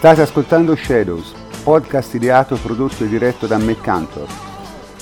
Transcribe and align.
State 0.00 0.22
ascoltando 0.22 0.74
Shadows, 0.74 1.34
podcast 1.62 2.14
ideato, 2.14 2.56
prodotto 2.56 3.04
e 3.04 3.06
diretto 3.06 3.46
da 3.46 3.58
Matt 3.58 3.82
Cantor. 3.82 4.26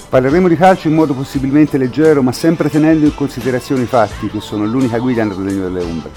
Parleremo 0.08 0.48
di 0.48 0.56
calcio 0.56 0.88
in 0.88 0.94
modo 0.94 1.14
possibilmente 1.14 1.78
leggero, 1.78 2.20
ma 2.20 2.32
sempre 2.32 2.68
tenendo 2.68 3.04
in 3.04 3.14
considerazione 3.14 3.82
i 3.82 3.86
fatti, 3.86 4.26
che 4.26 4.40
sono 4.40 4.64
l'unica 4.64 4.98
guida 4.98 5.22
nel 5.22 5.36
regno 5.36 5.62
delle 5.62 5.82
ombre. 5.84 6.10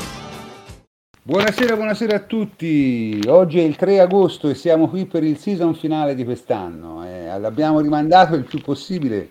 Buonasera, 1.21 1.75
buonasera 1.75 2.15
a 2.15 2.19
tutti. 2.21 3.21
Oggi 3.27 3.59
è 3.59 3.63
il 3.63 3.75
3 3.75 3.99
agosto 3.99 4.49
e 4.49 4.55
siamo 4.55 4.89
qui 4.89 5.05
per 5.05 5.23
il 5.23 5.37
season 5.37 5.75
finale 5.75 6.15
di 6.15 6.23
quest'anno. 6.23 7.05
Eh, 7.05 7.37
l'abbiamo 7.37 7.81
rimandato 7.81 8.33
il 8.33 8.45
più 8.45 8.61
possibile, 8.61 9.29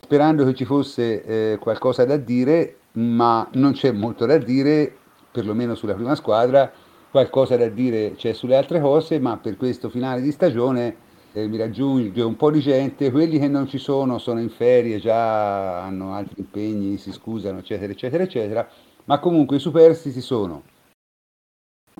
sperando 0.00 0.46
che 0.46 0.54
ci 0.54 0.64
fosse 0.64 1.22
eh, 1.22 1.58
qualcosa 1.58 2.06
da 2.06 2.16
dire, 2.16 2.76
ma 2.92 3.46
non 3.52 3.72
c'è 3.72 3.92
molto 3.92 4.24
da 4.24 4.38
dire, 4.38 4.90
perlomeno 5.30 5.74
sulla 5.74 5.92
prima 5.92 6.14
squadra 6.14 6.72
qualcosa 7.10 7.56
da 7.56 7.68
dire 7.68 8.14
c'è 8.14 8.32
sulle 8.32 8.56
altre 8.56 8.80
cose, 8.80 9.18
ma 9.18 9.36
per 9.38 9.56
questo 9.56 9.88
finale 9.88 10.20
di 10.20 10.32
stagione 10.32 11.06
eh, 11.32 11.46
mi 11.46 11.56
raggiunge 11.56 12.22
un 12.22 12.36
po' 12.36 12.50
di 12.50 12.60
gente, 12.60 13.10
quelli 13.10 13.38
che 13.38 13.48
non 13.48 13.68
ci 13.68 13.78
sono 13.78 14.18
sono 14.18 14.40
in 14.40 14.50
ferie, 14.50 14.98
già 14.98 15.82
hanno 15.84 16.14
altri 16.14 16.40
impegni, 16.40 16.98
si 16.98 17.12
scusano, 17.12 17.58
eccetera, 17.58 17.92
eccetera, 17.92 18.22
eccetera, 18.22 18.68
ma 19.04 19.18
comunque 19.18 19.56
i 19.56 19.60
superstiti 19.60 20.20
sono. 20.20 20.62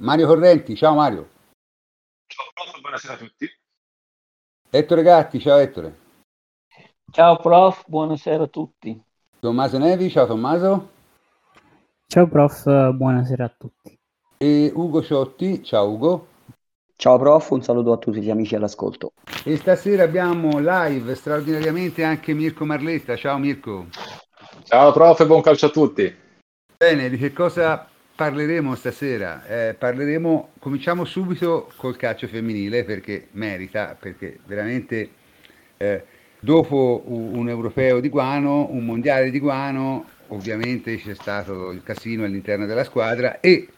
Mario 0.01 0.27
Correnti, 0.27 0.77
ciao 0.77 0.95
Mario. 0.95 1.29
Ciao 2.27 2.47
prof, 2.55 2.81
buonasera 2.81 3.15
a 3.15 3.17
tutti. 3.17 3.51
Ettore 4.71 5.03
Gatti, 5.03 5.41
ciao 5.41 5.59
Ettore. 5.59 6.07
Ciao 7.11 7.37
prof, 7.37 7.85
buonasera 7.87 8.45
a 8.45 8.49
tutti. 8.49 9.03
Tommaso 9.41 9.79
Nevi, 9.79 10.11
ciao 10.11 10.27
Tommaso. 10.27 10.91
Ciao 12.07 12.27
prof, 12.29 12.65
buonasera 12.93 13.45
a 13.45 13.55
tutti 13.57 13.98
e 14.39 14.73
Ugo 14.75 15.03
Ciotti. 15.03 15.63
Ciao 15.63 15.91
Ugo. 15.91 16.27
Ciao 16.97 17.19
prof, 17.19 17.51
un 17.51 17.63
saluto 17.63 17.93
a 17.93 17.97
tutti 17.97 18.21
gli 18.21 18.31
amici 18.31 18.55
all'ascolto. 18.55 19.13
E 19.45 19.57
stasera 19.57 20.05
abbiamo 20.05 20.59
live 20.59 21.15
straordinariamente 21.15 22.03
anche 22.03 22.33
Mirko 22.33 22.65
Marletta. 22.65 23.17
Ciao 23.17 23.39
Mirko. 23.39 23.87
Ciao 24.65 24.93
prof 24.93 25.21
e 25.21 25.27
buon 25.27 25.43
calcio 25.43 25.67
a 25.67 25.71
tutti. 25.71 26.13
Bene, 26.77 27.09
di 27.09 27.17
che 27.17 27.33
cosa 27.33 27.89
parleremo 28.15 28.75
stasera? 28.75 29.45
Eh, 29.47 29.75
parleremo, 29.75 30.51
cominciamo 30.59 31.05
subito 31.05 31.71
col 31.77 31.97
calcio 31.97 32.27
femminile 32.27 32.85
perché 32.85 33.29
merita, 33.33 33.97
perché 33.99 34.41
veramente 34.47 35.11
eh, 35.77 36.05
dopo 36.41 37.03
un 37.07 37.49
europeo 37.49 38.01
di 38.01 38.09
Guano, 38.09 38.69
un 38.71 38.85
mondiale 38.85 39.31
di 39.31 39.39
Guano, 39.39 40.05
ovviamente 40.29 40.97
c'è 40.97 41.15
stato 41.15 41.71
il 41.71 41.83
casino 41.85 42.25
all'interno 42.25 42.67
della 42.67 42.85
squadra 42.85 43.39
e 43.41 43.69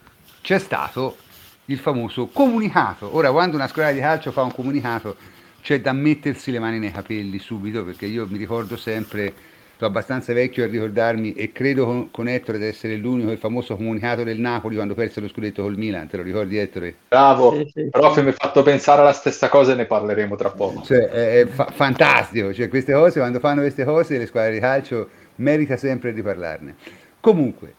c'è 0.41 0.59
stato 0.59 1.17
il 1.65 1.77
famoso 1.77 2.27
comunicato. 2.27 3.15
Ora, 3.15 3.31
quando 3.31 3.55
una 3.55 3.67
squadra 3.67 3.93
di 3.93 3.99
calcio 3.99 4.31
fa 4.31 4.41
un 4.41 4.51
comunicato, 4.51 5.15
c'è 5.61 5.79
da 5.79 5.93
mettersi 5.93 6.51
le 6.51 6.59
mani 6.59 6.79
nei 6.79 6.91
capelli 6.91 7.39
subito, 7.39 7.83
perché 7.83 8.07
io 8.07 8.27
mi 8.27 8.37
ricordo 8.37 8.75
sempre, 8.75 9.33
sono 9.77 9.89
abbastanza 9.89 10.33
vecchio 10.33 10.63
a 10.63 10.67
ricordarmi, 10.67 11.33
e 11.33 11.51
credo 11.51 11.85
con, 11.85 12.11
con 12.11 12.27
Ettore 12.27 12.57
di 12.57 12.65
essere 12.65 12.95
l'unico, 12.95 13.31
il 13.31 13.37
famoso 13.37 13.75
comunicato 13.75 14.23
del 14.23 14.39
Napoli 14.39 14.75
quando 14.75 14.95
perse 14.95 15.21
lo 15.21 15.29
scudetto 15.29 15.61
col 15.61 15.77
Milan, 15.77 16.07
te 16.07 16.17
lo 16.17 16.23
ricordi 16.23 16.57
Ettore? 16.57 16.95
Bravo, 17.07 17.55
sì, 17.55 17.71
sì. 17.73 17.89
prof 17.89 18.21
mi 18.21 18.29
ha 18.29 18.33
fatto 18.33 18.63
pensare 18.63 19.01
alla 19.01 19.13
stessa 19.13 19.47
cosa 19.47 19.73
e 19.73 19.75
ne 19.75 19.85
parleremo 19.85 20.35
tra 20.35 20.49
poco. 20.49 20.81
Cioè, 20.83 21.07
è, 21.07 21.39
è 21.41 21.45
fa- 21.45 21.69
fantastico, 21.71 22.53
cioè, 22.53 22.67
queste 22.67 22.93
cose, 22.93 23.19
quando 23.19 23.39
fanno 23.39 23.61
queste 23.61 23.85
cose, 23.85 24.17
le 24.17 24.25
squadre 24.25 24.53
di 24.53 24.59
calcio 24.59 25.09
merita 25.35 25.77
sempre 25.77 26.11
di 26.11 26.21
parlarne. 26.21 26.75
Comunque, 27.19 27.75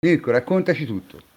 Mirko, 0.00 0.30
raccontaci 0.30 0.86
tutto 0.86 1.27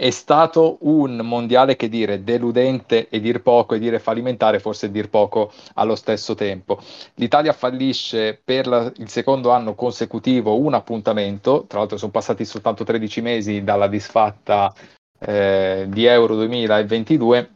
è 0.00 0.08
stato 0.08 0.78
un 0.80 1.16
mondiale 1.16 1.76
che 1.76 1.90
dire 1.90 2.24
deludente 2.24 3.10
e 3.10 3.20
dir 3.20 3.42
poco 3.42 3.74
e 3.74 3.78
dire 3.78 3.98
fallimentare 3.98 4.58
forse 4.58 4.90
dir 4.90 5.10
poco 5.10 5.52
allo 5.74 5.94
stesso 5.94 6.34
tempo. 6.34 6.80
L'Italia 7.16 7.52
fallisce 7.52 8.40
per 8.42 8.66
la, 8.66 8.90
il 8.96 9.10
secondo 9.10 9.50
anno 9.50 9.74
consecutivo 9.74 10.58
un 10.58 10.72
appuntamento, 10.72 11.66
tra 11.68 11.80
l'altro 11.80 11.98
sono 11.98 12.10
passati 12.10 12.46
soltanto 12.46 12.82
13 12.82 13.20
mesi 13.20 13.62
dalla 13.62 13.88
disfatta 13.88 14.72
eh, 15.18 15.84
di 15.86 16.06
Euro 16.06 16.34
2022 16.36 17.50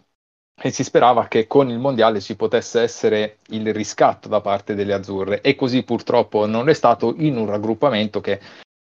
e 0.63 0.71
si 0.71 0.85
sperava 0.85 1.29
che 1.29 1.47
con 1.47 1.71
il 1.71 1.79
mondiale 1.79 2.21
ci 2.21 2.37
potesse 2.37 2.83
essere 2.83 3.39
il 3.49 3.73
riscatto 3.73 4.29
da 4.29 4.43
parte 4.43 4.75
delle 4.75 4.93
azzurre 4.93 5.41
e 5.41 5.55
così 5.55 5.83
purtroppo 5.83 6.45
non 6.45 6.69
è 6.69 6.75
stato 6.75 7.15
in 7.17 7.39
un 7.39 7.47
raggruppamento 7.47 8.21
che 8.21 8.39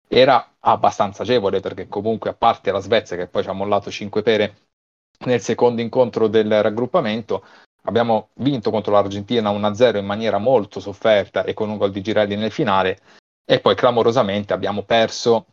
era 0.09 0.55
abbastanza 0.61 1.23
agevole 1.23 1.61
perché 1.61 1.87
comunque 1.87 2.31
a 2.31 2.35
parte 2.35 2.73
la 2.73 2.81
Svezia 2.81 3.17
che 3.17 3.27
poi 3.27 3.43
ci 3.43 3.49
ha 3.49 3.53
mollato 3.53 3.91
5 3.91 4.23
pere 4.23 4.57
nel 5.27 5.41
secondo 5.41 5.83
incontro 5.83 6.29
del 6.29 6.63
raggruppamento 6.63 7.45
abbiamo 7.83 8.31
vinto 8.35 8.71
contro 8.71 8.93
l'Argentina 8.93 9.51
1-0 9.51 9.99
in 9.99 10.07
maniera 10.07 10.39
molto 10.39 10.81
sofferta 10.81 11.45
e 11.45 11.55
con 11.55 11.69
un 11.69 11.77
gol 11.77 11.91
di 11.91 12.01
Girelli 12.01 12.37
nel 12.37 12.53
finale 12.53 12.99
e 13.45 13.61
poi 13.61 13.75
clamorosamente 13.75 14.53
abbiamo 14.53 14.83
perso 14.83 15.47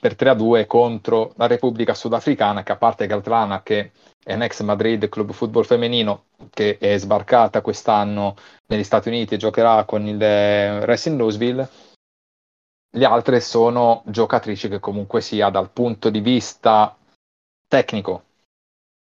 per 0.00 0.14
3-2 0.14 0.66
contro 0.66 1.32
la 1.36 1.46
Repubblica 1.46 1.94
Sudafricana 1.94 2.62
che 2.62 2.72
a 2.72 2.76
parte 2.76 3.06
Galtrana 3.06 3.62
che 3.62 3.92
è 4.24 4.34
un 4.34 4.42
ex 4.42 4.62
Madrid 4.62 5.08
club 5.08 5.32
football 5.32 5.64
femminino 5.64 6.24
che 6.50 6.78
è 6.78 6.96
sbarcata 6.98 7.60
quest'anno 7.60 8.36
negli 8.66 8.84
Stati 8.84 9.08
Uniti 9.08 9.34
e 9.34 9.38
giocherà 9.38 9.84
con 9.84 10.06
il 10.06 10.18
Racing 10.18 11.18
Louisville 11.18 11.68
le 12.94 13.04
altre 13.04 13.40
sono 13.40 14.02
giocatrici 14.06 14.68
che 14.68 14.80
comunque 14.80 15.20
sia 15.20 15.48
dal 15.48 15.70
punto 15.70 16.10
di 16.10 16.20
vista 16.20 16.96
tecnico 17.66 18.24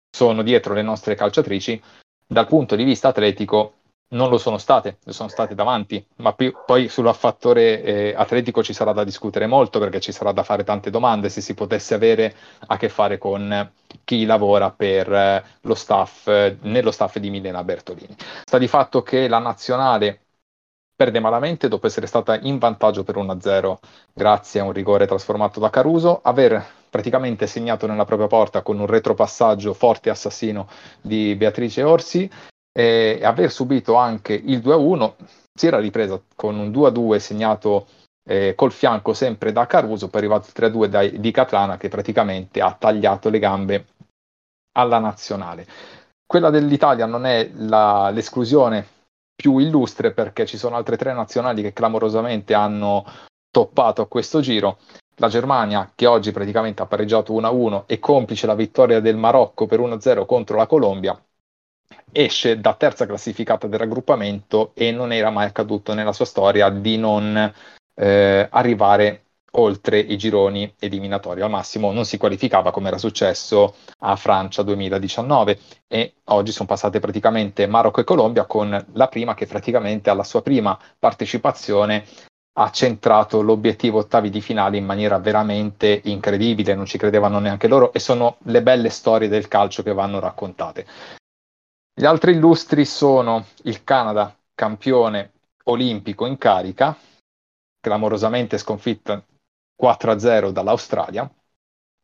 sono 0.10 0.42
dietro 0.42 0.74
le 0.74 0.82
nostre 0.82 1.16
calciatrici, 1.16 1.82
dal 2.26 2.48
punto 2.48 2.76
di 2.76 2.84
vista 2.84 3.10
atletico 3.10 3.74
non 4.10 4.30
lo 4.30 4.38
sono 4.38 4.58
state, 4.58 5.00
sono 5.06 5.28
state 5.28 5.54
davanti, 5.54 6.06
ma 6.18 6.34
più, 6.34 6.54
poi 6.66 6.88
sul 6.88 7.14
fattore 7.14 7.84
eh, 7.84 8.14
atletico 8.16 8.64
ci 8.64 8.74
sarà 8.74 8.94
da 8.94 9.04
discutere 9.04 9.48
molto 9.48 9.80
perché 9.80 10.00
ci 10.00 10.14
sarà 10.14 10.32
da 10.32 10.44
fare 10.44 10.64
tante 10.64 10.90
domande 10.90 11.30
se 11.30 11.42
si 11.42 11.54
potesse 11.54 11.94
avere 11.94 12.34
a 12.68 12.78
che 12.78 12.88
fare 12.88 13.18
con 13.18 13.70
chi 14.06 14.26
lavora 14.26 14.72
per 14.72 15.12
eh, 15.12 15.44
lo 15.62 15.76
staff, 15.76 16.28
eh, 16.28 16.58
nello 16.62 16.92
staff 16.92 17.18
di 17.18 17.30
Milena 17.30 17.64
Bertolini. 17.64 18.16
Sta 18.46 18.58
di 18.58 18.68
fatto 18.68 19.02
che 19.04 19.28
la 19.28 19.40
nazionale 19.40 20.27
perde 20.98 21.20
malamente 21.20 21.68
dopo 21.68 21.86
essere 21.86 22.08
stata 22.08 22.40
in 22.40 22.58
vantaggio 22.58 23.04
per 23.04 23.18
1-0 23.18 23.78
grazie 24.12 24.60
a 24.60 24.64
un 24.64 24.72
rigore 24.72 25.06
trasformato 25.06 25.60
da 25.60 25.70
Caruso, 25.70 26.22
aver 26.24 26.66
praticamente 26.90 27.46
segnato 27.46 27.86
nella 27.86 28.04
propria 28.04 28.28
porta 28.28 28.64
con 28.64 28.80
un 28.80 28.88
retropassaggio 28.88 29.76
forte 29.76 30.10
assassino 30.10 30.68
di 31.00 31.36
Beatrice 31.36 31.84
Orsi 31.84 32.28
e 32.72 33.20
aver 33.22 33.52
subito 33.52 33.94
anche 33.94 34.34
il 34.34 34.58
2-1, 34.58 35.14
si 35.54 35.68
era 35.68 35.78
ripresa 35.80 36.20
con 36.36 36.58
un 36.58 36.72
2-2 36.72 37.18
segnato 37.18 37.86
eh, 38.28 38.56
col 38.56 38.72
fianco 38.72 39.14
sempre 39.14 39.52
da 39.52 39.68
Caruso, 39.68 40.08
poi 40.08 40.22
è 40.22 40.24
arrivato 40.24 40.48
il 40.48 40.72
3-2 40.72 40.86
da, 40.88 41.08
di 41.08 41.32
Catlana 41.32 41.78
che 41.78 41.90
praticamente 41.90 42.60
ha 42.60 42.76
tagliato 42.78 43.30
le 43.30 43.40
gambe 43.40 43.86
alla 44.76 44.98
nazionale. 44.98 45.68
Quella 46.26 46.50
dell'Italia 46.50 47.06
non 47.06 47.28
è 47.28 47.52
la, 47.54 48.10
l'esclusione 48.10 48.96
più 49.38 49.60
illustre 49.60 50.12
perché 50.12 50.48
ci 50.48 50.58
sono 50.58 50.76
altre 50.76 50.98
tre 50.98 51.14
nazionali 51.14 51.62
che 51.62 51.72
clamorosamente 51.72 52.56
hanno 52.56 53.06
toppato 53.52 54.02
a 54.02 54.08
questo 54.08 54.42
giro. 54.42 54.80
La 55.18 55.30
Germania, 55.30 55.92
che 55.96 56.08
oggi 56.08 56.32
praticamente 56.32 56.82
ha 56.82 56.88
pareggiato 56.88 57.34
1-1 57.34 57.84
e 57.86 58.00
complice 58.00 58.48
la 58.48 58.56
vittoria 58.56 59.00
del 59.00 59.16
Marocco 59.16 59.68
per 59.68 59.80
1-0 59.80 60.26
contro 60.26 60.58
la 60.58 60.66
Colombia, 60.66 61.20
esce 62.12 62.60
da 62.60 62.74
terza 62.74 63.06
classificata 63.06 63.68
del 63.68 63.80
raggruppamento 63.80 64.72
e 64.74 64.92
non 64.92 65.12
era 65.12 65.30
mai 65.30 65.46
accaduto 65.46 65.94
nella 65.94 66.14
sua 66.14 66.26
storia 66.26 66.70
di 66.70 66.98
non 66.98 67.54
eh, 67.96 68.48
arrivare 68.50 69.27
oltre 69.58 70.00
i 70.00 70.18
gironi 70.18 70.74
eliminatori. 70.80 71.42
Al 71.42 71.50
massimo 71.50 71.92
non 71.92 72.06
si 72.06 72.18
qualificava 72.18 72.72
come 72.72 72.88
era 72.88 72.98
successo 72.98 73.76
a 74.00 74.16
Francia 74.16 74.64
2019 74.64 75.60
e 75.88 76.16
oggi 76.26 76.52
sono 76.52 76.68
passate 76.68 77.00
praticamente 77.00 77.68
Marocco 77.68 78.02
e 78.02 78.04
Colombia 78.04 78.46
con 78.46 78.86
la 78.94 79.08
prima 79.08 79.34
che 79.34 79.46
praticamente 79.46 80.10
alla 80.10 80.24
sua 80.24 80.42
prima 80.42 80.78
partecipazione 80.98 82.06
ha 82.60 82.72
centrato 82.72 83.42
l'obiettivo 83.42 84.00
ottavi 84.00 84.32
di 84.32 84.42
finale 84.42 84.78
in 84.78 84.86
maniera 84.86 85.20
veramente 85.20 86.02
incredibile, 86.06 86.74
non 86.74 86.86
ci 86.86 86.98
credevano 86.98 87.38
neanche 87.38 87.68
loro 87.68 87.94
e 87.94 88.00
sono 88.00 88.38
le 88.44 88.64
belle 88.64 88.90
storie 88.90 89.28
del 89.28 89.48
calcio 89.48 89.84
che 89.84 89.94
vanno 89.94 90.20
raccontate. 90.20 90.88
Gli 91.94 92.06
altri 92.06 92.32
illustri 92.32 92.84
sono 92.86 93.46
il 93.64 93.84
Canada, 93.84 94.36
campione 94.56 95.34
olimpico 95.66 96.26
in 96.26 96.38
carica, 96.40 96.98
clamorosamente 97.80 98.58
sconfitta 98.58 99.24
4-0 99.80 100.52
dall'Australia, 100.52 101.30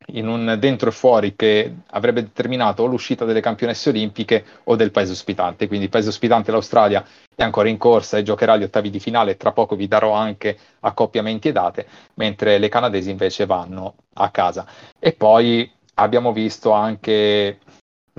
in 0.08 0.28
un 0.28 0.58
dentro 0.60 0.90
e 0.90 0.92
fuori 0.92 1.36
che 1.36 1.74
avrebbe 1.92 2.24
determinato 2.24 2.84
o 2.84 2.88
l'uscita 2.88 3.25
delle 3.25 3.40
campionesse 3.40 3.90
olimpiche 3.90 4.44
o 4.66 4.75
del 4.75 4.92
paese 4.92 5.14
ospitante. 5.14 5.68
Quindi 5.68 5.86
il 5.86 5.92
paese 5.92 6.10
ospitante, 6.10 6.52
l'Australia, 6.52 7.06
è 7.34 7.44
ancora 7.44 7.70
in 7.70 7.78
corsa 7.78 8.18
e 8.18 8.24
giocherà 8.24 8.58
gli 8.58 8.64
ottavi 8.64 8.90
di 8.90 9.00
finale. 9.00 9.38
Tra 9.38 9.54
poco 9.54 9.75
vi 9.75 9.88
darò 9.88 10.14
anche 10.14 10.58
accoppiamenti 10.81 11.48
e 11.48 11.52
date, 11.52 11.88
mentre 12.16 12.58
le 12.58 12.70
canadesi 12.70 13.10
invece 13.10 13.46
vanno 13.46 13.96
a 14.16 14.30
casa. 14.30 14.68
E 15.00 15.14
poi 15.14 15.72
abbiamo 15.96 16.34
visto 16.34 16.72
anche 16.72 17.60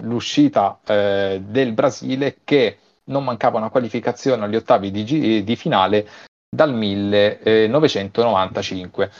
l'uscita 0.01 0.81
eh, 0.87 1.41
del 1.45 1.73
Brasile 1.73 2.39
che 2.45 2.79
non 3.05 3.25
mancava 3.25 3.59
una 3.59 3.69
qualificazione 3.69 4.45
agli 4.45 4.57
ottavi 4.57 4.91
di, 4.91 5.45
di 5.45 5.57
finale 5.57 6.09
dal 6.49 6.75
1995. 6.75 9.11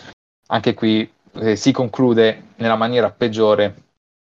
Anche 0.49 0.75
qui 0.75 1.11
eh, 1.33 1.57
si 1.57 1.73
conclude 1.73 2.53
nella 2.57 2.77
maniera 2.77 3.11
peggiore 3.11 3.83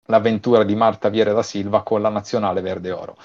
l'avventura 0.07 0.65
di 0.65 0.75
Marta 0.75 1.09
Viera 1.09 1.33
da 1.33 1.43
Silva 1.43 1.83
con 1.83 2.01
la 2.01 2.09
nazionale 2.09 2.61
verde 2.61 2.91
oro. 2.91 3.17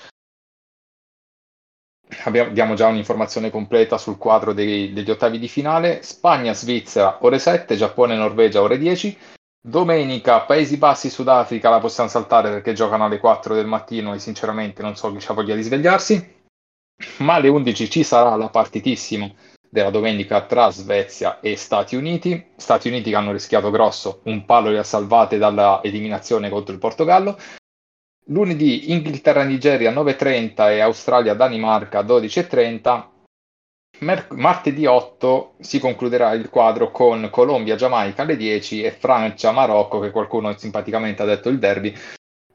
Abbiamo, 2.25 2.75
già 2.75 2.87
un'informazione 2.87 3.49
completa 3.49 3.97
sul 3.97 4.17
quadro 4.17 4.53
dei, 4.53 4.93
degli 4.93 5.09
ottavi 5.09 5.39
di 5.39 5.47
finale. 5.47 6.03
Spagna-Svizzera 6.03 7.19
ore 7.21 7.39
7, 7.39 7.75
Giappone-Norvegia 7.75 8.61
ore 8.61 8.77
10. 8.77 9.17
Domenica 9.65 10.41
Paesi 10.41 10.77
Bassi 10.77 11.09
Sudafrica 11.09 11.69
la 11.69 11.79
possiamo 11.79 12.09
saltare 12.09 12.49
perché 12.49 12.73
giocano 12.73 13.05
alle 13.05 13.17
4 13.17 13.55
del 13.55 13.65
mattino 13.65 14.13
e 14.13 14.19
sinceramente 14.19 14.81
non 14.81 14.95
so 14.95 15.11
chi 15.11 15.17
c'ha 15.19 15.33
voglia 15.33 15.55
di 15.55 15.63
svegliarsi. 15.63 16.41
Ma 17.19 17.35
alle 17.35 17.47
11 17.47 17.89
ci 17.89 18.03
sarà 18.03 18.35
la 18.35 18.49
partitissima 18.49 19.31
della 19.73 19.89
domenica 19.89 20.41
tra 20.45 20.69
Svezia 20.69 21.39
e 21.39 21.57
Stati 21.57 21.95
Uniti. 21.95 22.51
Stati 22.55 22.89
Uniti 22.89 23.09
che 23.09 23.15
hanno 23.15 23.31
rischiato 23.31 23.71
grosso, 23.71 24.21
un 24.25 24.45
palo 24.45 24.69
li 24.69 24.77
ha 24.77 24.83
salvate 24.83 25.39
dalla 25.39 25.79
eliminazione 25.81 26.51
contro 26.51 26.73
il 26.73 26.79
Portogallo. 26.79 27.35
Lunedì 28.27 28.91
Inghilterra-Nigeria 28.91 29.91
9.30 29.91 30.69
e 30.69 30.79
Australia-Danimarca 30.79 32.01
12.30. 32.01 33.07
Mer- 34.01 34.27
martedì 34.33 34.85
8 34.85 35.55
si 35.59 35.79
concluderà 35.79 36.33
il 36.33 36.49
quadro 36.49 36.91
con 36.91 37.29
Colombia-Giamaica 37.31 38.21
alle 38.21 38.37
10 38.37 38.83
e 38.83 38.91
Francia-Marocco, 38.91 39.99
che 39.99 40.11
qualcuno 40.11 40.55
simpaticamente 40.55 41.23
ha 41.23 41.25
detto 41.25 41.49
il 41.49 41.57
derby, 41.57 41.91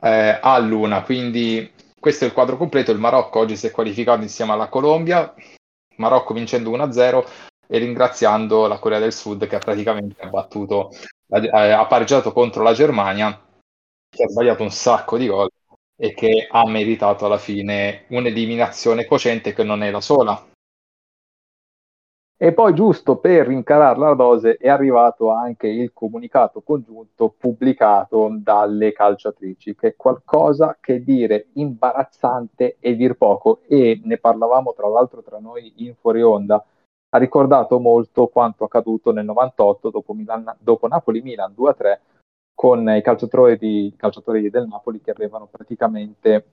eh, 0.02 0.38
a 0.40 0.56
luna. 0.58 1.02
Quindi 1.02 1.68
questo 1.98 2.24
è 2.24 2.28
il 2.28 2.32
quadro 2.32 2.56
completo. 2.56 2.92
Il 2.92 2.98
Marocco 2.98 3.40
oggi 3.40 3.56
si 3.56 3.66
è 3.66 3.72
qualificato 3.72 4.22
insieme 4.22 4.52
alla 4.52 4.68
Colombia. 4.68 5.34
Marocco 5.98 6.34
vincendo 6.34 6.70
1-0 6.70 7.24
e 7.66 7.78
ringraziando 7.78 8.66
la 8.66 8.78
Corea 8.78 8.98
del 8.98 9.12
Sud 9.12 9.46
che 9.46 9.56
ha 9.56 9.60
praticamente 9.60 10.26
battuto, 10.28 10.90
ha 11.28 11.86
pareggiato 11.86 12.32
contro 12.32 12.62
la 12.62 12.72
Germania, 12.72 13.38
che 14.08 14.22
ha 14.24 14.28
sbagliato 14.28 14.62
un 14.62 14.70
sacco 14.70 15.18
di 15.18 15.26
gol 15.26 15.50
e 16.00 16.14
che 16.14 16.46
ha 16.50 16.66
meritato 16.66 17.26
alla 17.26 17.38
fine 17.38 18.04
un'eliminazione 18.08 19.04
cocente 19.04 19.52
che 19.52 19.64
non 19.64 19.82
è 19.82 19.90
la 19.90 20.00
sola. 20.00 20.46
E 22.40 22.52
poi, 22.52 22.72
giusto 22.72 23.16
per 23.16 23.48
rincarare 23.48 23.98
la 23.98 24.14
dose, 24.14 24.58
è 24.58 24.68
arrivato 24.68 25.30
anche 25.30 25.66
il 25.66 25.92
comunicato 25.92 26.60
congiunto 26.60 27.34
pubblicato 27.36 28.28
dalle 28.40 28.92
calciatrici, 28.92 29.74
che 29.74 29.88
è 29.88 29.96
qualcosa 29.96 30.78
che 30.80 31.02
dire 31.02 31.48
imbarazzante 31.54 32.76
e 32.78 32.94
dir 32.94 33.16
poco. 33.16 33.62
E 33.66 34.00
ne 34.04 34.18
parlavamo 34.18 34.72
tra 34.72 34.86
l'altro 34.86 35.20
tra 35.20 35.40
noi 35.40 35.72
in 35.78 35.96
fuori 35.96 36.22
onda. 36.22 36.64
Ha 37.10 37.18
ricordato 37.18 37.80
molto 37.80 38.28
quanto 38.28 38.62
accaduto 38.62 39.10
nel 39.10 39.24
98 39.24 39.90
dopo, 39.90 40.12
Milan, 40.12 40.54
dopo 40.60 40.86
Napoli-Milan 40.86 41.54
2-3 41.58 41.98
con 42.54 42.88
i 42.88 43.02
calciatori, 43.02 43.58
di, 43.58 43.92
calciatori 43.96 44.48
del 44.48 44.68
Napoli 44.68 45.00
che 45.00 45.10
avevano 45.10 45.48
praticamente 45.50 46.52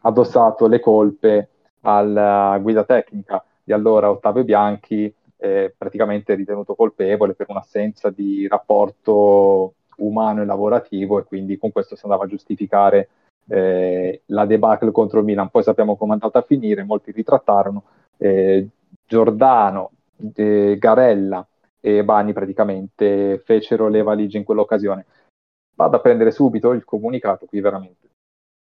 addossato 0.00 0.66
le 0.66 0.80
colpe 0.80 1.50
alla 1.82 2.58
guida 2.60 2.82
tecnica 2.82 3.44
di 3.62 3.72
allora 3.72 4.10
Ottavio 4.10 4.44
Bianchi, 4.44 5.12
eh, 5.36 5.74
praticamente 5.76 6.34
ritenuto 6.34 6.74
colpevole 6.74 7.34
per 7.34 7.46
un'assenza 7.48 8.10
di 8.10 8.46
rapporto 8.46 9.74
umano 9.96 10.42
e 10.42 10.44
lavorativo 10.44 11.18
e 11.18 11.24
quindi 11.24 11.58
con 11.58 11.72
questo 11.72 11.96
si 11.96 12.04
andava 12.04 12.24
a 12.24 12.28
giustificare 12.28 13.08
eh, 13.48 14.22
la 14.26 14.46
debacle 14.46 14.92
contro 14.92 15.18
il 15.18 15.24
Milan. 15.24 15.50
Poi 15.50 15.62
sappiamo 15.62 15.96
come 15.96 16.12
è 16.12 16.14
andata 16.14 16.38
a 16.38 16.42
finire, 16.42 16.84
molti 16.84 17.10
ritrattarono. 17.12 17.84
Eh, 18.16 18.68
Giordano, 19.06 19.90
Garella 20.16 21.46
e 21.80 22.04
Bani 22.04 22.32
praticamente 22.32 23.42
fecero 23.44 23.88
le 23.88 24.02
valigie 24.02 24.38
in 24.38 24.44
quell'occasione. 24.44 25.04
Vado 25.74 25.96
a 25.96 26.00
prendere 26.00 26.30
subito 26.30 26.70
il 26.72 26.84
comunicato 26.84 27.46
qui 27.46 27.60
veramente. 27.60 28.08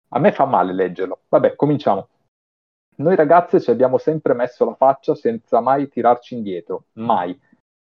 A 0.10 0.20
me 0.20 0.32
fa 0.34 0.46
male 0.46 0.74
leggerlo. 0.74 1.20
Vabbè, 1.30 1.56
cominciamo. 1.56 2.10
Noi 2.98 3.16
ragazze 3.16 3.60
ci 3.60 3.70
abbiamo 3.72 3.98
sempre 3.98 4.34
messo 4.34 4.64
la 4.64 4.76
faccia 4.76 5.16
senza 5.16 5.60
mai 5.60 5.90
tirarci 5.90 6.34
indietro, 6.34 6.86
mai, 6.94 7.38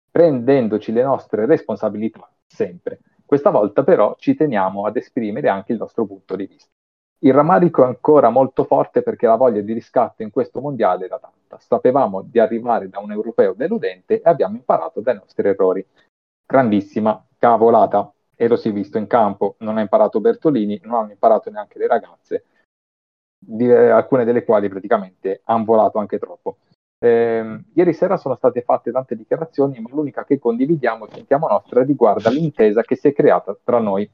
prendendoci 0.10 0.92
le 0.92 1.04
nostre 1.04 1.46
responsabilità 1.46 2.28
sempre. 2.48 3.00
Questa 3.24 3.52
volta 3.52 3.84
però 3.84 4.16
ci 4.18 4.34
teniamo 4.34 4.86
ad 4.86 4.98
esprimere 4.98 5.50
anche 5.50 5.74
il 5.74 5.78
nostro 5.78 6.06
punto 6.06 6.36
di 6.36 6.48
vista. 6.48 6.72
Il 7.20 7.34
rammarico 7.34 7.84
è 7.84 7.86
ancora 7.86 8.30
molto 8.30 8.64
forte 8.64 9.04
perché 9.04 9.28
la 9.28 9.36
voglia 9.36 9.62
di 9.62 9.74
riscatto 9.74 10.24
in 10.24 10.32
questo 10.32 10.62
mondiale 10.62 11.06
era 11.06 11.20
tanta. 11.20 11.60
Sapevamo 11.60 12.24
di 12.24 12.40
arrivare 12.40 12.90
da 12.90 13.00
un 13.00 13.12
europeo 13.12 13.54
deludente 13.54 14.22
e 14.22 14.30
abbiamo 14.30 14.56
imparato 14.56 15.02
dai 15.02 15.16
nostri 15.16 15.48
errori. 15.48 15.86
Grandissima 16.46 17.24
cavolata. 17.38 18.12
E 18.36 18.48
lo 18.48 18.56
si 18.56 18.70
è 18.70 18.72
visto 18.72 19.00
in 19.00 19.08
campo, 19.08 19.56
non 19.60 19.78
ha 19.78 19.82
imparato 19.82 20.20
Bertolini, 20.20 20.80
non 20.84 20.96
hanno 20.96 21.12
imparato 21.12 21.50
neanche 21.50 21.80
le 21.80 21.88
ragazze 21.88 22.44
di, 23.38 23.70
eh, 23.70 23.90
alcune 23.90 24.26
delle 24.26 24.44
quali 24.44 24.70
praticamente 24.70 25.42
hanno 25.46 25.66
volato 25.66 26.00
anche 26.00 26.20
troppo. 26.20 26.58
Eh, 27.00 27.60
ieri 27.74 27.94
sera 27.94 28.18
sono 28.18 28.36
state 28.36 28.62
fatte 28.62 28.92
tante 28.92 29.16
dichiarazioni, 29.16 29.80
ma 29.80 29.90
l'unica 29.92 30.26
che 30.26 30.40
condividiamo 30.40 31.08
e 31.08 31.12
sentiamo 31.14 31.48
nostra 31.48 31.84
riguarda 31.84 32.30
l'intesa 32.30 32.82
che 32.82 32.96
si 32.96 33.08
è 33.08 33.14
creata 33.14 33.56
tra 33.64 33.80
noi. 33.80 34.10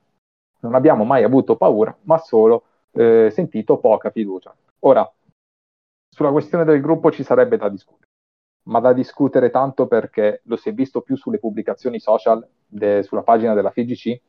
Non 0.60 0.76
abbiamo 0.76 1.04
mai 1.04 1.24
avuto 1.24 1.56
paura, 1.56 1.96
ma 2.04 2.18
solo 2.18 2.64
eh, 2.92 3.30
sentito 3.32 3.78
poca 3.78 4.10
fiducia. 4.10 4.56
Ora, 4.80 5.10
sulla 6.10 6.32
questione 6.32 6.64
del 6.64 6.82
gruppo 6.82 7.12
ci 7.12 7.24
sarebbe 7.24 7.58
da 7.58 7.70
discutere, 7.70 8.10
ma 8.64 8.80
da 8.80 8.94
discutere 8.94 9.50
tanto 9.50 9.88
perché 9.88 10.42
lo 10.46 10.56
si 10.58 10.70
è 10.70 10.74
visto 10.74 11.02
più 11.02 11.16
sulle 11.16 11.40
pubblicazioni 11.40 12.00
social, 12.00 12.46
de, 12.68 13.02
sulla 13.04 13.24
pagina 13.24 13.54
della 13.54 13.72
FIGC, 13.72 14.22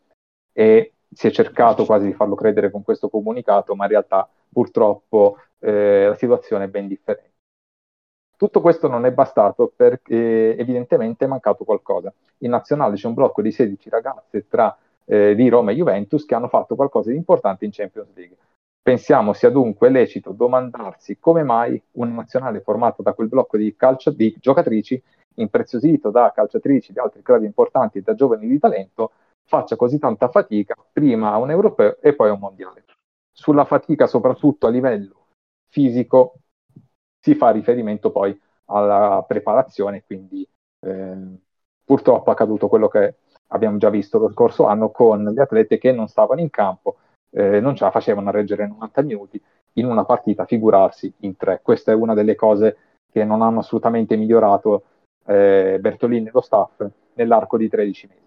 e 0.52 0.92
si 1.12 1.26
è 1.26 1.30
cercato 1.30 1.84
quasi 1.84 2.06
di 2.06 2.12
farlo 2.12 2.34
credere 2.34 2.70
con 2.70 2.82
questo 2.82 3.08
comunicato, 3.08 3.74
ma 3.74 3.84
in 3.84 3.90
realtà 3.90 4.28
purtroppo 4.54 5.36
eh, 5.58 6.06
la 6.06 6.14
situazione 6.14 6.64
è 6.64 6.68
ben 6.68 6.86
differente. 6.88 7.32
Tutto 8.36 8.60
questo 8.60 8.88
non 8.88 9.04
è 9.04 9.12
bastato 9.12 9.72
perché 9.74 10.56
evidentemente 10.56 11.24
è 11.24 11.28
mancato 11.28 11.64
qualcosa. 11.64 12.12
In 12.38 12.50
nazionale 12.50 12.94
c'è 12.94 13.06
un 13.06 13.14
blocco 13.14 13.42
di 13.42 13.52
16 13.52 13.90
ragazze 13.90 14.46
tra 14.48 14.76
eh, 15.06 15.34
di 15.34 15.48
Roma 15.48 15.72
e 15.72 15.74
Juventus 15.74 16.24
che 16.24 16.34
hanno 16.34 16.48
fatto 16.48 16.74
qualcosa 16.74 17.10
di 17.10 17.16
importante 17.16 17.64
in 17.64 17.70
Champions 17.72 18.10
League. 18.14 18.36
Pensiamo 18.82 19.32
sia 19.32 19.50
dunque 19.50 19.88
lecito 19.88 20.32
domandarsi 20.32 21.18
come 21.18 21.42
mai 21.42 21.80
una 21.92 22.12
nazionale 22.12 22.60
formata 22.60 23.02
da 23.02 23.14
quel 23.14 23.28
blocco 23.28 23.56
di, 23.56 23.74
calcio, 23.76 24.10
di 24.10 24.34
giocatrici, 24.38 25.02
impreziosito 25.36 26.10
da 26.10 26.32
calciatrici 26.34 26.92
di 26.92 26.98
altri 26.98 27.22
gradi 27.22 27.46
importanti 27.46 27.98
e 27.98 28.02
da 28.02 28.14
giovani 28.14 28.46
di 28.46 28.58
talento, 28.58 29.12
faccia 29.44 29.76
così 29.76 29.98
tanta 29.98 30.28
fatica 30.28 30.76
prima 30.92 31.32
a 31.32 31.38
un 31.38 31.50
europeo 31.50 31.96
e 32.00 32.14
poi 32.14 32.28
a 32.28 32.32
un 32.32 32.40
mondiale. 32.40 32.84
Sulla 33.36 33.64
fatica, 33.64 34.06
soprattutto 34.06 34.68
a 34.68 34.70
livello 34.70 35.26
fisico, 35.68 36.36
si 37.20 37.34
fa 37.34 37.50
riferimento 37.50 38.12
poi 38.12 38.38
alla 38.66 39.24
preparazione, 39.26 40.04
quindi 40.04 40.48
eh, 40.80 41.38
purtroppo 41.84 42.30
è 42.30 42.32
accaduto 42.32 42.68
quello 42.68 42.86
che 42.86 43.16
abbiamo 43.48 43.76
già 43.78 43.90
visto 43.90 44.18
lo 44.18 44.30
scorso 44.30 44.66
anno 44.66 44.90
con 44.90 45.28
gli 45.28 45.40
atleti 45.40 45.78
che 45.78 45.90
non 45.90 46.06
stavano 46.06 46.40
in 46.40 46.50
campo, 46.50 46.96
eh, 47.30 47.58
non 47.58 47.74
ce 47.74 47.84
la 47.84 47.90
facevano 47.90 48.28
a 48.28 48.32
reggere 48.32 48.68
90 48.68 49.02
minuti 49.02 49.42
in 49.74 49.86
una 49.86 50.04
partita, 50.04 50.44
figurarsi 50.44 51.12
in 51.20 51.36
tre. 51.36 51.60
Questa 51.60 51.90
è 51.90 51.94
una 51.94 52.14
delle 52.14 52.36
cose 52.36 52.76
che 53.10 53.24
non 53.24 53.42
hanno 53.42 53.58
assolutamente 53.58 54.16
migliorato 54.16 54.84
eh, 55.26 55.78
Bertolini 55.80 56.28
e 56.28 56.30
lo 56.32 56.40
staff 56.40 56.86
nell'arco 57.14 57.56
di 57.56 57.68
13 57.68 58.06
mesi 58.06 58.23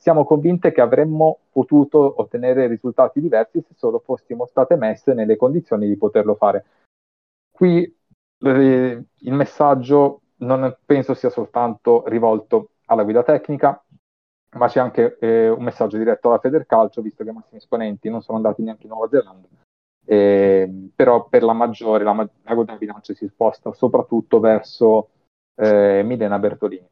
siamo 0.00 0.24
convinte 0.24 0.72
che 0.72 0.80
avremmo 0.80 1.40
potuto 1.52 2.14
ottenere 2.22 2.66
risultati 2.66 3.20
diversi 3.20 3.60
se 3.60 3.74
solo 3.76 3.98
fossimo 3.98 4.46
state 4.46 4.74
messe 4.76 5.12
nelle 5.12 5.36
condizioni 5.36 5.86
di 5.86 5.96
poterlo 5.98 6.36
fare. 6.36 6.64
Qui 7.50 7.82
eh, 8.38 9.04
il 9.18 9.32
messaggio 9.34 10.22
non 10.36 10.74
penso 10.86 11.12
sia 11.12 11.28
soltanto 11.28 12.04
rivolto 12.06 12.70
alla 12.86 13.04
guida 13.04 13.22
tecnica, 13.22 13.84
ma 14.56 14.68
c'è 14.68 14.80
anche 14.80 15.18
eh, 15.20 15.50
un 15.50 15.62
messaggio 15.62 15.98
diretto 15.98 16.28
alla 16.28 16.38
Federcalcio, 16.38 17.02
visto 17.02 17.22
che 17.22 17.28
i 17.28 17.34
massimi 17.34 17.58
esponenti 17.58 18.08
non 18.08 18.22
sono 18.22 18.38
andati 18.38 18.62
neanche 18.62 18.84
in 18.84 18.92
Nuova 18.92 19.08
Zelanda. 19.10 19.48
Eh, 20.06 20.88
però 20.96 21.28
per 21.28 21.42
la 21.42 21.52
maggiore, 21.52 22.04
la, 22.04 22.14
la 22.14 22.54
guida 22.54 22.76
bilancio 22.76 23.12
si 23.12 23.28
sposta 23.28 23.74
soprattutto 23.74 24.40
verso 24.40 25.10
eh, 25.56 26.02
Milena 26.04 26.38
Bertolini. 26.38 26.88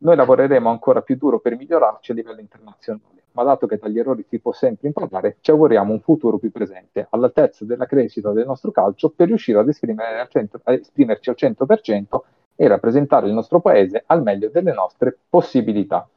Noi 0.00 0.14
lavoreremo 0.14 0.70
ancora 0.70 1.02
più 1.02 1.16
duro 1.16 1.40
per 1.40 1.56
migliorarci 1.56 2.12
a 2.12 2.14
livello 2.14 2.40
internazionale, 2.40 3.24
ma 3.32 3.42
dato 3.42 3.66
che 3.66 3.78
dagli 3.78 3.98
errori 3.98 4.24
si 4.28 4.38
può 4.38 4.52
sempre 4.52 4.86
imparare, 4.86 5.38
ci 5.40 5.50
auguriamo 5.50 5.92
un 5.92 6.00
futuro 6.00 6.38
più 6.38 6.52
presente, 6.52 7.08
all'altezza 7.10 7.64
della 7.64 7.86
crescita 7.86 8.30
del 8.30 8.46
nostro 8.46 8.70
calcio 8.70 9.10
per 9.10 9.26
riuscire 9.26 9.58
ad, 9.58 9.68
al 9.68 10.28
cento, 10.28 10.60
ad 10.62 10.74
esprimerci 10.74 11.30
al 11.30 11.36
100% 11.36 12.20
e 12.54 12.68
rappresentare 12.68 13.26
il 13.26 13.32
nostro 13.32 13.60
paese 13.60 14.04
al 14.06 14.22
meglio 14.22 14.50
delle 14.50 14.72
nostre 14.72 15.16
possibilità. 15.28 16.08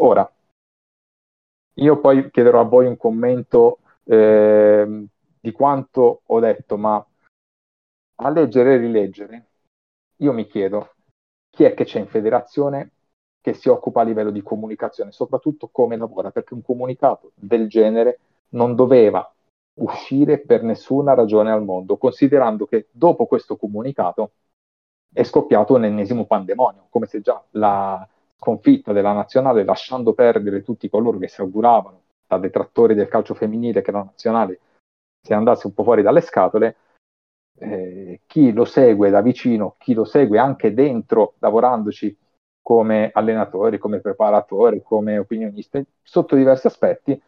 Ora, 0.00 0.28
io 1.74 2.00
poi 2.00 2.30
chiederò 2.30 2.60
a 2.60 2.64
voi 2.64 2.86
un 2.86 2.96
commento 2.96 3.78
eh, 4.04 5.06
di 5.40 5.52
quanto 5.52 6.22
ho 6.24 6.40
detto, 6.40 6.76
ma 6.76 7.04
a 8.20 8.30
leggere 8.30 8.74
e 8.74 8.76
rileggere, 8.78 9.46
io 10.16 10.32
mi 10.32 10.46
chiedo 10.46 10.94
chi 11.50 11.64
è 11.64 11.74
che 11.74 11.84
c'è 11.84 11.98
in 11.98 12.06
federazione 12.06 12.90
che 13.40 13.54
si 13.54 13.68
occupa 13.68 14.00
a 14.00 14.04
livello 14.04 14.30
di 14.30 14.42
comunicazione, 14.42 15.12
soprattutto 15.12 15.68
come 15.68 15.96
lavora, 15.96 16.30
perché 16.30 16.54
un 16.54 16.62
comunicato 16.62 17.32
del 17.34 17.68
genere 17.68 18.18
non 18.50 18.74
doveva 18.74 19.30
uscire 19.80 20.38
per 20.38 20.62
nessuna 20.62 21.14
ragione 21.14 21.50
al 21.50 21.62
mondo, 21.62 21.96
considerando 21.96 22.66
che 22.66 22.88
dopo 22.90 23.26
questo 23.26 23.56
comunicato 23.56 24.32
è 25.12 25.22
scoppiato 25.22 25.74
un 25.74 25.84
ennesimo 25.84 26.26
pandemonio, 26.26 26.86
come 26.90 27.06
se 27.06 27.20
già 27.20 27.42
la 27.50 28.06
sconfitta 28.36 28.92
della 28.92 29.12
nazionale, 29.12 29.64
lasciando 29.64 30.12
perdere 30.12 30.62
tutti 30.62 30.88
coloro 30.88 31.18
che 31.18 31.28
si 31.28 31.40
auguravano 31.40 32.02
da 32.26 32.38
detrattori 32.38 32.94
del 32.94 33.08
calcio 33.08 33.34
femminile 33.34 33.82
che 33.82 33.90
la 33.90 34.02
nazionale 34.02 34.60
si 35.22 35.32
andasse 35.32 35.66
un 35.66 35.74
po' 35.74 35.82
fuori 35.82 36.02
dalle 36.02 36.20
scatole, 36.20 36.76
eh, 37.58 38.20
chi 38.26 38.52
lo 38.52 38.64
segue 38.64 39.10
da 39.10 39.20
vicino, 39.20 39.76
chi 39.78 39.94
lo 39.94 40.04
segue 40.04 40.38
anche 40.38 40.74
dentro, 40.74 41.34
lavorandoci 41.38 42.16
come 42.62 43.10
allenatori, 43.12 43.78
come 43.78 44.00
preparatori, 44.00 44.82
come 44.82 45.18
opinionisti, 45.18 45.84
sotto 46.02 46.36
diversi 46.36 46.66
aspetti, 46.66 47.20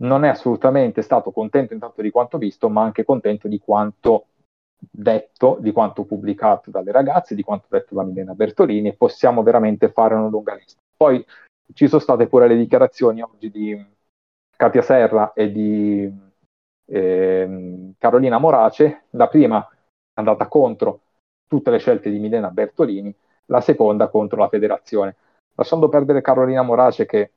non 0.00 0.24
è 0.24 0.28
assolutamente 0.28 1.02
stato 1.02 1.30
contento 1.30 1.72
intanto 1.72 2.02
di 2.02 2.10
quanto 2.10 2.38
visto, 2.38 2.68
ma 2.68 2.82
anche 2.82 3.04
contento 3.04 3.48
di 3.48 3.58
quanto 3.58 4.26
detto, 4.78 5.58
di 5.60 5.72
quanto 5.72 6.04
pubblicato 6.04 6.70
dalle 6.70 6.92
ragazze, 6.92 7.34
di 7.34 7.42
quanto 7.42 7.66
detto 7.68 7.94
da 7.94 8.02
Milena 8.02 8.34
Bertolini, 8.34 8.94
possiamo 8.96 9.42
veramente 9.42 9.90
fare 9.90 10.14
una 10.14 10.28
lunga 10.28 10.54
lista. 10.54 10.80
Poi 10.96 11.24
ci 11.74 11.88
sono 11.88 12.00
state 12.00 12.26
pure 12.28 12.48
le 12.48 12.56
dichiarazioni 12.56 13.22
oggi 13.22 13.50
di 13.50 13.86
Katia 14.56 14.82
Serra 14.82 15.32
e 15.32 15.52
di 15.52 16.27
eh, 16.88 17.92
Carolina 17.98 18.38
Morace, 18.38 19.04
la 19.10 19.28
prima 19.28 19.66
andata 20.14 20.48
contro 20.48 21.00
tutte 21.46 21.70
le 21.70 21.78
scelte 21.78 22.10
di 22.10 22.18
Milena 22.18 22.50
Bertolini, 22.50 23.14
la 23.46 23.60
seconda 23.60 24.08
contro 24.08 24.38
la 24.38 24.48
federazione, 24.48 25.16
lasciando 25.54 25.88
perdere 25.88 26.20
Carolina 26.20 26.62
Morace 26.62 27.06
che 27.06 27.32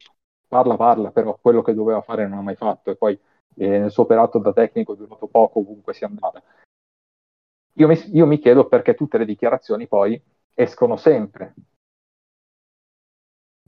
parla 0.47 0.75
parla, 0.75 1.11
però 1.11 1.37
quello 1.41 1.61
che 1.61 1.73
doveva 1.73 2.01
fare 2.01 2.27
non 2.27 2.39
ha 2.39 2.41
mai 2.41 2.55
fatto 2.55 2.91
e 2.91 2.95
poi 2.95 3.17
eh, 3.55 3.79
nel 3.79 3.91
suo 3.91 4.03
operato 4.03 4.37
da 4.39 4.51
tecnico 4.51 4.93
è 4.93 4.95
durato 4.97 5.27
poco 5.27 5.59
ovunque 5.59 5.93
sia 5.93 6.07
andata. 6.07 6.41
Io 7.75 7.87
mi, 7.87 7.95
io 8.13 8.25
mi 8.25 8.37
chiedo 8.37 8.67
perché 8.67 8.95
tutte 8.95 9.17
le 9.17 9.25
dichiarazioni 9.25 9.87
poi 9.87 10.21
escono 10.53 10.97
sempre 10.97 11.53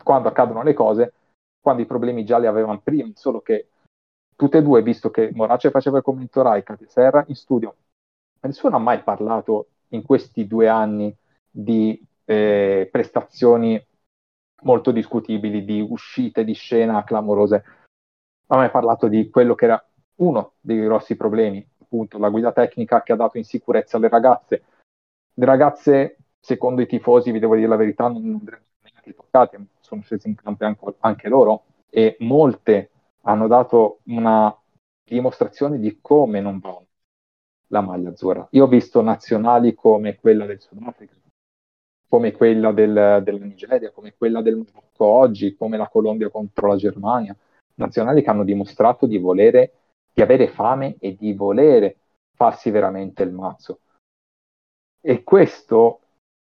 quando 0.03 0.27
accadono 0.27 0.61
le 0.63 0.73
cose, 0.73 1.13
quando 1.61 1.81
i 1.81 1.85
problemi 1.85 2.25
già 2.25 2.37
li 2.37 2.45
avevano 2.45 2.81
prima, 2.81 3.09
solo 3.15 3.39
che 3.41 3.69
tutte 4.35 4.59
e 4.59 4.61
due, 4.61 4.81
visto 4.81 5.09
che 5.09 5.31
Morace 5.33 5.71
faceva 5.71 5.97
il 5.97 6.03
commento 6.03 6.41
Rai, 6.41 6.63
Katia 6.63 6.87
Serra 6.87 7.23
in 7.27 7.35
studio, 7.35 7.75
nessuno 8.41 8.75
ha 8.75 8.79
mai 8.79 9.01
parlato 9.01 9.67
in 9.89 10.03
questi 10.03 10.47
due 10.47 10.67
anni 10.67 11.15
di 11.49 12.01
eh, 12.25 12.87
prestazioni 12.91 13.81
molto 14.63 14.91
discutibili, 14.91 15.63
di 15.63 15.81
uscite 15.81 16.43
di 16.43 16.53
scena 16.53 17.03
clamorose. 17.03 17.63
Ha 18.47 18.69
parlato 18.69 19.07
di 19.07 19.29
quello 19.29 19.55
che 19.55 19.65
era 19.65 19.87
uno 20.15 20.53
dei 20.59 20.79
grossi 20.81 21.15
problemi, 21.15 21.65
appunto 21.81 22.17
la 22.17 22.29
guida 22.29 22.51
tecnica 22.51 23.01
che 23.01 23.13
ha 23.13 23.15
dato 23.15 23.37
insicurezza 23.37 23.97
alle 23.97 24.09
ragazze. 24.09 24.63
Le 25.33 25.45
ragazze, 25.45 26.17
secondo 26.39 26.81
i 26.81 26.87
tifosi, 26.87 27.31
vi 27.31 27.39
devo 27.39 27.55
dire 27.55 27.67
la 27.67 27.75
verità, 27.75 28.07
non 28.07 28.23
andrebbero 28.23 28.61
neanche 28.81 29.15
toccate, 29.15 29.65
sono 29.79 30.01
scese 30.01 30.27
in 30.27 30.35
campo 30.35 30.95
anche 30.99 31.29
loro 31.29 31.63
e 31.89 32.15
molte 32.19 32.89
hanno 33.25 33.47
dato 33.47 33.99
una 34.05 34.55
dimostrazione 35.03 35.79
di 35.79 35.99
come 36.01 36.39
non 36.39 36.59
va 36.59 36.81
la 37.67 37.81
maglia 37.81 38.09
azzurra. 38.09 38.47
Io 38.51 38.65
ho 38.65 38.67
visto 38.67 39.01
nazionali 39.01 39.73
come 39.73 40.15
quella 40.15 40.45
del 40.45 40.59
Sudafrica, 40.59 41.15
come 42.07 42.31
quella 42.31 42.71
del, 42.71 43.21
della 43.23 43.45
Nigeria, 43.45 43.91
come 43.91 44.13
quella 44.15 44.41
del 44.41 44.57
Marocco 44.57 45.05
oggi, 45.05 45.55
come 45.55 45.77
la 45.77 45.89
Colombia 45.89 46.29
contro 46.29 46.67
la 46.67 46.75
Germania, 46.75 47.35
nazionali 47.75 48.21
che 48.21 48.29
hanno 48.29 48.43
dimostrato 48.43 49.07
di 49.07 49.17
volere, 49.17 49.73
di 50.13 50.21
avere 50.21 50.47
fame 50.47 50.97
e 50.99 51.15
di 51.15 51.33
volere 51.33 51.97
farsi 52.35 52.69
veramente 52.69 53.23
il 53.23 53.31
mazzo. 53.31 53.79
E 55.01 55.23
questo 55.23 55.99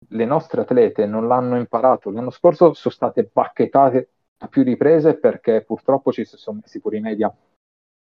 le 0.10 0.26
nostre 0.26 0.62
atlete 0.62 1.06
non 1.06 1.28
l'hanno 1.28 1.58
imparato. 1.58 2.10
L'anno 2.10 2.32
scorso 2.32 2.74
sono 2.74 2.94
state 2.94 3.30
bacchettate 3.32 4.10
a 4.42 4.48
più 4.48 4.64
riprese 4.64 5.16
perché 5.16 5.62
purtroppo 5.62 6.12
ci 6.12 6.26
si 6.26 6.38
sono 6.38 6.60
messi 6.62 6.80
pure 6.80 6.98
i 6.98 7.02
media 7.02 7.34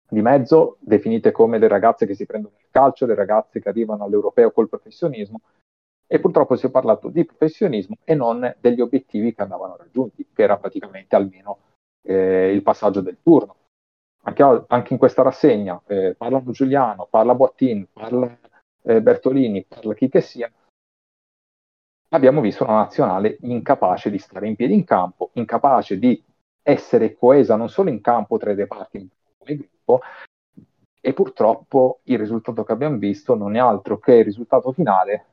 di 0.08 0.20
mezzo, 0.20 0.76
definite 0.80 1.30
come 1.30 1.58
le 1.58 1.68
ragazze 1.68 2.06
che 2.06 2.14
si 2.14 2.26
prendono 2.26 2.54
il 2.58 2.66
calcio, 2.70 3.06
le 3.06 3.14
ragazze 3.14 3.60
che 3.60 3.68
arrivano 3.68 4.04
all'europeo 4.04 4.50
col 4.50 4.68
professionismo, 4.68 5.40
e 6.06 6.20
purtroppo 6.20 6.56
si 6.56 6.66
è 6.66 6.70
parlato 6.70 7.08
di 7.08 7.24
professionismo 7.24 7.96
e 8.04 8.14
non 8.14 8.54
degli 8.60 8.82
obiettivi 8.82 9.34
che 9.34 9.40
andavano 9.40 9.76
raggiunti, 9.76 10.28
che 10.30 10.42
era 10.42 10.58
praticamente 10.58 11.16
almeno 11.16 11.58
eh, 12.02 12.52
il 12.52 12.62
passaggio 12.62 13.00
del 13.00 13.16
turno. 13.22 13.56
Anche, 14.24 14.64
anche 14.68 14.92
in 14.92 14.98
questa 14.98 15.22
rassegna 15.22 15.80
eh, 15.86 16.14
parlano 16.14 16.50
Giuliano, 16.50 17.06
parla 17.08 17.34
Boattin, 17.34 17.86
parla 17.90 18.38
eh, 18.82 19.00
Bertolini, 19.00 19.64
parla 19.64 19.94
chi 19.94 20.10
che 20.10 20.20
sia. 20.20 20.52
Abbiamo 22.14 22.42
visto 22.42 22.64
una 22.64 22.74
nazionale 22.74 23.38
incapace 23.40 24.10
di 24.10 24.18
stare 24.18 24.46
in 24.46 24.54
piedi 24.54 24.74
in 24.74 24.84
campo, 24.84 25.30
incapace 25.34 25.98
di 25.98 26.22
essere 26.62 27.16
coesa 27.16 27.56
non 27.56 27.70
solo 27.70 27.88
in 27.88 28.02
campo 28.02 28.36
tra 28.36 28.52
i 28.52 28.54
reparti, 28.54 29.08
come 29.38 29.56
gruppo, 29.56 30.00
e 31.00 31.12
purtroppo 31.14 32.00
il 32.04 32.18
risultato 32.18 32.64
che 32.64 32.72
abbiamo 32.72 32.98
visto 32.98 33.34
non 33.34 33.56
è 33.56 33.58
altro 33.58 33.98
che 33.98 34.16
il 34.16 34.24
risultato 34.24 34.72
finale 34.72 35.24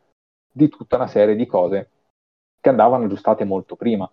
di 0.50 0.69
tutta 0.69 0.95
una 0.95 1.07
serie 1.07 1.36
di 1.36 1.45
cose 1.45 1.89
che 2.62 2.69
andavano 2.69 3.05
aggiustate 3.05 3.43
molto 3.43 3.75
prima. 3.75 4.09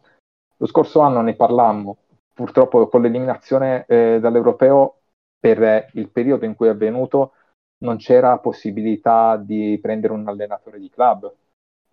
Lo 0.57 0.67
scorso 0.67 0.99
anno 0.99 1.23
ne 1.23 1.37
parlammo, 1.37 1.99
purtroppo 2.33 2.89
con 2.89 3.01
l'eliminazione 3.01 3.85
eh, 3.87 4.19
dall'europeo 4.21 5.03
per 5.39 5.91
il 5.93 6.09
periodo 6.09 6.45
in 6.45 6.57
cui 6.57 6.67
è 6.67 6.71
avvenuto 6.71 7.35
non 7.79 7.97
c'era 7.97 8.39
possibilità 8.39 9.37
di 9.37 9.79
prendere 9.81 10.15
un 10.15 10.27
allenatore 10.27 10.81
di 10.81 10.91
club 10.91 11.33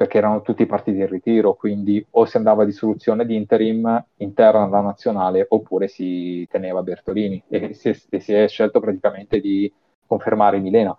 perché 0.03 0.17
erano 0.17 0.41
tutti 0.41 0.65
partiti 0.65 0.99
in 0.99 1.07
ritiro, 1.07 1.53
quindi 1.53 2.05
o 2.11 2.25
si 2.25 2.35
andava 2.35 2.65
di 2.65 2.73
soluzione 2.73 3.25
di 3.25 3.35
interim 3.35 4.05
interna 4.17 4.63
alla 4.63 4.81
nazionale 4.81 5.45
oppure 5.47 5.87
si 5.87 6.45
teneva 6.51 6.83
Bertolini 6.83 7.41
e 7.47 7.73
si 7.73 7.87
è, 7.87 7.97
e 8.09 8.19
si 8.19 8.33
è 8.33 8.45
scelto 8.49 8.81
praticamente 8.81 9.39
di 9.39 9.71
confermare 10.05 10.59
Milena. 10.59 10.93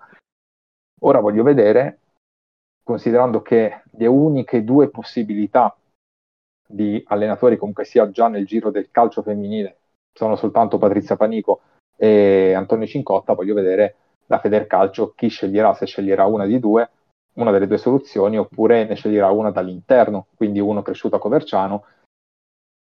Ora 1.02 1.20
voglio 1.20 1.42
vedere 1.42 1.98
considerando 2.82 3.42
che 3.42 3.82
le 3.90 4.06
uniche 4.06 4.64
due 4.64 4.88
possibilità 4.88 5.76
di 6.66 7.02
allenatori 7.08 7.58
comunque 7.58 7.84
sia 7.84 8.10
già 8.10 8.28
nel 8.28 8.46
giro 8.46 8.70
del 8.70 8.90
calcio 8.90 9.20
femminile 9.20 9.76
sono 10.14 10.34
soltanto 10.36 10.78
Patrizia 10.78 11.16
Panico 11.16 11.60
e 11.94 12.54
Antonio 12.54 12.86
Cincotta, 12.86 13.34
voglio 13.34 13.52
vedere 13.52 13.96
la 14.26 14.38
Federcalcio 14.38 15.12
chi 15.14 15.28
sceglierà, 15.28 15.74
se 15.74 15.84
sceglierà 15.84 16.24
una 16.24 16.46
di 16.46 16.58
due, 16.58 16.88
una 17.34 17.50
delle 17.50 17.66
due 17.66 17.78
soluzioni, 17.78 18.38
oppure 18.38 18.84
ne 18.84 18.94
sceglierà 18.94 19.30
una 19.30 19.50
dall'interno, 19.50 20.28
quindi 20.36 20.60
uno 20.60 20.82
cresciuto 20.82 21.16
a 21.16 21.18
Coverciano 21.18 21.84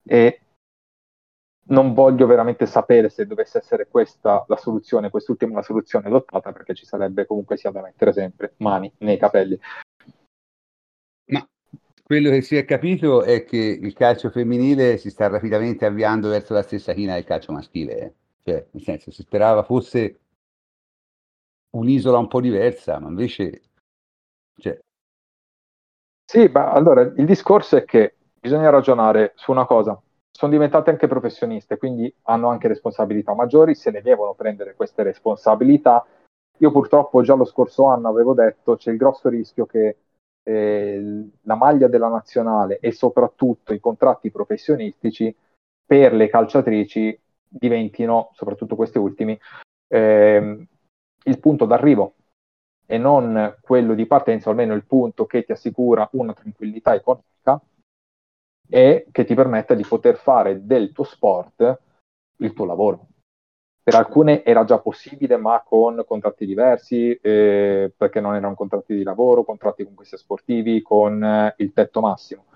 e 0.04 0.42
non 1.70 1.94
voglio 1.94 2.28
veramente 2.28 2.66
sapere 2.66 3.10
se 3.10 3.26
dovesse 3.26 3.58
essere 3.58 3.88
questa 3.88 4.46
la 4.48 4.56
soluzione, 4.56 5.10
quest'ultima 5.10 5.56
la 5.56 5.62
soluzione 5.62 6.08
adottata, 6.08 6.52
perché 6.54 6.74
ci 6.74 6.86
sarebbe 6.86 7.26
comunque 7.26 7.58
sia 7.58 7.72
da 7.72 7.82
mettere 7.82 8.14
sempre 8.14 8.54
mani 8.58 8.92
nei 9.00 9.18
capelli. 9.18 9.60
Ma 11.26 11.46
quello 12.04 12.30
che 12.30 12.42
si 12.42 12.56
è 12.56 12.64
capito 12.64 13.24
è 13.24 13.44
che 13.44 13.58
il 13.58 13.94
calcio 13.94 14.30
femminile 14.30 14.98
si 14.98 15.10
sta 15.10 15.28
rapidamente 15.28 15.86
avviando 15.86 16.30
verso 16.30 16.54
la 16.54 16.64
stessa 16.64 16.94
china 16.94 17.16
del 17.16 17.26
calcio 17.26 17.52
maschile. 17.52 18.00
Eh. 18.00 18.14
Cioè, 18.44 18.68
nel 18.72 18.84
senso, 18.84 19.12
si 19.12 19.24
sperava 19.24 19.64
fosse 19.64 20.20
un'isola 21.72 22.18
un 22.18 22.28
po' 22.28 22.40
diversa, 22.40 22.98
ma 23.00 23.10
invece... 23.10 23.64
Cioè... 24.60 24.80
Sì, 26.26 26.50
ma 26.52 26.72
allora 26.72 27.02
il 27.02 27.26
discorso 27.26 27.78
è 27.78 27.86
che 27.86 28.16
bisogna 28.40 28.70
ragionare 28.70 29.34
su 29.36 29.52
una 29.52 29.66
cosa 29.66 30.00
sono 30.38 30.52
diventate 30.52 30.92
anche 30.92 31.08
professioniste, 31.08 31.78
quindi 31.78 32.14
hanno 32.24 32.50
anche 32.50 32.68
responsabilità 32.68 33.34
maggiori, 33.34 33.74
se 33.74 33.90
ne 33.90 34.04
devono 34.04 34.36
prendere 34.36 34.76
queste 34.76 35.02
responsabilità. 35.02 36.06
Io 36.60 36.72
purtroppo 36.72 37.24
già 37.24 37.34
lo 37.34 37.44
scorso 37.44 37.86
anno 37.86 38.10
avevo 38.10 38.36
detto 38.36 38.76
c'è 38.76 38.92
il 38.92 38.98
grosso 38.98 39.30
rischio 39.30 39.66
che 39.66 39.98
eh, 40.44 41.30
la 41.42 41.56
maglia 41.56 41.88
della 41.88 42.08
nazionale 42.08 42.78
e 42.78 42.92
soprattutto 42.92 43.74
i 43.74 43.80
contratti 43.80 44.30
professionistici 44.30 45.36
per 45.84 46.14
le 46.14 46.30
calciatrici 46.30 47.20
diventino, 47.48 48.30
soprattutto 48.34 48.76
questi 48.76 49.00
ultimi, 49.00 49.36
eh, 49.88 50.68
il 51.24 51.40
punto 51.40 51.66
d'arrivo 51.66 52.14
e 52.90 52.98
non 52.98 53.58
quello 53.62 53.94
di 53.94 54.08
partenza, 54.08 54.48
o 54.48 54.52
almeno 54.52 54.74
il 54.74 54.86
punto 54.86 55.26
che 55.26 55.44
ti 55.44 55.52
assicura 55.52 56.08
una 56.14 56.34
tranquillità 56.34 56.96
economica 56.96 57.62
e 58.70 59.08
che 59.12 59.26
ti 59.26 59.36
permetta 59.36 59.74
di 59.76 59.86
poter 59.86 60.16
fare 60.18 60.66
del 60.66 60.92
tuo 60.92 61.04
sport 61.04 61.82
il 62.38 62.54
tuo 62.54 62.66
lavoro. 62.66 63.08
per 63.88 63.96
alcune 63.96 64.44
era 64.44 64.66
già 64.66 64.80
possibile, 64.80 65.38
ma 65.38 65.64
con 65.66 66.04
contratti 66.06 66.46
diversi, 66.46 67.14
eh, 67.22 67.90
perché 67.96 68.20
non 68.20 68.36
erano 68.36 68.54
contratti 68.54 68.94
di 68.94 69.02
lavoro, 69.04 69.46
contratti 69.46 69.86
con 69.86 69.94
questi 69.94 70.18
sportivi, 70.18 70.82
con 70.82 71.24
eh, 71.24 71.54
il 71.60 71.72
tetto 71.72 72.02
massimo. 72.02 72.48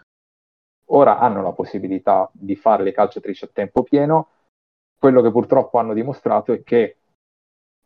Ora 0.88 1.20
hanno 1.20 1.42
la 1.42 1.54
possibilità 1.54 2.30
di 2.34 2.58
fare 2.58 2.84
le 2.84 2.92
calciatrici 2.92 3.46
a 3.46 3.50
tempo 3.54 3.82
pieno. 3.84 4.28
Quello 5.00 5.22
che 5.22 5.32
purtroppo 5.32 5.78
hanno 5.78 5.94
dimostrato 5.94 6.52
è 6.52 6.64
che, 6.64 6.98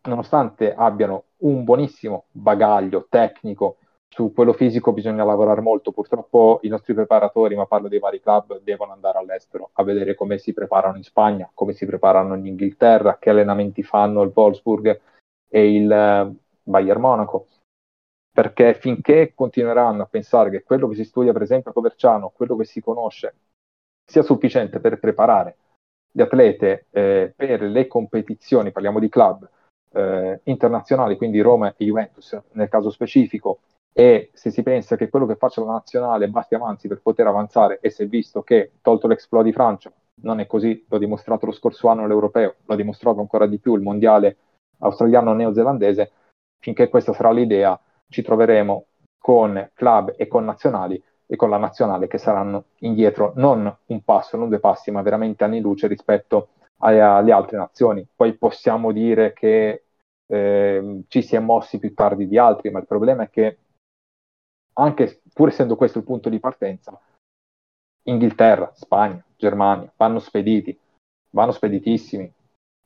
nonostante 0.06 0.74
abbiano 0.74 1.24
un 1.38 1.64
buonissimo 1.64 2.26
bagaglio 2.30 3.06
tecnico, 3.08 3.78
su 4.08 4.32
quello 4.32 4.54
fisico 4.54 4.92
bisogna 4.92 5.24
lavorare 5.24 5.60
molto. 5.60 5.92
Purtroppo 5.92 6.60
i 6.62 6.68
nostri 6.68 6.94
preparatori, 6.94 7.54
ma 7.54 7.66
parlo 7.66 7.88
dei 7.88 7.98
vari 7.98 8.20
club, 8.20 8.60
devono 8.62 8.92
andare 8.92 9.18
all'estero 9.18 9.70
a 9.74 9.82
vedere 9.82 10.14
come 10.14 10.38
si 10.38 10.52
preparano 10.52 10.96
in 10.96 11.02
Spagna, 11.02 11.50
come 11.52 11.72
si 11.72 11.84
preparano 11.84 12.34
in 12.34 12.46
Inghilterra, 12.46 13.18
che 13.18 13.30
allenamenti 13.30 13.82
fanno 13.82 14.22
il 14.22 14.32
Wolfsburg 14.34 15.00
e 15.48 15.74
il 15.74 15.90
eh, 15.90 16.34
Bayern 16.62 17.00
Monaco. 17.00 17.48
Perché 18.32 18.74
finché 18.74 19.32
continueranno 19.34 20.02
a 20.02 20.06
pensare 20.06 20.50
che 20.50 20.62
quello 20.62 20.88
che 20.88 20.94
si 20.94 21.04
studia, 21.04 21.32
per 21.32 21.42
esempio 21.42 21.70
a 21.70 21.74
Coverciano, 21.74 22.32
quello 22.34 22.56
che 22.56 22.64
si 22.64 22.80
conosce, 22.80 23.34
sia 24.04 24.22
sufficiente 24.22 24.78
per 24.78 24.98
preparare 24.98 25.56
gli 26.10 26.20
atlete 26.20 26.86
eh, 26.90 27.32
per 27.34 27.62
le 27.62 27.86
competizioni, 27.86 28.72
parliamo 28.72 28.98
di 28.98 29.08
club 29.08 29.48
eh, 29.92 30.40
internazionali, 30.44 31.16
quindi 31.16 31.40
Roma 31.40 31.74
e 31.76 31.84
Juventus 31.84 32.38
nel 32.52 32.68
caso 32.68 32.90
specifico, 32.90 33.60
e 33.92 34.30
se 34.34 34.50
si 34.50 34.62
pensa 34.62 34.96
che 34.96 35.08
quello 35.08 35.24
che 35.26 35.36
faccia 35.36 35.64
la 35.64 35.72
nazionale 35.72 36.28
basti 36.28 36.54
avanti 36.54 36.86
per 36.86 37.00
poter 37.00 37.26
avanzare 37.26 37.78
e 37.80 37.88
si 37.90 38.02
è 38.02 38.06
visto 38.06 38.42
che 38.42 38.72
tolto 38.82 39.06
l'exploit 39.06 39.44
di 39.44 39.52
Francia 39.52 39.90
non 40.22 40.40
è 40.40 40.46
così, 40.46 40.84
l'ho 40.88 40.98
dimostrato 40.98 41.46
lo 41.46 41.52
scorso 41.52 41.88
anno 41.88 42.06
l'europeo, 42.06 42.56
l'ha 42.64 42.76
dimostrato 42.76 43.20
ancora 43.20 43.46
di 43.46 43.58
più 43.58 43.74
il 43.74 43.82
mondiale 43.82 44.36
australiano-neozelandese, 44.78 46.10
finché 46.58 46.88
questa 46.88 47.12
sarà 47.12 47.30
l'idea 47.30 47.78
ci 48.08 48.22
troveremo 48.22 48.86
con 49.18 49.70
club 49.74 50.14
e 50.16 50.26
con 50.26 50.44
nazionali 50.44 51.02
e 51.26 51.36
con 51.36 51.50
la 51.50 51.58
nazionale 51.58 52.06
che 52.06 52.18
saranno 52.18 52.66
indietro 52.80 53.32
non 53.36 53.74
un 53.86 54.02
passo, 54.02 54.36
non 54.36 54.48
due 54.48 54.60
passi, 54.60 54.90
ma 54.90 55.02
veramente 55.02 55.44
anni 55.44 55.60
luce 55.60 55.86
rispetto 55.86 56.48
alle 56.78 57.32
altre 57.32 57.56
nazioni. 57.56 58.06
Poi 58.14 58.34
possiamo 58.34 58.92
dire 58.92 59.32
che 59.32 59.84
eh, 60.26 61.02
ci 61.08 61.22
si 61.22 61.36
è 61.36 61.38
mossi 61.38 61.78
più 61.78 61.94
tardi 61.94 62.26
di 62.26 62.38
altri, 62.38 62.70
ma 62.70 62.78
il 62.78 62.86
problema 62.86 63.24
è 63.24 63.30
che 63.30 63.58
anche 64.74 65.22
pur 65.32 65.48
essendo 65.48 65.76
questo 65.76 65.98
il 65.98 66.04
punto 66.04 66.28
di 66.28 66.38
partenza, 66.38 66.98
Inghilterra, 68.04 68.70
Spagna, 68.74 69.24
Germania 69.36 69.90
vanno 69.96 70.18
spediti, 70.18 70.78
vanno 71.30 71.52
speditissimi. 71.52 72.32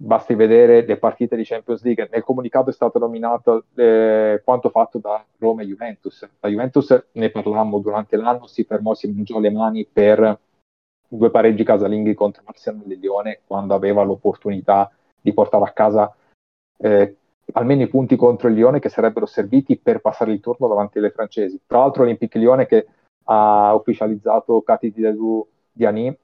Basti 0.03 0.35
vedere 0.35 0.87
le 0.87 0.96
partite 0.96 1.37
di 1.37 1.44
Champions 1.44 1.83
League. 1.83 2.09
Nel 2.11 2.24
comunicato 2.24 2.70
è 2.70 2.72
stato 2.72 2.98
nominato 2.98 3.66
eh, 3.74 4.40
quanto 4.42 4.70
fatto 4.70 4.98
da 4.98 5.22
Roma 5.37 5.61
e 5.61 5.66
Juventus. 5.66 6.26
La 6.40 6.48
Juventus, 6.48 7.09
ne 7.12 7.31
parlammo 7.31 7.81
durante 7.81 8.16
l'anno, 8.16 8.46
si 8.46 8.64
fermò, 8.64 8.94
si 8.94 9.12
mangiò 9.12 9.38
le 9.38 9.50
mani 9.50 9.85
per 9.85 10.38
due 11.12 11.30
pareggi 11.30 11.64
casalinghi 11.64 12.14
contro 12.14 12.42
Arsenal 12.44 12.88
e 12.88 12.94
Lione 12.94 13.40
quando 13.44 13.74
aveva 13.74 14.02
l'opportunità 14.02 14.90
di 15.20 15.32
portare 15.34 15.64
a 15.64 15.72
casa 15.72 16.14
eh, 16.78 17.16
almeno 17.52 17.82
i 17.82 17.88
punti 17.88 18.14
contro 18.14 18.48
il 18.48 18.54
Lione 18.54 18.78
che 18.78 18.88
sarebbero 18.88 19.26
serviti 19.26 19.76
per 19.76 20.00
passare 20.00 20.32
il 20.32 20.40
turno 20.40 20.68
davanti 20.68 20.98
alle 20.98 21.10
francesi. 21.10 21.60
Tra 21.66 21.78
l'altro 21.78 22.04
Olympique 22.04 22.38
Lione 22.38 22.66
che 22.66 22.86
ha 23.24 23.74
ufficializzato 23.74 24.62
Kati 24.62 24.92
Didou 24.92 25.46
Diani 25.72 26.16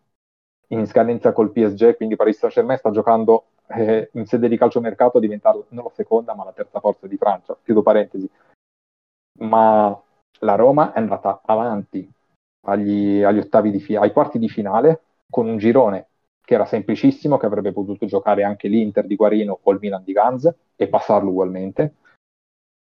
in 0.68 0.86
scadenza 0.86 1.32
col 1.32 1.50
PSG, 1.50 1.96
quindi 1.96 2.16
Paris 2.16 2.38
Saint-Germain 2.38 2.78
sta 2.78 2.90
giocando 2.90 3.46
eh, 3.68 4.10
in 4.12 4.26
sede 4.26 4.48
di 4.48 4.56
calciomercato 4.56 5.18
a 5.18 5.20
diventare 5.20 5.64
non 5.70 5.84
la 5.84 5.90
seconda 5.90 6.34
ma 6.34 6.44
la 6.44 6.52
terza 6.52 6.80
forza 6.80 7.06
di 7.06 7.16
Francia, 7.16 7.56
chiudo 7.62 7.82
parentesi. 7.82 8.28
Ma 9.40 10.00
la 10.40 10.54
Roma 10.54 10.92
è 10.92 10.98
andata 10.98 11.40
avanti 11.44 12.08
agli, 12.66 13.22
agli 13.22 13.38
ottavi 13.38 13.70
di 13.70 13.80
fi- 13.80 13.96
ai 13.96 14.12
quarti 14.12 14.38
di 14.38 14.48
finale 14.48 15.00
con 15.30 15.48
un 15.48 15.56
girone 15.56 16.08
che 16.44 16.54
era 16.54 16.64
semplicissimo, 16.64 17.36
che 17.38 17.46
avrebbe 17.46 17.72
potuto 17.72 18.06
giocare 18.06 18.44
anche 18.44 18.68
l'Inter 18.68 19.06
di 19.06 19.16
Guarino 19.16 19.58
o 19.60 19.72
il 19.72 19.78
Milan 19.80 20.04
di 20.04 20.12
Ganz 20.12 20.52
e 20.76 20.88
passarlo 20.88 21.30
ugualmente, 21.30 21.94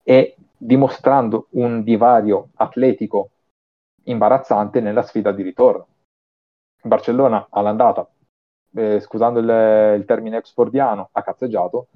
e 0.04 0.36
dimostrando 0.58 1.48
un 1.52 1.84
divario 1.84 2.50
atletico 2.56 3.30
imbarazzante 4.04 4.82
nella 4.82 5.04
sfida 5.04 5.32
di 5.32 5.42
ritorno. 5.42 5.88
Barcellona 6.84 7.48
all'andata, 7.50 8.08
eh, 8.76 9.00
scusando 9.00 9.40
il, 9.40 10.00
il 10.00 10.06
termine 10.06 10.38
expordiano, 10.38 11.10
ha 11.12 11.24
cazzeggiato, 11.24 11.88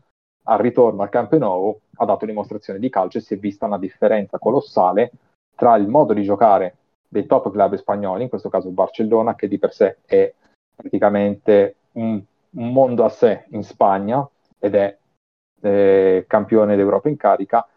al 0.44 0.60
ritorno 0.60 1.04
al 1.04 1.10
Camp 1.10 1.36
Nou 1.36 1.80
ha 1.98 2.06
dato 2.06 2.26
dimostrazione 2.26 2.80
di 2.80 2.90
calcio 2.90 3.18
e 3.18 3.22
si 3.22 3.34
è 3.34 3.38
vista 3.38 3.66
una 3.66 3.78
differenza 3.78 4.40
colossale 4.40 5.12
tra 5.56 5.76
il 5.76 5.88
modo 5.88 6.14
di 6.14 6.24
giocare 6.24 6.76
dei 7.10 7.26
top 7.26 7.52
club 7.52 7.76
spagnoli, 7.76 8.24
in 8.24 8.30
questo 8.30 8.50
caso 8.50 8.70
Barcellona, 8.70 9.36
che 9.36 9.48
di 9.48 9.58
per 9.58 9.74
sé 9.74 9.98
è 10.06 10.32
praticamente 10.76 11.76
un, 11.94 12.24
un 12.52 12.72
mondo 12.72 13.04
a 13.04 13.10
sé 13.10 13.46
in 13.50 13.64
Spagna 13.64 14.28
ed 14.60 14.76
è 14.76 14.98
eh, 15.62 16.26
campione 16.28 16.76
d'Europa 16.76 17.10
in 17.10 17.18
carica 17.18 17.68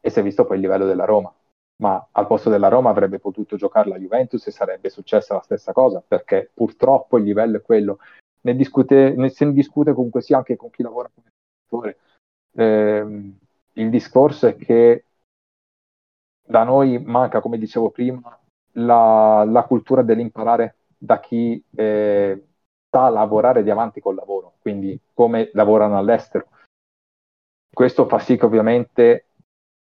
e 0.00 0.08
si 0.08 0.20
è 0.20 0.22
visto 0.22 0.46
poi 0.46 0.56
il 0.56 0.62
livello 0.62 0.86
della 0.86 1.04
Roma. 1.04 1.34
Ma 1.82 2.08
al 2.12 2.26
posto 2.26 2.50
della 2.50 2.68
Roma 2.68 2.90
avrebbe 2.90 3.18
potuto 3.18 3.56
giocare 3.56 3.88
la 3.88 3.98
Juventus 3.98 4.46
e 4.46 4.50
sarebbe 4.50 4.90
successa 4.90 5.34
la 5.34 5.42
stessa 5.42 5.72
cosa, 5.72 6.02
perché 6.06 6.50
purtroppo 6.52 7.18
il 7.18 7.24
livello 7.24 7.56
è 7.56 7.62
quello. 7.62 7.98
Ne, 8.42 8.54
discute, 8.54 9.14
ne 9.16 9.28
se 9.30 9.44
ne 9.44 9.52
discute 9.52 9.92
comunque 9.92 10.22
sia 10.22 10.36
anche 10.36 10.56
con 10.56 10.70
chi 10.70 10.82
lavora 10.82 11.10
come 11.12 11.28
settore. 11.62 11.98
Eh, 12.52 13.32
il 13.74 13.90
discorso 13.90 14.46
è 14.46 14.56
che 14.56 15.04
da 16.46 16.64
noi 16.64 16.98
manca, 16.98 17.40
come 17.40 17.58
dicevo 17.58 17.90
prima, 17.90 18.39
la, 18.72 19.44
la 19.46 19.62
cultura 19.64 20.02
dell'imparare 20.02 20.76
da 20.96 21.20
chi 21.20 21.62
eh, 21.74 22.44
sa 22.90 23.08
lavorare 23.08 23.62
di 23.62 23.70
avanti 23.70 24.00
col 24.00 24.14
lavoro, 24.14 24.54
quindi 24.60 24.98
come 25.14 25.50
lavorano 25.54 25.96
all'estero. 25.96 26.46
Questo 27.72 28.06
fa 28.06 28.18
sì 28.18 28.36
che 28.36 28.44
ovviamente 28.44 29.24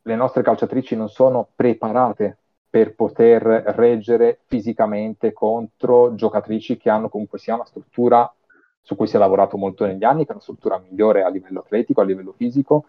le 0.03 0.15
nostre 0.15 0.43
calciatrici 0.43 0.97
non 0.97 1.09
sono 1.09 1.49
preparate 1.55 2.39
per 2.69 2.95
poter 2.95 3.43
reggere 3.43 4.41
fisicamente 4.47 5.33
contro 5.33 6.15
giocatrici 6.15 6.77
che 6.77 6.91
hanno 6.91 7.09
comunque 7.09 7.39
sia 7.39 7.55
una 7.55 7.65
struttura 7.65 8.31
su 8.81 8.97
cui 8.97 9.07
si 9.07 9.17
è 9.17 9.19
lavorato 9.19 9.57
molto 9.57 9.85
negli 9.85 10.05
anni, 10.05 10.23
che 10.23 10.29
è 10.31 10.33
una 10.33 10.41
struttura 10.41 10.79
migliore 10.79 11.23
a 11.23 11.29
livello 11.29 11.61
atletico, 11.61 12.01
a 12.01 12.05
livello 12.05 12.33
fisico 12.33 12.87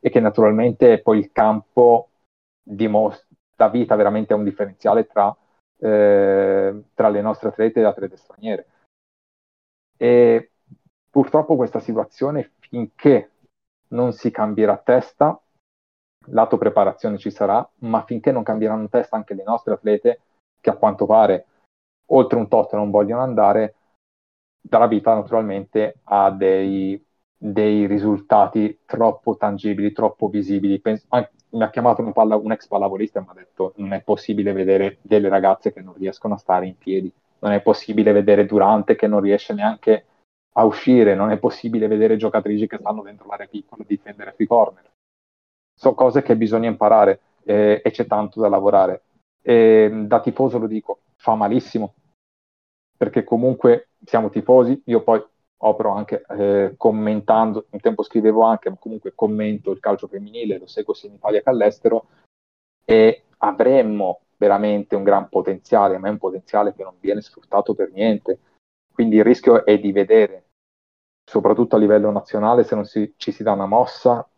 e 0.00 0.10
che 0.10 0.20
naturalmente 0.20 1.00
poi 1.00 1.18
il 1.18 1.30
campo 1.32 2.08
dimostra, 2.60 3.26
dà 3.58 3.68
vita 3.68 3.96
veramente 3.96 4.32
a 4.32 4.36
un 4.36 4.44
differenziale 4.44 5.08
tra 5.08 5.36
eh, 5.78 6.84
tra 6.94 7.08
le 7.08 7.20
nostre 7.20 7.48
atlete 7.48 7.78
e 7.78 7.82
le 7.82 7.88
atlete 7.88 8.16
straniere. 8.16 8.66
E 9.96 10.52
purtroppo 11.10 11.56
questa 11.56 11.80
situazione, 11.80 12.52
finché 12.58 13.32
non 13.88 14.12
si 14.12 14.30
cambierà 14.30 14.76
testa, 14.78 15.40
lato 16.30 16.58
preparazione 16.58 17.18
ci 17.18 17.30
sarà, 17.30 17.68
ma 17.80 18.04
finché 18.04 18.30
non 18.30 18.42
cambieranno 18.42 18.88
testa 18.88 19.16
anche 19.16 19.34
le 19.34 19.44
nostre 19.44 19.74
atlete, 19.74 20.20
che 20.60 20.70
a 20.70 20.76
quanto 20.76 21.06
pare 21.06 21.46
oltre 22.10 22.38
un 22.38 22.48
tot 22.48 22.72
non 22.74 22.90
vogliono 22.90 23.22
andare, 23.22 23.74
darà 24.60 24.86
vita 24.86 25.14
naturalmente 25.14 26.00
a 26.04 26.30
dei, 26.30 27.02
dei 27.36 27.86
risultati 27.86 28.80
troppo 28.84 29.36
tangibili, 29.36 29.92
troppo 29.92 30.28
visibili. 30.28 30.80
Pens- 30.80 31.06
mi 31.50 31.62
ha 31.62 31.70
chiamato 31.70 32.02
un, 32.02 32.12
palla, 32.12 32.36
un 32.36 32.52
ex 32.52 32.66
pallavolista 32.66 33.18
e 33.18 33.22
mi 33.22 33.28
ha 33.30 33.34
detto 33.34 33.72
non 33.76 33.92
è 33.92 34.02
possibile 34.02 34.52
vedere 34.52 34.98
delle 35.02 35.28
ragazze 35.28 35.72
che 35.72 35.80
non 35.80 35.94
riescono 35.94 36.34
a 36.34 36.38
stare 36.38 36.66
in 36.66 36.76
piedi, 36.76 37.10
non 37.40 37.52
è 37.52 37.60
possibile 37.60 38.12
vedere 38.12 38.46
Durante 38.46 38.96
che 38.96 39.06
non 39.06 39.20
riesce 39.20 39.54
neanche 39.54 40.04
a 40.52 40.64
uscire, 40.64 41.14
non 41.14 41.30
è 41.30 41.38
possibile 41.38 41.86
vedere 41.86 42.16
giocatrici 42.16 42.66
che 42.66 42.78
stanno 42.78 43.02
dentro 43.02 43.28
l'area 43.28 43.46
piccola 43.46 43.82
a 43.82 43.86
difendere 43.86 44.32
sui 44.34 44.46
corner. 44.46 44.90
Sono 45.74 45.94
cose 45.94 46.22
che 46.22 46.36
bisogna 46.36 46.68
imparare 46.68 47.20
eh, 47.44 47.80
e 47.84 47.90
c'è 47.90 48.06
tanto 48.06 48.40
da 48.40 48.48
lavorare. 48.48 49.02
E, 49.40 49.88
da 50.06 50.20
tifoso 50.20 50.58
lo 50.58 50.66
dico, 50.66 51.00
fa 51.14 51.36
malissimo, 51.36 51.94
perché 52.96 53.22
comunque 53.22 53.90
siamo 54.04 54.30
tifosi, 54.30 54.82
io 54.86 55.02
poi 55.02 55.24
opero 55.58 55.90
anche 55.90 56.24
eh, 56.28 56.74
commentando, 56.76 57.66
un 57.70 57.80
tempo 57.80 58.02
scrivevo 58.02 58.42
anche, 58.42 58.70
ma 58.70 58.76
comunque 58.78 59.12
commento 59.14 59.70
il 59.70 59.80
calcio 59.80 60.06
femminile, 60.06 60.58
lo 60.58 60.66
seguo 60.66 60.94
sia 60.94 61.08
in 61.08 61.16
Italia 61.16 61.42
che 61.42 61.48
all'estero 61.48 62.06
e 62.84 63.24
avremmo 63.38 64.20
veramente 64.36 64.94
un 64.94 65.02
gran 65.02 65.28
potenziale, 65.28 65.98
ma 65.98 66.08
è 66.08 66.12
un 66.12 66.18
potenziale 66.18 66.74
che 66.74 66.84
non 66.84 66.94
viene 67.00 67.20
sfruttato 67.20 67.74
per 67.74 67.90
niente. 67.90 68.38
Quindi 68.92 69.16
il 69.16 69.24
rischio 69.24 69.64
è 69.64 69.78
di 69.78 69.92
vedere, 69.92 70.46
soprattutto 71.24 71.76
a 71.76 71.78
livello 71.78 72.10
nazionale, 72.10 72.64
se 72.64 72.74
non 72.74 72.84
si, 72.84 73.14
ci 73.16 73.32
si 73.32 73.42
dà 73.42 73.52
una 73.52 73.66
mossa, 73.66 74.28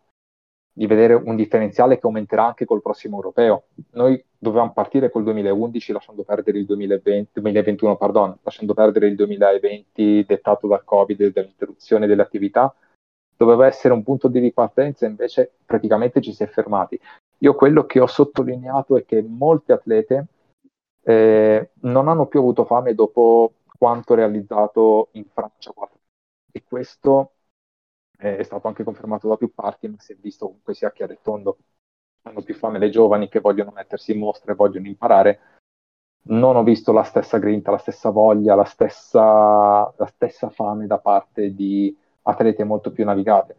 di 0.73 0.87
vedere 0.87 1.13
un 1.13 1.35
differenziale 1.35 1.99
che 1.99 2.05
aumenterà 2.05 2.45
anche 2.45 2.65
col 2.65 2.81
prossimo 2.81 3.17
europeo. 3.17 3.63
Noi 3.91 4.23
dovevamo 4.37 4.71
partire 4.71 5.09
col 5.09 5.23
2011 5.23 5.91
lasciando 5.91 6.23
perdere 6.23 6.59
il 6.59 6.65
2020, 6.65 7.29
2021, 7.33 7.97
pardon, 7.97 8.37
lasciando 8.41 8.73
perdere 8.73 9.07
il 9.07 9.15
2020 9.15 10.25
dettato 10.25 10.67
dal 10.67 10.83
Covid 10.83 11.21
e 11.21 11.31
dall'interruzione 11.31 12.07
delle 12.07 12.21
attività 12.21 12.73
doveva 13.35 13.65
essere 13.65 13.95
un 13.95 14.03
punto 14.03 14.27
di 14.27 14.37
ripartenza, 14.37 15.07
invece 15.07 15.51
praticamente 15.65 16.21
ci 16.21 16.31
si 16.31 16.43
è 16.43 16.47
fermati. 16.47 16.99
Io 17.39 17.55
quello 17.55 17.87
che 17.87 17.99
ho 17.99 18.05
sottolineato 18.05 18.97
è 18.97 19.03
che 19.03 19.23
molte 19.23 19.73
atlete 19.73 20.25
eh, 21.03 21.71
non 21.81 22.07
hanno 22.07 22.27
più 22.27 22.39
avuto 22.39 22.65
fame 22.65 22.93
dopo 22.93 23.53
quanto 23.79 24.13
realizzato 24.13 25.07
in 25.13 25.25
Francia 25.33 25.73
e 26.51 26.63
questo 26.63 27.31
è 28.21 28.43
stato 28.43 28.67
anche 28.67 28.83
confermato 28.83 29.27
da 29.27 29.35
più 29.35 29.53
parti, 29.53 29.87
ma 29.87 29.97
si 29.99 30.13
è 30.13 30.15
visto 30.15 30.45
comunque 30.45 30.75
sia 30.75 30.91
chiaro 30.91 31.13
e 31.13 31.19
tondo. 31.21 31.57
Hanno 32.23 32.43
più 32.43 32.53
fame 32.53 32.77
le 32.77 32.89
giovani 32.89 33.27
che 33.29 33.39
vogliono 33.39 33.71
mettersi 33.71 34.11
in 34.11 34.19
mostra 34.19 34.51
e 34.51 34.55
vogliono 34.55 34.87
imparare. 34.87 35.39
Non 36.23 36.55
ho 36.55 36.63
visto 36.63 36.91
la 36.91 37.01
stessa 37.01 37.39
grinta, 37.39 37.71
la 37.71 37.79
stessa 37.79 38.11
voglia, 38.11 38.53
la 38.53 38.63
stessa, 38.63 39.91
la 39.97 40.05
stessa 40.05 40.49
fame 40.49 40.85
da 40.85 40.99
parte 40.99 41.55
di 41.55 41.97
atlete 42.21 42.63
molto 42.63 42.91
più 42.91 43.05
navigate. 43.05 43.55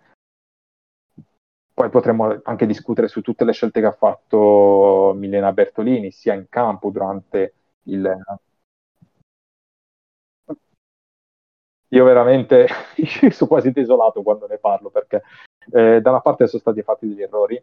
Poi 1.74 1.90
potremmo 1.90 2.40
anche 2.44 2.66
discutere 2.66 3.08
su 3.08 3.20
tutte 3.20 3.44
le 3.44 3.52
scelte 3.52 3.80
che 3.80 3.86
ha 3.86 3.92
fatto 3.92 5.12
Milena 5.16 5.52
Bertolini, 5.52 6.12
sia 6.12 6.34
in 6.34 6.46
campo 6.48 6.90
durante 6.90 7.54
il... 7.84 8.22
Io 11.92 12.04
veramente 12.04 12.66
sono 13.30 13.50
quasi 13.50 13.70
desolato 13.70 14.22
quando 14.22 14.46
ne 14.46 14.58
parlo 14.58 14.90
perché 14.90 15.22
eh, 15.72 16.00
da 16.00 16.10
una 16.10 16.20
parte 16.20 16.46
sono 16.46 16.60
stati 16.60 16.82
fatti 16.82 17.06
degli 17.06 17.22
errori 17.22 17.62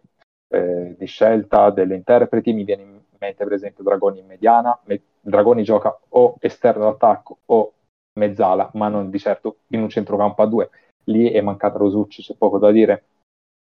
eh, 0.49 0.95
di 0.97 1.05
scelta 1.05 1.69
delle 1.71 1.95
interpreti, 1.95 2.53
mi 2.53 2.63
viene 2.63 2.83
in 2.83 2.99
mente 3.17 3.43
per 3.43 3.53
esempio 3.53 3.83
Dragoni 3.83 4.19
in 4.19 4.27
mediana, 4.27 4.77
Me- 4.85 5.01
Dragoni 5.19 5.63
gioca 5.63 5.97
o 6.09 6.35
esterno 6.39 6.85
d'attacco 6.85 7.39
o 7.45 7.73
mezzala, 8.19 8.69
ma 8.73 8.87
non 8.87 9.09
di 9.09 9.19
certo 9.19 9.57
in 9.67 9.81
un 9.81 9.89
centrocampo 9.89 10.41
a 10.41 10.45
due. 10.47 10.69
Lì 11.05 11.31
è 11.31 11.41
mancata 11.41 11.77
Rosucci, 11.77 12.21
c'è 12.21 12.35
poco 12.35 12.59
da 12.59 12.71
dire 12.71 13.05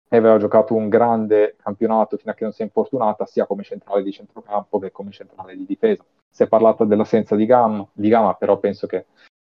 e 0.08 0.16
aveva 0.16 0.38
giocato 0.38 0.74
un 0.74 0.88
grande 0.88 1.56
campionato 1.60 2.16
fino 2.16 2.30
a 2.30 2.34
che 2.34 2.44
non 2.44 2.52
si 2.52 2.62
è 2.62 2.64
infortunata 2.64 3.26
sia 3.26 3.46
come 3.46 3.64
centrale 3.64 4.02
di 4.02 4.12
centrocampo 4.12 4.78
che 4.78 4.92
come 4.92 5.10
centrale 5.10 5.56
di 5.56 5.64
difesa. 5.64 6.04
Si 6.28 6.42
è 6.42 6.48
parlato 6.48 6.84
dell'assenza 6.84 7.34
di 7.34 7.46
Gamma, 7.46 7.86
di 7.92 8.08
Gamma 8.08 8.34
però 8.34 8.58
penso 8.58 8.86
che 8.86 9.06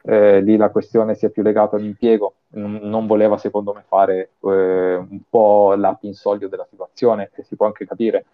eh, 0.03 0.41
lì 0.41 0.57
la 0.57 0.71
questione 0.71 1.15
sia 1.15 1.31
più 1.31 1.43
legata 1.43 1.77
all'impiego, 1.77 2.35
non, 2.51 2.77
non 2.83 3.07
voleva 3.07 3.37
secondo 3.37 3.73
me 3.73 3.85
fare 3.87 4.33
eh, 4.43 4.97
un 4.97 5.21
po' 5.29 5.75
la 5.75 5.95
pinsoglio 5.95 6.49
della 6.49 6.67
situazione 6.69 7.31
e 7.35 7.43
si 7.43 7.57
può 7.57 7.67
anche 7.67 7.87
capire, 7.87 8.27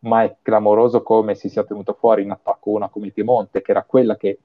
ma 0.00 0.22
è 0.22 0.36
clamoroso 0.42 1.02
come 1.02 1.34
si 1.34 1.48
sia 1.48 1.64
tenuto 1.64 1.94
fuori 1.94 2.22
in 2.22 2.30
attacco 2.30 2.70
una 2.70 2.88
come 2.88 3.10
Piemonte, 3.10 3.62
che 3.62 3.70
era 3.72 3.82
quella 3.84 4.16
che 4.16 4.38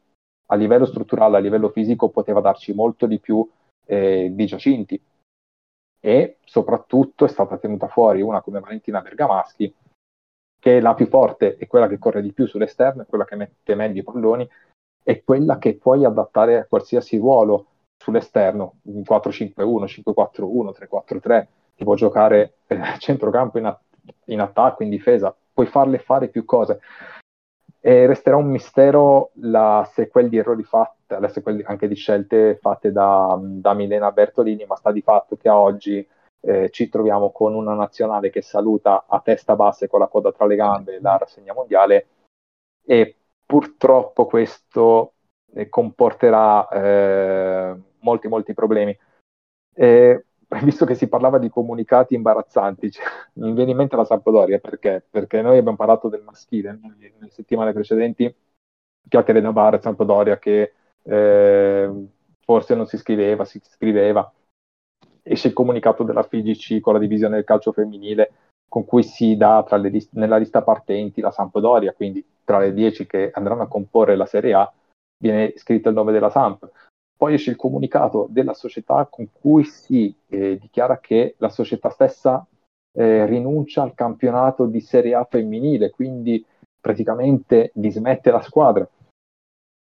a 0.47 0.55
livello 0.55 0.85
strutturale, 0.85 1.37
a 1.37 1.41
livello 1.41 1.69
fisico 1.69 2.09
poteva 2.09 2.41
darci 2.41 2.73
molto 2.73 3.05
di 3.05 3.19
più 3.19 3.47
eh, 3.85 4.29
di 4.31 4.45
Giacinti, 4.45 5.01
e 5.99 6.37
soprattutto 6.43 7.23
è 7.23 7.29
stata 7.29 7.57
tenuta 7.57 7.87
fuori 7.87 8.21
una 8.21 8.41
come 8.41 8.59
Valentina 8.59 8.99
Bergamaschi 8.99 9.73
che 10.59 10.77
è 10.77 10.79
la 10.79 10.93
più 10.93 11.07
forte, 11.07 11.57
è 11.57 11.67
quella 11.67 11.87
che 11.87 11.97
corre 11.97 12.21
di 12.21 12.31
più 12.31 12.45
sull'esterno, 12.45 13.01
è 13.01 13.05
quella 13.05 13.25
che 13.25 13.35
mette 13.35 13.75
meglio 13.75 13.99
i 13.99 14.03
palloni, 14.03 14.49
è 15.03 15.23
quella 15.23 15.57
che 15.57 15.75
puoi 15.75 16.05
adattare 16.05 16.57
a 16.57 16.65
qualsiasi 16.65 17.17
ruolo 17.17 17.67
sull'esterno, 17.97 18.75
in 18.83 19.01
4-5-1, 19.01 20.01
5-4-1, 20.03 20.71
3-4-3, 20.89 21.47
ti 21.75 21.83
può 21.83 21.95
giocare 21.95 22.53
a 22.67 22.75
eh, 22.75 22.99
centrocampo 22.99 23.57
in, 23.57 23.65
a- 23.65 23.79
in 24.25 24.39
attacco, 24.39 24.83
in 24.83 24.89
difesa, 24.89 25.35
puoi 25.53 25.67
farle 25.67 25.99
fare 25.99 26.27
più 26.27 26.45
cose. 26.45 26.79
E 27.85 28.05
resterà 28.05 28.37
un 28.37 28.47
mistero 28.47 29.31
la 29.35 29.87
sequel 29.91 30.29
di 30.29 30.37
errori 30.37 30.63
fatte, 30.63 31.19
la 31.19 31.27
sequel 31.27 31.61
anche 31.65 31.89
di 31.89 31.95
scelte 31.95 32.57
fatte 32.61 32.93
da, 32.93 33.37
da 33.41 33.73
Milena 33.73 34.11
Bertolini, 34.11 34.65
ma 34.65 34.75
sta 34.75 34.91
di 34.91 35.01
fatto 35.01 35.35
che 35.35 35.49
oggi 35.49 36.07
eh, 36.45 36.69
ci 36.69 36.89
troviamo 36.89 37.31
con 37.31 37.53
una 37.53 37.73
nazionale 37.73 38.29
che 38.29 38.41
saluta 38.41 39.05
a 39.07 39.19
testa 39.19 39.55
bassa 39.55 39.85
e 39.85 39.87
con 39.89 39.99
la 39.99 40.07
coda 40.07 40.31
tra 40.31 40.45
le 40.45 40.55
gambe 40.55 40.99
la 41.01 41.17
rassegna 41.17 41.53
mondiale 41.53 42.07
e 42.85 43.15
purtroppo 43.53 44.25
questo 44.25 45.13
eh, 45.53 45.69
comporterà 45.69 46.67
eh, 46.69 47.75
molti 47.99 48.27
molti 48.27 48.55
problemi. 48.55 48.97
E 49.75 50.25
visto 50.63 50.85
che 50.85 50.95
si 50.95 51.07
parlava 51.07 51.37
di 51.37 51.49
comunicati 51.49 52.15
imbarazzanti, 52.15 52.89
cioè, 52.89 53.05
mi 53.33 53.53
viene 53.53 53.69
in 53.69 53.77
mente 53.77 53.95
la 53.95 54.05
Sampdoria 54.05 54.57
perché? 54.57 55.05
Perché 55.07 55.43
noi 55.43 55.59
abbiamo 55.59 55.77
parlato 55.77 56.09
del 56.09 56.23
maschile 56.23 56.79
nelle 56.81 57.29
settimane 57.29 57.73
precedenti, 57.73 58.35
chiacchiere 59.07 59.39
da 59.39 59.51
bar 59.51 59.79
Sampdoria 59.79 60.39
che 60.39 60.73
eh, 61.03 62.07
forse 62.39 62.73
non 62.73 62.87
si 62.87 62.97
scriveva, 62.97 63.45
si 63.45 63.61
scriveva. 63.63 64.33
Esce 65.21 65.49
il 65.49 65.53
comunicato 65.53 66.01
della 66.01 66.23
FIGC 66.23 66.79
con 66.79 66.93
la 66.93 66.99
divisione 66.99 67.35
del 67.35 67.43
calcio 67.43 67.71
femminile 67.71 68.31
con 68.73 68.85
cui 68.85 69.03
si 69.03 69.37
dà 69.37 69.63
list- 69.77 70.13
nella 70.13 70.37
lista 70.37 70.63
partenti 70.63 71.21
la 71.21 71.29
Sampdoria, 71.29 71.93
quindi 71.93 72.25
tra 72.43 72.57
le 72.57 72.73
10 72.73 73.05
che 73.05 73.29
andranno 73.31 73.61
a 73.61 73.67
comporre 73.67 74.15
la 74.15 74.25
Serie 74.25 74.55
A 74.55 74.73
viene 75.15 75.53
scritto 75.57 75.89
il 75.89 75.95
nome 75.95 76.11
della 76.11 76.31
Samp 76.31 76.67
poi 77.23 77.35
esce 77.35 77.51
il 77.51 77.55
comunicato 77.55 78.27
della 78.29 78.53
società 78.53 79.07
con 79.09 79.29
cui 79.31 79.63
si 79.63 80.13
eh, 80.27 80.57
dichiara 80.57 80.99
che 80.99 81.35
la 81.37 81.47
società 81.47 81.89
stessa 81.89 82.45
eh, 82.91 83.25
rinuncia 83.25 83.81
al 83.81 83.93
campionato 83.93 84.65
di 84.65 84.81
Serie 84.81 85.15
A 85.15 85.23
femminile, 85.23 85.89
quindi 85.89 86.45
praticamente 86.81 87.71
dismette 87.75 88.29
la 88.29 88.41
squadra. 88.41 88.85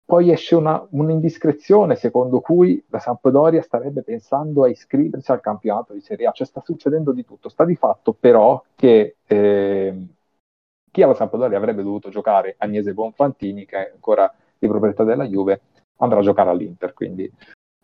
Poi 0.05 0.31
esce 0.31 0.57
una, 0.57 0.85
un'indiscrezione 0.91 1.95
secondo 1.95 2.41
cui 2.41 2.85
la 2.89 2.99
Sampdoria 2.99 3.63
starebbe 3.63 4.03
pensando 4.03 4.65
a 4.65 4.69
iscriversi 4.69 5.31
al 5.31 5.41
campionato 5.41 5.93
di 5.93 6.01
Serie 6.01 6.27
A, 6.27 6.33
cioè 6.33 6.47
sta 6.47 6.61
succedendo 6.61 7.13
di 7.13 7.25
tutto. 7.25 7.49
Sta 7.49 7.65
di 7.65 7.77
fatto 7.77 8.13
però 8.13 8.63
che 8.75 9.17
eh, 9.27 10.07
chi 10.91 11.03
alla 11.03 11.15
Sampdoria 11.15 11.57
avrebbe 11.57 11.83
dovuto 11.83 12.11
giocare 12.11 12.57
Agnese 12.59 12.93
Bonfantini, 12.93 13.65
che 13.65 13.89
è 13.89 13.93
ancora 13.93 14.33
di 14.59 14.69
proprietà 14.69 15.05
della 15.05 15.25
Juve, 15.25 15.63
andrà 15.97 16.19
a 16.19 16.23
giocare 16.23 16.51
all'Inter. 16.51 16.93
Quindi 16.93 17.31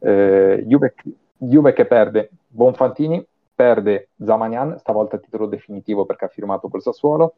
eh, 0.01 0.65
Juve, 0.67 0.95
Juve, 1.37 1.73
che 1.73 1.87
perde 1.87 2.31
Bonfantini, 2.47 3.25
perde 3.55 4.11
Zamanian, 4.23 4.79
stavolta 4.79 5.17
a 5.17 5.19
titolo 5.19 5.47
definitivo 5.47 6.05
perché 6.05 6.27
ha 6.27 6.29
firmato 6.29 6.69
col 6.69 6.83
Sassuolo, 6.83 7.35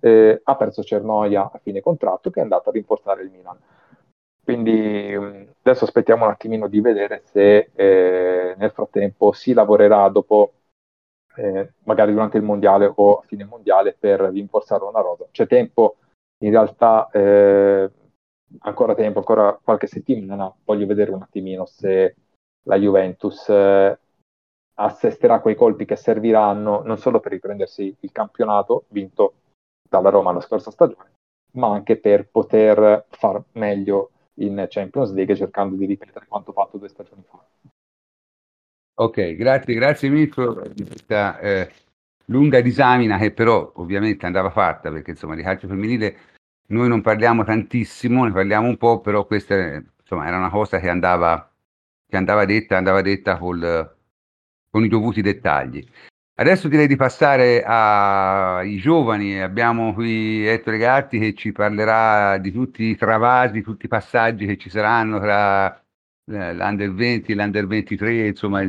eh, 0.00 0.40
ha 0.42 0.56
perso 0.56 0.82
Cernoia 0.82 1.50
a 1.52 1.58
fine 1.58 1.80
contratto 1.80 2.30
che 2.30 2.40
è 2.40 2.42
andato 2.42 2.68
a 2.68 2.72
rinforzare 2.72 3.22
il 3.22 3.30
Milan. 3.30 3.58
Quindi 4.48 5.14
mm, 5.14 5.42
adesso 5.60 5.84
aspettiamo 5.84 6.24
un 6.24 6.30
attimino 6.30 6.68
di 6.68 6.80
vedere 6.80 7.20
se 7.26 7.70
eh, 7.74 8.54
nel 8.56 8.70
frattempo 8.70 9.32
si 9.32 9.52
lavorerà 9.52 10.08
dopo, 10.08 10.52
eh, 11.36 11.74
magari 11.84 12.12
durante 12.12 12.38
il 12.38 12.44
mondiale 12.44 12.90
o 12.94 13.18
a 13.18 13.22
fine 13.26 13.44
mondiale, 13.44 13.92
per 13.92 14.20
rinforzare 14.20 14.84
una 14.84 15.02
rosa. 15.02 15.26
C'è 15.30 15.46
tempo, 15.46 15.96
in 16.38 16.50
realtà 16.50 17.10
eh, 17.10 17.90
ancora 18.60 18.94
tempo, 18.94 19.18
ancora 19.18 19.60
qualche 19.62 19.86
settimana, 19.86 20.50
voglio 20.64 20.86
vedere 20.86 21.10
un 21.10 21.20
attimino 21.20 21.66
se 21.66 22.16
la 22.62 22.76
Juventus 22.78 23.50
eh, 23.50 23.98
assesterà 24.76 25.40
quei 25.40 25.56
colpi 25.56 25.84
che 25.84 25.96
serviranno 25.96 26.80
non 26.84 26.96
solo 26.96 27.20
per 27.20 27.32
riprendersi 27.32 27.94
il 28.00 28.12
campionato 28.12 28.84
vinto 28.88 29.34
dalla 29.86 30.08
Roma 30.08 30.32
la 30.32 30.40
scorsa 30.40 30.70
stagione, 30.70 31.16
ma 31.56 31.70
anche 31.70 31.98
per 31.98 32.30
poter 32.30 33.04
far 33.10 33.42
meglio 33.52 34.12
in 34.38 34.66
Champions 34.68 35.12
League 35.12 35.36
cercando 35.36 35.76
di 35.76 35.86
ripetere 35.86 36.26
quanto 36.26 36.52
fatto 36.52 36.78
due 36.78 36.88
stagioni 36.88 37.22
fa. 37.28 37.44
Ok, 39.00 39.36
grazie, 39.36 39.74
grazie 39.74 40.08
Mirko 40.08 40.62
di 40.72 40.84
questa 40.84 41.38
eh, 41.38 41.70
lunga 42.26 42.60
disamina 42.60 43.16
che 43.16 43.30
però 43.30 43.70
ovviamente 43.76 44.26
andava 44.26 44.50
fatta 44.50 44.90
perché 44.90 45.12
insomma 45.12 45.36
di 45.36 45.42
calcio 45.42 45.68
femminile 45.68 46.16
noi 46.68 46.88
non 46.88 47.00
parliamo 47.00 47.44
tantissimo, 47.44 48.24
ne 48.24 48.32
parliamo 48.32 48.68
un 48.68 48.76
po', 48.76 49.00
però 49.00 49.24
questa 49.26 49.82
insomma, 50.00 50.26
era 50.26 50.36
una 50.36 50.50
cosa 50.50 50.78
che 50.78 50.88
andava, 50.88 51.50
che 52.06 52.16
andava 52.16 52.44
detta, 52.44 52.76
andava 52.76 53.00
detta 53.02 53.38
col, 53.38 53.96
con 54.70 54.84
i 54.84 54.88
dovuti 54.88 55.22
dettagli. 55.22 55.86
Adesso 56.40 56.68
direi 56.68 56.86
di 56.86 56.94
passare 56.94 57.64
ai 57.64 58.76
giovani, 58.76 59.40
abbiamo 59.40 59.92
qui 59.92 60.46
Ettore 60.46 60.78
Gatti 60.78 61.18
che 61.18 61.34
ci 61.34 61.50
parlerà 61.50 62.38
di 62.38 62.52
tutti 62.52 62.84
i 62.84 62.96
travasi, 62.96 63.60
tutti 63.60 63.86
i 63.86 63.88
passaggi 63.88 64.46
che 64.46 64.56
ci 64.56 64.70
saranno 64.70 65.18
tra 65.18 65.76
eh, 65.76 66.54
l'Under 66.54 66.92
20 66.94 67.32
e 67.32 67.34
l'Under 67.34 67.66
23, 67.66 68.28
insomma 68.28 68.62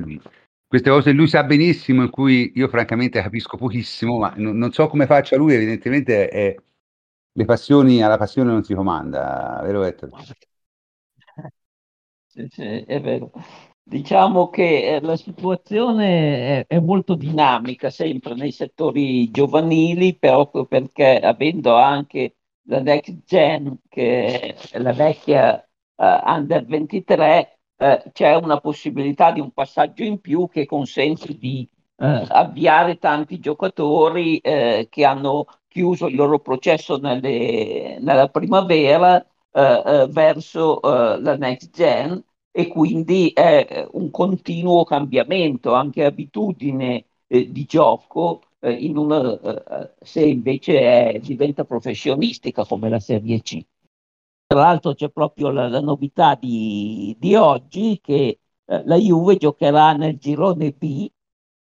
queste 0.68 0.90
cose 0.90 1.12
lui 1.12 1.28
sa 1.28 1.44
benissimo 1.44 2.02
in 2.02 2.10
cui 2.10 2.54
io 2.56 2.68
francamente 2.70 3.22
capisco 3.22 3.56
pochissimo, 3.56 4.18
ma 4.18 4.34
non, 4.38 4.58
non 4.58 4.72
so 4.72 4.88
come 4.88 5.06
faccia 5.06 5.38
lui, 5.38 5.54
evidentemente 5.54 6.28
è, 6.28 6.56
le 7.34 7.46
passioni, 7.46 8.02
alla 8.02 8.18
passione 8.18 8.52
non 8.52 8.64
si 8.64 8.74
comanda, 8.74 9.60
vero 9.64 9.84
Ettore? 9.84 10.12
Sì, 12.28 12.48
sì, 12.50 12.64
è 12.64 13.02
vero. 13.02 13.32
Diciamo 13.90 14.50
che 14.50 14.98
eh, 14.98 15.02
la 15.02 15.16
situazione 15.18 16.64
è, 16.68 16.80
molto 16.80 17.16
dinamica 17.16 17.90
sempre 17.90 18.36
nei 18.36 18.52
settori 18.52 19.32
giovanili, 19.32 20.16
proprio 20.16 20.66
perché 20.66 21.20
avendo 21.20 21.74
anche 21.76 22.36
la 22.68 22.82
next 22.82 23.24
gen, 23.26 23.80
che 23.90 24.54
è 24.72 24.78
la 24.78 24.94
vecchia 24.94 25.68
uh, 25.96 26.04
under 26.24 26.66
23, 26.66 27.60
eh, 27.78 28.04
c'è 28.14 28.36
una 28.36 28.60
possibilità 28.60 29.32
di 29.32 29.40
un 29.40 29.52
passaggio 29.52 30.04
in 30.04 30.22
più 30.22 30.48
che 30.50 30.68
consente 30.68 31.36
di 31.36 31.68
eh, 31.98 32.26
avviare 32.30 33.00
tanti 33.00 33.40
giocatori 33.40 34.40
che 34.40 35.04
hanno 35.06 35.46
chiuso 35.68 36.06
il 36.08 36.16
loro 36.16 36.40
processo 36.40 36.98
nelle, 36.98 37.98
nella 38.00 38.30
primavera 38.30 39.26
verso 39.52 40.80
la 40.82 41.36
next 41.38 41.72
gen 41.72 42.24
e 42.52 42.68
quindi 42.68 43.32
è 43.34 43.88
un 43.92 44.10
continuo 44.12 44.84
cambiamento, 44.84 45.74
anche 45.74 46.04
abitudine 46.04 47.06
di 47.28 47.66
gioco 47.66 48.42
in 48.62 48.98
una, 48.98 49.40
se 50.02 50.26
invece 50.26 50.80
è, 51.14 51.20
diventa 51.20 51.64
professionistica 51.64 52.66
come 52.66 52.90
la 52.90 53.00
Serie 53.00 53.42
C. 53.42 53.64
Tra 54.52 54.62
l'altro 54.62 54.96
c'è 54.96 55.10
proprio 55.12 55.52
la, 55.52 55.68
la 55.68 55.80
novità 55.80 56.34
di, 56.34 57.16
di, 57.20 57.36
oggi 57.36 58.00
che 58.02 58.40
eh, 58.66 58.84
la 58.84 58.96
Juve 58.96 59.38
giocherà 59.38 59.94
nel 59.94 60.18
girone 60.18 60.72
B, 60.72 61.08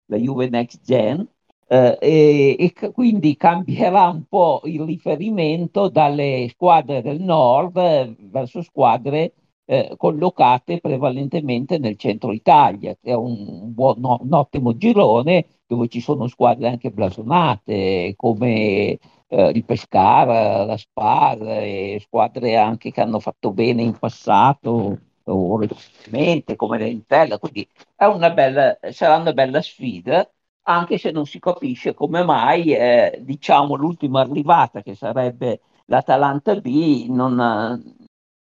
la 0.08 0.18
Juve 0.18 0.50
Next 0.50 0.82
Gen, 0.84 1.28
eh, 1.68 1.98
e, 2.02 2.56
e, 2.58 2.92
quindi 2.92 3.38
cambierà 3.38 4.10
un 4.10 4.26
po' 4.28 4.62
il 4.66 4.82
riferimento 4.82 5.90
dalle 5.90 6.48
squadre 6.50 7.04
del 7.04 7.22
nord 7.22 7.78
eh, 7.78 8.16
verso 8.18 8.64
squadre 8.64 9.34
eh, 9.66 9.94
collocate 9.98 10.80
prevalentemente 10.80 11.78
nel 11.78 11.98
centro 11.98 12.32
Italia, 12.34 12.96
che 13.02 13.12
è 13.12 13.14
un, 13.14 13.74
buon, 13.74 13.98
un 14.04 14.34
ottimo 14.34 14.76
girone 14.78 15.46
dove 15.66 15.88
ci 15.88 16.02
sono 16.02 16.28
squadre 16.28 16.68
anche 16.68 16.92
blasonate 16.92 18.14
come 18.18 18.98
eh, 19.28 19.52
il 19.54 19.64
Pescara, 19.66 20.66
la 20.66 20.78
Spar, 20.78 21.98
squadre 22.00 22.58
anche 22.58 22.92
che 22.92 23.02
hanno 23.02 23.20
fatto 23.20 23.52
bene 23.54 23.82
in 23.82 23.98
passato 23.98 25.00
o 25.24 25.58
recentemente 25.60 26.56
come 26.56 26.78
l'Entella, 26.78 27.38
quindi 27.38 27.68
una 27.98 28.32
bella, 28.32 28.78
sarà 28.92 29.18
una 29.18 29.34
bella 29.34 29.62
sfida, 29.62 30.30
anche 30.64 30.98
se 30.98 31.12
non 31.12 31.26
si 31.26 31.40
capisce 31.40 31.94
come 31.94 32.24
mai, 32.24 32.74
eh, 32.74 33.20
diciamo, 33.24 33.76
l'ultima 33.76 34.22
arrivata, 34.22 34.82
che 34.82 34.96
sarebbe 34.96 35.62
l'Atalanta 35.86 36.56
B, 36.60 37.06
non, 37.10 38.01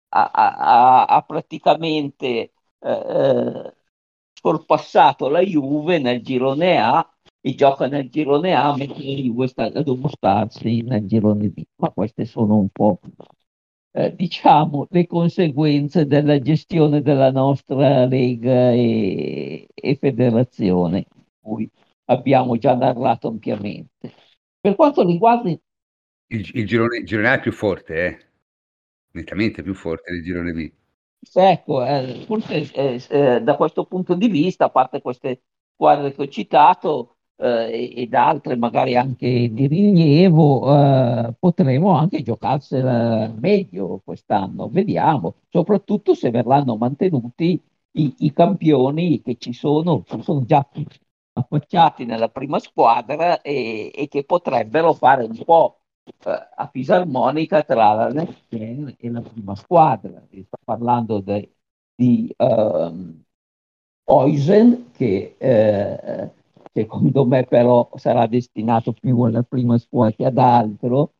ha, 0.10 1.06
ha, 1.06 1.22
praticamente 1.22 2.28
eh, 2.28 2.89
eh, 2.89 3.74
sorpassato 4.34 5.30
la 5.30 5.41
Juve 5.41 6.00
nel 6.00 6.22
girone 6.22 6.80
A 6.80 7.08
e 7.41 7.56
gioca 7.56 7.88
nel 7.88 8.10
girone 8.10 8.54
A 8.56 8.76
mentre 8.76 9.04
la 9.04 9.13
Juve 9.13 9.48
sta 9.48 9.65
a 9.65 9.82
dimostrarsi 9.84 10.82
nel 10.82 11.06
girone 11.06 11.50
B. 11.50 11.63
Ma 11.76 11.89
queste 11.91 12.26
sono 12.26 12.58
un 12.58 12.69
po' 12.69 13.00
eh, 13.91 14.15
diciamo 14.15 14.88
le 14.91 15.08
conseguenze 15.08 16.06
della 16.06 16.39
gestione 16.39 17.02
della 17.02 17.32
nostra 17.32 18.06
Lega 18.06 18.72
e, 18.72 19.67
e 19.74 19.95
Federazione, 19.95 21.06
cui 21.41 21.69
abbiamo 22.06 22.58
già 22.58 22.76
narrato 22.76 23.28
ampiamente. 23.28 24.13
Per 24.60 24.76
quanto 24.76 25.06
riguarda 25.06 25.50
il, 25.50 25.62
il 26.54 26.67
girone, 26.67 27.04
girone 27.04 27.30
A 27.30 27.34
è 27.34 27.39
più 27.39 27.52
forte, 27.52 28.06
eh? 28.06 28.29
Nettamente 29.12 29.63
più 29.63 29.74
forte 29.74 30.12
del 30.12 30.24
girone 30.24 30.52
B. 30.54 30.72
Ecco, 31.34 31.86
eh, 31.86 32.24
forse 32.26 32.72
eh, 32.74 33.02
eh, 33.10 33.41
da 33.41 33.56
questo 33.56 33.86
punto 33.86 34.15
di 34.15 34.28
vista, 34.28 34.65
a 34.65 34.69
parte 34.69 35.02
queste 35.02 35.43
squadre 35.74 36.13
che 36.13 36.22
ho 36.22 36.28
citato, 36.28 37.17
eh, 37.38 37.93
ed 37.95 38.13
altre 38.13 38.56
magari 38.56 38.95
anche 38.95 39.50
di 39.52 39.67
rilievo, 39.67 40.74
eh, 40.74 41.34
potremo 41.39 41.91
anche 41.91 42.22
giocarsela 42.22 43.34
meglio 43.38 44.02
quest'anno. 44.04 44.69
Vediamo, 44.69 45.36
soprattutto 45.50 46.13
se 46.13 46.30
verranno 46.32 46.76
mantenuti 46.78 47.62
i, 47.91 48.15
i 48.19 48.34
campioni 48.34 49.22
che 49.22 49.38
ci 49.38 49.54
sono, 49.54 50.04
ci 50.06 50.22
sono 50.22 50.43
già 50.45 50.67
affacciati 51.34 52.06
nella 52.06 52.30
prima 52.30 52.60
squadra 52.60 53.41
e, 53.41 53.91
e 53.93 54.08
che 54.08 54.24
potrebbero 54.26 54.93
fare 54.93 55.24
un 55.24 55.41
po' 55.45 55.79
eh, 55.79 55.79
a 56.56 56.69
fisarmonica 56.72 57.63
tra 57.63 57.93
la 57.93 58.28
gen 58.48 58.95
e 58.98 59.10
la 59.10 59.22
prima 59.22 59.56
squadra. 59.56 60.22
Sto 60.30 60.58
parlando 60.63 61.19
de, 61.22 61.54
di 61.95 62.34
um, 62.38 63.24
che 64.91 65.36
eh, 65.38 66.32
secondo 66.74 67.26
me 67.26 67.45
però 67.45 67.89
sarà 67.95 68.28
destinato 68.28 68.93
più 68.93 69.22
alla 69.22 69.43
prima 69.43 69.78
scuola 69.78 70.12
che 70.12 70.26
ad 70.26 70.38
altro, 70.38 71.13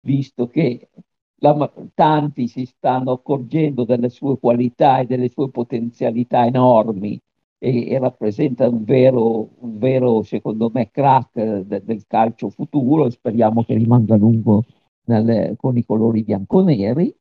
visto 0.00 0.48
che 0.48 0.88
la, 1.36 1.72
tanti 1.94 2.46
si 2.48 2.64
stanno 2.66 3.12
accorgendo 3.12 3.84
delle 3.84 4.08
sue 4.08 4.38
qualità 4.38 4.98
e 5.00 5.06
delle 5.06 5.28
sue 5.28 5.50
potenzialità 5.50 6.46
enormi 6.46 7.20
e, 7.64 7.90
e 7.90 7.98
rappresenta 8.00 8.68
un 8.68 8.82
vero, 8.82 9.50
un 9.60 9.78
vero, 9.78 10.22
secondo 10.24 10.68
me, 10.74 10.90
crack 10.90 11.60
de, 11.60 11.84
del 11.84 12.04
calcio 12.08 12.50
futuro 12.50 13.08
speriamo 13.08 13.62
che 13.62 13.74
rimanga 13.74 14.14
a 14.14 14.18
lungo 14.18 14.64
nelle, 15.04 15.54
con 15.56 15.76
i 15.76 15.84
colori 15.84 16.24
bianconeri. 16.24 17.14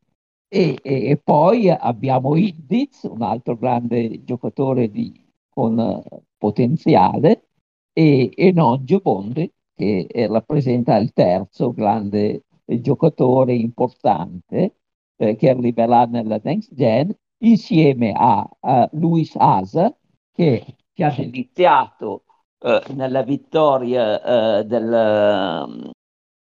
E, 0.48 0.80
e, 0.82 1.10
e 1.10 1.18
poi 1.18 1.70
abbiamo 1.70 2.36
Iddiz, 2.36 3.04
un 3.04 3.22
altro 3.22 3.56
grande 3.56 4.24
giocatore 4.24 4.90
di, 4.90 5.14
con 5.48 6.04
potenziale, 6.38 7.46
e, 7.94 8.32
e 8.34 8.52
non 8.52 8.84
Gioconde, 8.84 9.54
che 9.76 10.08
eh, 10.10 10.28
rappresenta 10.28 10.98
il 10.98 11.14
terzo 11.14 11.72
grande 11.72 12.46
giocatore 12.66 13.54
importante 13.54 14.76
eh, 15.18 15.36
che 15.36 15.50
arriverà 15.50 16.06
nella 16.06 16.40
next 16.44 16.74
gen, 16.74 17.16
insieme 17.44 18.12
a, 18.16 18.50
a 18.60 18.90
Luis 18.94 19.36
Asa, 19.38 19.96
che, 20.32 20.76
che 20.94 21.04
ha 21.04 21.14
iniziato 21.18 22.24
eh, 22.60 22.82
nella 22.94 23.24
vittoria 23.24 24.60
eh, 24.60 24.66
del 24.66 25.94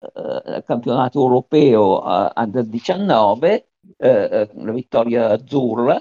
eh, 0.00 0.62
campionato 0.64 1.20
europeo 1.20 2.02
under 2.34 2.64
19, 2.64 3.68
la 3.98 4.72
vittoria 4.72 5.30
azzurra, 5.30 6.00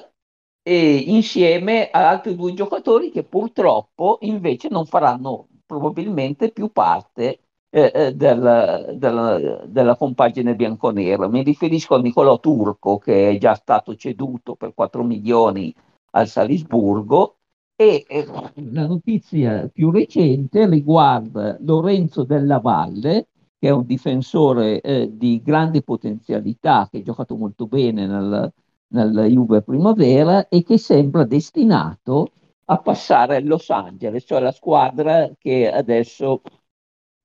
e 0.68 0.98
insieme 0.98 1.90
a 1.90 2.10
altri 2.10 2.36
due 2.36 2.54
giocatori 2.54 3.10
che 3.10 3.24
purtroppo 3.24 4.18
invece 4.22 4.68
non 4.68 4.86
faranno 4.86 5.48
probabilmente 5.66 6.52
più 6.52 6.74
parte 6.74 7.40
eh, 7.70 7.92
eh 7.94 8.14
della, 8.14 8.82
della, 8.94 9.64
della, 9.66 9.96
compagine 9.96 10.56
bianconera. 10.56 11.30
Mi 11.30 11.42
riferisco 11.44 11.96
a 11.96 12.02
Nicolò 12.02 12.40
Turco 12.42 12.98
che 12.98 13.30
è 13.30 13.38
già 13.38 13.56
stato 13.56 13.96
ceduto 13.96 14.56
per 14.56 14.74
4 14.74 15.04
milioni 15.04 15.74
al 16.12 16.28
Salisburgo 16.28 17.37
e 17.80 18.06
eh, 18.08 18.26
la 18.72 18.88
notizia 18.88 19.70
più 19.72 19.92
recente 19.92 20.68
riguarda 20.68 21.58
Lorenzo 21.62 22.24
Della 22.24 22.60
Valle 22.60 23.28
che 23.60 23.68
è 23.68 23.72
un 23.72 23.86
difensore 23.86 24.82
eh, 24.82 25.16
di 25.16 25.42
grande 25.44 25.82
potenzialità 25.84 26.88
che 26.90 26.98
ha 26.98 27.04
giocato 27.04 27.36
molto 27.36 27.68
bene 27.68 28.08
nel, 28.08 28.52
nella 28.90 29.26
Juve 29.26 29.62
Primavera 29.62 30.48
e 30.48 30.64
che 30.64 30.78
sembra 30.78 31.24
destinato 31.24 32.32
a 32.66 32.78
passare 32.80 33.38
a 33.38 33.40
Los 33.42 33.70
Angeles, 33.70 34.26
cioè 34.28 34.42
la 34.42 34.52
squadra 34.52 35.32
adesso, 35.72 36.42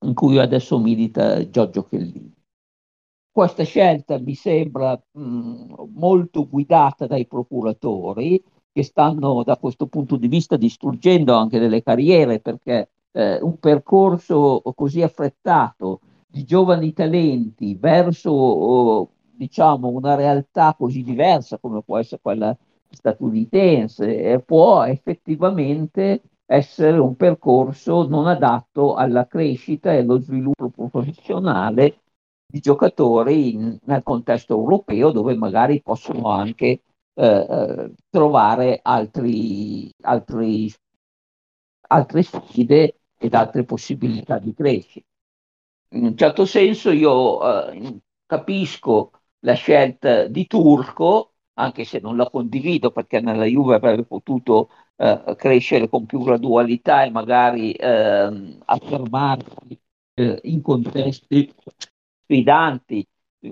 in 0.05 0.15
cui 0.15 0.39
adesso 0.39 0.79
milita 0.79 1.49
Giorgio 1.49 1.85
Chiellini. 1.85 2.33
Questa 3.31 3.65
scelta 3.65 4.19
mi 4.19 4.35
sembra 4.35 4.95
mh, 5.11 5.89
molto 5.95 6.47
guidata 6.49 7.07
dai 7.07 7.27
procuratori 7.27 8.43
che 8.73 8.83
stanno 8.83 9.43
da 9.45 9.57
questo 9.57 9.87
punto 9.87 10.17
di 10.17 10.29
vista 10.29 10.57
distruggendo 10.57 11.35
anche 11.35 11.59
delle 11.59 11.83
carriere 11.83 12.41
perché 12.41 12.89
eh, 13.13 13.39
un 13.41 13.59
percorso 13.59 14.63
così 14.75 15.03
affrettato 15.03 16.01
di 16.27 16.45
giovani 16.45 16.93
talenti 16.93 17.75
verso 17.75 18.31
oh, 18.31 19.11
diciamo, 19.31 19.89
una 19.89 20.15
realtà 20.15 20.75
così 20.77 21.03
diversa 21.03 21.59
come 21.59 21.83
può 21.83 21.99
essere 21.99 22.21
quella 22.23 22.57
statunitense, 22.91 24.43
può 24.47 24.85
effettivamente 24.85 26.23
essere 26.47 26.99
un 26.99 27.17
percorso 27.17 28.07
non 28.07 28.27
adatto 28.27 28.95
alla 28.95 29.27
crescita 29.27 29.93
e 29.93 29.99
allo 29.99 30.21
sviluppo 30.21 30.69
professionale 30.69 31.99
di 32.47 32.61
giocatori 32.61 33.55
in, 33.55 33.79
nel 33.85 34.03
contesto 34.03 34.55
europeo 34.55 35.11
dove 35.11 35.35
magari 35.35 35.81
possono 35.83 36.29
anche 36.29 36.81
eh, 37.15 37.47
eh 37.49 37.93
trovare 38.11 38.81
altri, 38.83 39.93
altri, 40.03 40.73
altre 41.89 42.23
sfide 42.23 43.01
ed 43.19 43.35
altre 43.35 43.65
possibilità 43.65 44.39
di 44.39 44.55
crescita. 44.55 45.07
In 45.91 46.05
un 46.05 46.17
certo 46.17 46.45
senso 46.47 46.91
io 46.91 47.71
eh, 47.71 48.01
capisco 48.27 49.13
la 49.41 49.55
scelta 49.55 50.27
di 50.27 50.47
Turco, 50.47 51.35
anche 51.55 51.85
se 51.85 52.01
non 52.01 52.17
la 52.17 52.31
condivido 52.31 52.91
perché 52.91 53.21
nella 53.21 53.45
Juve 53.45 53.75
avrebbe 53.77 54.05
potuto 54.05 54.71
eh, 54.97 55.35
crescere 55.37 55.89
con 55.89 56.07
più 56.07 56.21
gradualità 56.23 57.05
e 57.05 57.11
magari 57.11 57.73
eh, 57.73 58.59
affermarsi 58.65 59.79
eh, 60.15 60.41
in 60.45 60.63
contesti 60.63 61.53
sfidanti, 62.23 63.07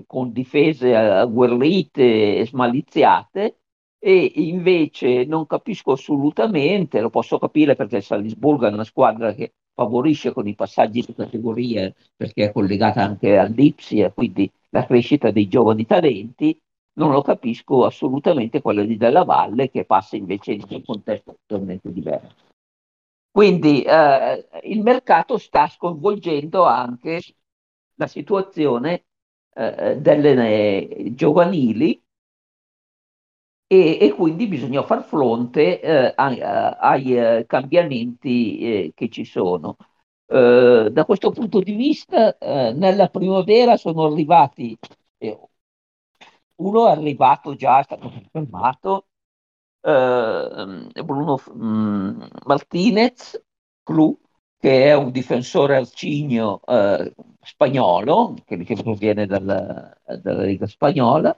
con 0.05 0.31
difese 0.31 0.95
agguerrite 0.95 2.37
e 2.37 2.45
smaliziate, 2.45 3.57
e 3.99 4.31
invece 4.35 5.25
non 5.25 5.45
capisco 5.45 5.91
assolutamente, 5.91 7.01
lo 7.01 7.09
posso 7.09 7.37
capire 7.37 7.75
perché 7.75 7.97
il 7.97 8.03
Salisburgo 8.03 8.65
è 8.65 8.71
una 8.71 8.83
squadra 8.83 9.33
che 9.33 9.53
favorisce 9.73 10.33
con 10.33 10.47
i 10.47 10.55
passaggi 10.55 11.01
di 11.05 11.13
categorie 11.13 11.95
perché 12.15 12.45
è 12.45 12.51
collegata 12.51 13.03
anche 13.03 13.37
all'Ipsia, 13.37 14.11
quindi 14.11 14.51
la 14.69 14.85
crescita 14.85 15.31
dei 15.31 15.47
giovani 15.47 15.85
talenti, 15.85 16.59
non 16.93 17.11
lo 17.11 17.21
capisco 17.21 17.85
assolutamente 17.85 18.61
quello 18.61 18.83
di 18.83 18.97
Della 18.97 19.23
Valle 19.23 19.69
che 19.69 19.85
passa 19.85 20.15
invece 20.15 20.53
in 20.53 20.63
un 20.67 20.83
contesto 20.83 21.37
totalmente 21.45 21.91
diverso. 21.91 22.35
Quindi 23.31 23.81
eh, 23.83 24.47
il 24.63 24.81
mercato 24.81 25.37
sta 25.37 25.67
sconvolgendo 25.67 26.65
anche 26.65 27.21
la 27.95 28.07
situazione 28.07 29.05
eh, 29.53 29.97
delle 29.99 30.87
eh, 30.89 31.13
giovanili 31.15 32.01
e, 33.67 33.97
e, 34.01 34.11
quindi 34.13 34.47
bisogna 34.47 34.83
far 34.83 35.03
fronte 35.03 35.79
eh, 35.81 36.13
ai, 36.15 36.41
ai 36.41 37.17
eh, 37.17 37.45
cambiamenti 37.47 38.59
eh, 38.59 38.91
che 38.93 39.09
ci 39.09 39.23
sono. 39.23 39.77
Eh, 40.25 40.89
da 40.91 41.05
questo 41.05 41.31
punto 41.31 41.59
di 41.61 41.73
vista, 41.75 42.37
eh, 42.37 42.73
nella 42.73 43.07
primavera 43.07 43.77
sono 43.77 44.05
arrivati, 44.05 44.77
eh, 45.17 45.39
uno 46.55 46.87
è 46.87 46.91
arrivato 46.91 47.55
già, 47.55 47.79
è 47.79 47.83
stato 47.83 48.09
confermato, 48.09 49.07
Bruno 51.03 51.37
mm, 51.53 52.21
Martinez, 52.45 53.41
Clu, 53.83 54.17
che 54.61 54.85
è 54.85 54.95
un 54.95 55.11
difensore 55.11 55.75
arcigno 55.75 56.61
spagnolo, 57.41 58.35
che 58.45 58.75
proviene 58.81 59.25
dalla, 59.25 59.97
dalla 60.05 60.43
Lega 60.43 60.67
Spagnola, 60.67 61.35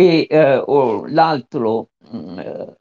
e 0.00 0.28
eh, 0.30 0.64
l'altro 1.08 1.88
mm, 2.14 2.38
eh, 2.38 2.76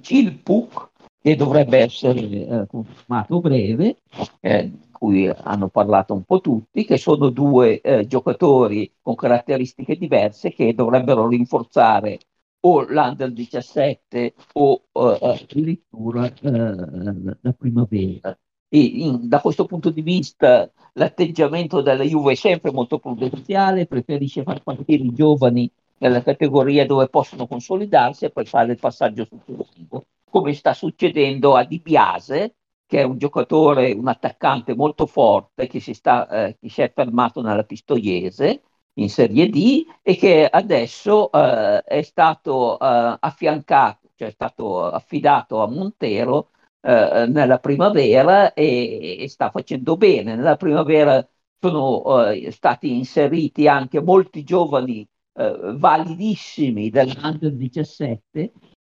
Gil 0.00 0.38
Puck 0.40 0.90
che 1.20 1.36
dovrebbe 1.36 1.78
essere 1.78 2.20
eh, 2.20 2.66
confermato 2.66 3.40
breve, 3.40 3.98
eh, 4.40 4.72
cui 4.90 5.28
hanno 5.28 5.68
parlato 5.68 6.12
un 6.12 6.24
po' 6.24 6.40
tutti, 6.40 6.84
che 6.84 6.98
sono 6.98 7.30
due 7.30 7.80
eh, 7.80 8.06
giocatori 8.08 8.92
con 9.00 9.14
caratteristiche 9.14 9.96
diverse 9.96 10.52
che 10.52 10.74
dovrebbero 10.74 11.28
rinforzare 11.28 12.18
o 12.66 12.82
l'Under 12.82 13.32
17 13.32 14.34
o 14.54 14.82
eh, 14.92 15.18
addirittura 15.20 16.32
la 16.42 17.52
primavera. 17.56 18.36
E 18.74 18.80
in, 18.80 19.28
da 19.28 19.40
questo 19.40 19.66
punto 19.66 19.90
di 19.90 20.02
vista 20.02 20.68
l'atteggiamento 20.94 21.80
della 21.80 22.02
Juve 22.02 22.32
è 22.32 22.34
sempre 22.34 22.72
molto 22.72 22.98
prudenziale, 22.98 23.86
preferisce 23.86 24.42
far 24.42 24.64
partire 24.64 25.04
i 25.04 25.12
giovani 25.12 25.70
nella 25.98 26.24
categoria 26.24 26.84
dove 26.84 27.08
possono 27.08 27.46
consolidarsi 27.46 28.24
e 28.24 28.30
poi 28.30 28.44
fare 28.46 28.72
il 28.72 28.80
passaggio 28.80 29.26
successivo, 29.26 30.06
come 30.28 30.54
sta 30.54 30.74
succedendo 30.74 31.54
a 31.54 31.62
Di 31.62 31.78
Biase, 31.78 32.56
che 32.84 32.98
è 32.98 33.04
un 33.04 33.16
giocatore, 33.16 33.92
un 33.92 34.08
attaccante 34.08 34.74
molto 34.74 35.06
forte 35.06 35.68
che 35.68 35.78
si, 35.78 35.94
sta, 35.94 36.28
eh, 36.28 36.56
che 36.60 36.68
si 36.68 36.82
è 36.82 36.92
fermato 36.92 37.40
nella 37.42 37.62
Pistoiese 37.62 38.62
in 38.94 39.08
Serie 39.08 39.48
D 39.50 39.84
e 40.02 40.16
che 40.16 40.48
adesso 40.50 41.30
eh, 41.30 41.80
è 41.84 42.02
stato 42.02 42.76
eh, 42.80 43.16
affiancato, 43.20 44.08
cioè 44.16 44.28
è 44.28 44.32
stato 44.32 44.82
affidato 44.90 45.62
a 45.62 45.68
Montero 45.68 46.48
eh, 46.86 47.26
nella 47.28 47.58
primavera 47.60 48.52
e, 48.52 49.16
e, 49.20 49.28
sta 49.28 49.50
facendo 49.50 49.96
bene. 49.96 50.36
Nella 50.36 50.56
primavera 50.56 51.26
sono 51.58 52.28
eh, 52.28 52.50
stati 52.50 52.94
inseriti 52.94 53.66
anche 53.66 54.02
molti 54.02 54.44
giovani 54.44 55.08
eh, 55.32 55.76
validissimi 55.76 56.90
dell'Under 56.90 57.52
17 57.54 58.52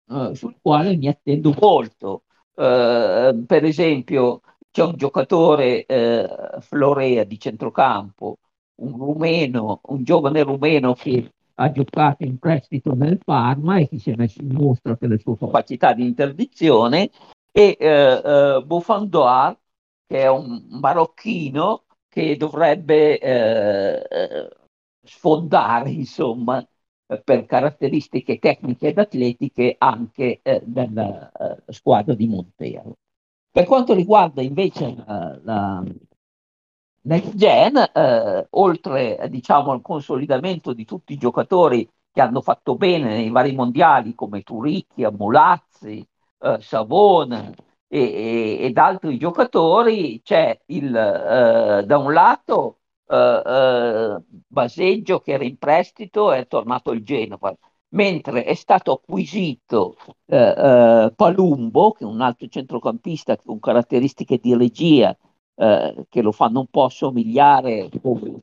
eh, 0.08 0.36
sul 0.36 0.56
quale 0.62 0.96
mi 0.96 1.08
attendo 1.08 1.56
molto. 1.60 2.24
Per 2.60 3.64
esempio, 3.64 4.42
c'è 4.70 4.84
un 4.84 4.96
giocatore 4.98 5.86
Florea 6.60 7.24
di 7.24 7.40
centrocampo, 7.40 8.38
un 8.82 8.98
rumeno, 8.98 9.80
un 9.84 10.04
giovane 10.04 10.44
rumeno 10.44 10.94
che 10.94 11.32
ha 11.56 11.72
giocato 11.72 12.26
in 12.26 12.38
prestito 12.38 12.94
nel 12.94 13.20
Parma 13.24 13.78
e 13.78 13.88
che 13.88 13.98
si 13.98 14.12
è 14.12 14.16
messo 14.16 14.42
in 14.42 14.52
mostra 14.52 14.96
per 14.96 15.08
le 15.08 15.20
sue 15.20 15.38
capacità 15.38 15.94
di 15.94 16.06
interdizione, 16.06 17.10
e 17.52 17.78
eh, 17.80 18.22
eh, 18.24 18.64
Bouffandoir, 18.66 19.58
che 20.08 20.22
è 20.22 20.28
un 20.30 20.68
marocchino 20.70 21.86
che 22.08 22.38
dovrebbe 22.38 23.20
eh, 23.20 24.50
sfondare, 25.04 25.90
insomma, 25.92 26.66
per 27.24 27.46
caratteristiche 27.46 28.38
tecniche 28.38 28.90
ed 28.90 29.00
atletiche 29.00 29.76
anche 29.80 30.40
eh, 30.44 30.62
della 30.64 31.32
eh, 31.32 31.74
squadra 31.74 32.14
di 32.14 32.28
Montero. 32.28 32.98
Per 33.52 33.66
quanto 33.66 33.94
riguarda 33.94 34.42
invece 34.42 34.96
la, 35.06 35.40
la 35.44 35.84
Next 37.02 37.36
Gen, 37.36 37.78
eh, 37.78 38.48
oltre 38.52 39.28
diciamo, 39.30 39.72
al 39.72 39.82
consolidamento 39.82 40.74
di 40.74 40.86
tutti 40.86 41.14
i 41.14 41.18
giocatori 41.18 41.90
che 42.12 42.22
hanno 42.22 42.42
fatto 42.42 42.76
bene 42.76 43.08
nei 43.08 43.30
vari 43.30 43.54
mondiali 43.54 44.14
come 44.14 44.44
Turicchia, 44.44 45.12
Mulazzi, 45.12 46.06
eh, 46.42 46.58
Savona 46.62 47.52
e, 47.88 48.00
e, 48.00 48.58
ed 48.62 48.78
altri 48.78 49.18
giocatori, 49.18 50.22
c'è 50.24 50.58
il, 50.68 50.96
eh, 50.96 51.84
da 51.86 51.98
un 51.98 52.14
lato 52.14 52.80
uh, 53.08 54.24
Baseggio 54.48 55.20
che 55.20 55.34
era 55.34 55.44
in 55.44 55.58
prestito 55.58 56.32
è 56.32 56.48
tornato 56.48 56.92
il 56.92 57.04
Genova, 57.04 57.56
mentre 57.90 58.44
è 58.44 58.54
stato 58.54 58.94
acquisito 58.94 59.96
uh, 60.26 61.14
Palumbo, 61.16 61.92
che 61.92 62.04
è 62.04 62.08
un 62.08 62.22
altro 62.22 62.48
centrocampista 62.48 63.36
con 63.38 63.60
caratteristiche 63.60 64.38
di 64.38 64.56
regia 64.56 65.16
che 66.08 66.22
lo 66.22 66.32
fanno 66.32 66.62
un 66.62 66.68
po' 66.68 66.86
assomigliare 66.86 67.90
come, 68.02 68.40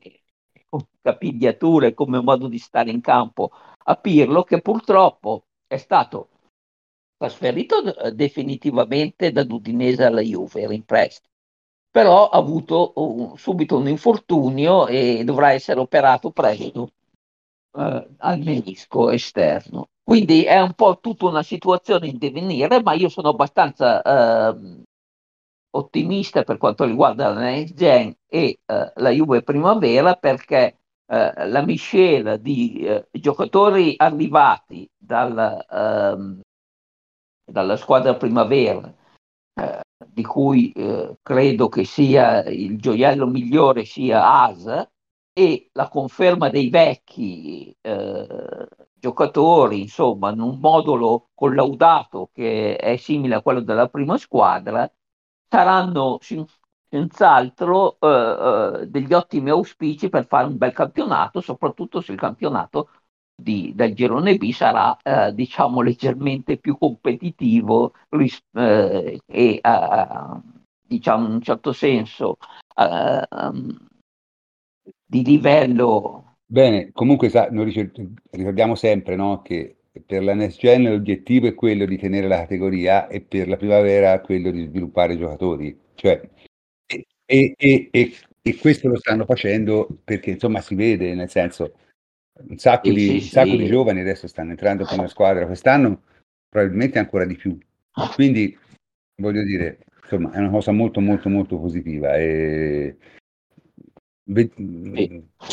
come 0.69 0.87
capigliature, 1.01 1.95
come 1.95 2.21
modo 2.21 2.47
di 2.47 2.59
stare 2.59 2.91
in 2.91 3.01
campo 3.01 3.49
a 3.85 3.95
Pirlo, 3.95 4.43
che 4.43 4.61
purtroppo 4.61 5.45
è 5.65 5.77
stato 5.77 6.27
trasferito 7.17 7.81
definitivamente 8.13 9.31
da 9.31 9.45
Udinese 9.47 10.03
alla 10.05 10.21
Juve, 10.21 10.61
era 10.61 10.73
in 10.73 10.85
prestito 10.85 11.27
però 11.97 12.29
ha 12.29 12.37
avuto 12.37 12.93
un, 12.97 13.37
subito 13.37 13.77
un 13.77 13.87
infortunio 13.87 14.85
e 14.85 15.23
dovrà 15.23 15.53
essere 15.53 15.79
operato 15.79 16.29
presto 16.29 16.91
eh, 17.75 18.07
al 18.17 18.39
menisco 18.39 19.09
esterno. 19.09 19.89
Quindi 20.03 20.43
è 20.43 20.59
un 20.61 20.73
po' 20.73 20.99
tutta 20.99 21.25
una 21.25 21.41
situazione 21.41 22.07
in 22.07 22.19
divenire, 22.19 22.83
ma 22.83 22.93
io 22.93 23.09
sono 23.09 23.29
abbastanza 23.29 24.01
eh, 24.03 24.83
ottimista 25.71 26.43
per 26.43 26.57
quanto 26.57 26.85
riguarda 26.85 27.33
la 27.33 27.39
next 27.39 27.73
gen 27.73 28.15
e 28.27 28.59
eh, 28.63 28.91
la 28.93 29.09
Juve 29.09 29.41
primavera 29.41 30.13
perché 30.15 30.77
eh, 31.07 31.47
la 31.47 31.61
miscela 31.63 32.37
di 32.37 32.81
eh, 32.85 33.07
giocatori 33.11 33.95
arrivati 33.97 34.87
dal, 34.95 35.65
ehm, 35.67 36.41
dalla 37.49 37.77
squadra 37.77 38.15
primavera 38.15 38.93
eh, 39.55 39.81
di 40.05 40.23
cui 40.23 40.71
eh, 40.73 41.17
credo 41.21 41.69
che 41.69 41.85
sia 41.85 42.43
il 42.43 42.77
gioiello 42.79 43.25
migliore 43.27 43.85
sia 43.85 44.43
Asa 44.43 44.89
e 45.33 45.69
la 45.73 45.87
conferma 45.87 46.49
dei 46.49 46.69
vecchi 46.69 47.75
eh, 47.81 48.67
giocatori, 48.95 49.81
insomma, 49.81 50.31
in 50.31 50.41
un 50.41 50.59
modulo 50.59 51.29
collaudato 51.33 52.29
che 52.33 52.75
è 52.75 52.97
simile 52.97 53.35
a 53.35 53.41
quello 53.41 53.61
della 53.61 53.87
prima 53.87 54.17
squadra, 54.17 54.91
saranno 55.47 56.19
senz'altro 56.89 57.97
eh, 57.99 58.81
eh, 58.81 58.87
degli 58.87 59.13
ottimi 59.13 59.49
auspici 59.49 60.09
per 60.09 60.25
fare 60.25 60.47
un 60.47 60.57
bel 60.57 60.73
campionato, 60.73 61.41
soprattutto 61.41 62.01
se 62.01 62.11
il 62.13 62.19
campionato 62.19 62.89
di, 63.39 63.71
del 63.75 63.93
girone 63.93 64.35
B 64.37 64.51
sarà 64.51 64.97
eh, 65.03 65.33
diciamo 65.33 65.81
leggermente 65.81 66.57
più 66.57 66.77
competitivo 66.77 67.93
ris- 68.09 68.41
eh, 68.53 69.19
e 69.25 69.59
eh, 69.61 70.07
diciamo 70.81 71.27
in 71.27 71.33
un 71.33 71.41
certo 71.41 71.71
senso 71.71 72.37
um, 72.75 73.77
di 75.05 75.23
livello 75.23 76.37
bene 76.45 76.89
comunque 76.91 77.29
sa, 77.29 77.47
noi 77.51 77.71
ricordiamo 78.31 78.73
sempre 78.73 79.15
no, 79.15 79.41
che 79.43 79.77
per 80.05 80.23
la 80.23 80.33
next 80.33 80.59
gen 80.59 80.83
l'obiettivo 80.83 81.47
è 81.47 81.53
quello 81.53 81.85
di 81.85 81.97
tenere 81.97 82.27
la 82.27 82.37
categoria 82.37 83.07
e 83.07 83.21
per 83.21 83.47
la 83.47 83.57
primavera 83.57 84.19
quello 84.21 84.51
di 84.51 84.65
sviluppare 84.65 85.13
i 85.13 85.17
giocatori. 85.17 85.77
Cioè 85.95 86.29
e, 86.85 87.53
e, 87.57 87.87
e, 87.91 88.13
e 88.41 88.55
questo 88.57 88.87
lo 88.87 88.97
stanno 88.97 89.25
facendo 89.25 89.87
perché 90.03 90.31
insomma 90.31 90.61
si 90.61 90.75
vede 90.75 91.13
nel 91.13 91.29
senso 91.29 91.73
un 92.47 92.57
sacco, 92.57 92.89
di, 92.89 93.09
un 93.09 93.21
sacco 93.21 93.55
di 93.55 93.65
giovani 93.65 94.01
adesso 94.01 94.27
stanno 94.27 94.51
entrando 94.51 94.85
con 94.85 94.97
la 94.97 95.07
squadra, 95.07 95.45
quest'anno 95.45 96.01
probabilmente 96.49 96.99
ancora 96.99 97.25
di 97.25 97.35
più. 97.35 97.57
Quindi 98.13 98.57
voglio 99.15 99.43
dire, 99.43 99.79
insomma, 100.01 100.31
è 100.31 100.39
una 100.39 100.49
cosa 100.49 100.71
molto 100.71 100.99
molto 100.99 101.29
molto 101.29 101.57
positiva 101.57 102.15
e 102.15 102.97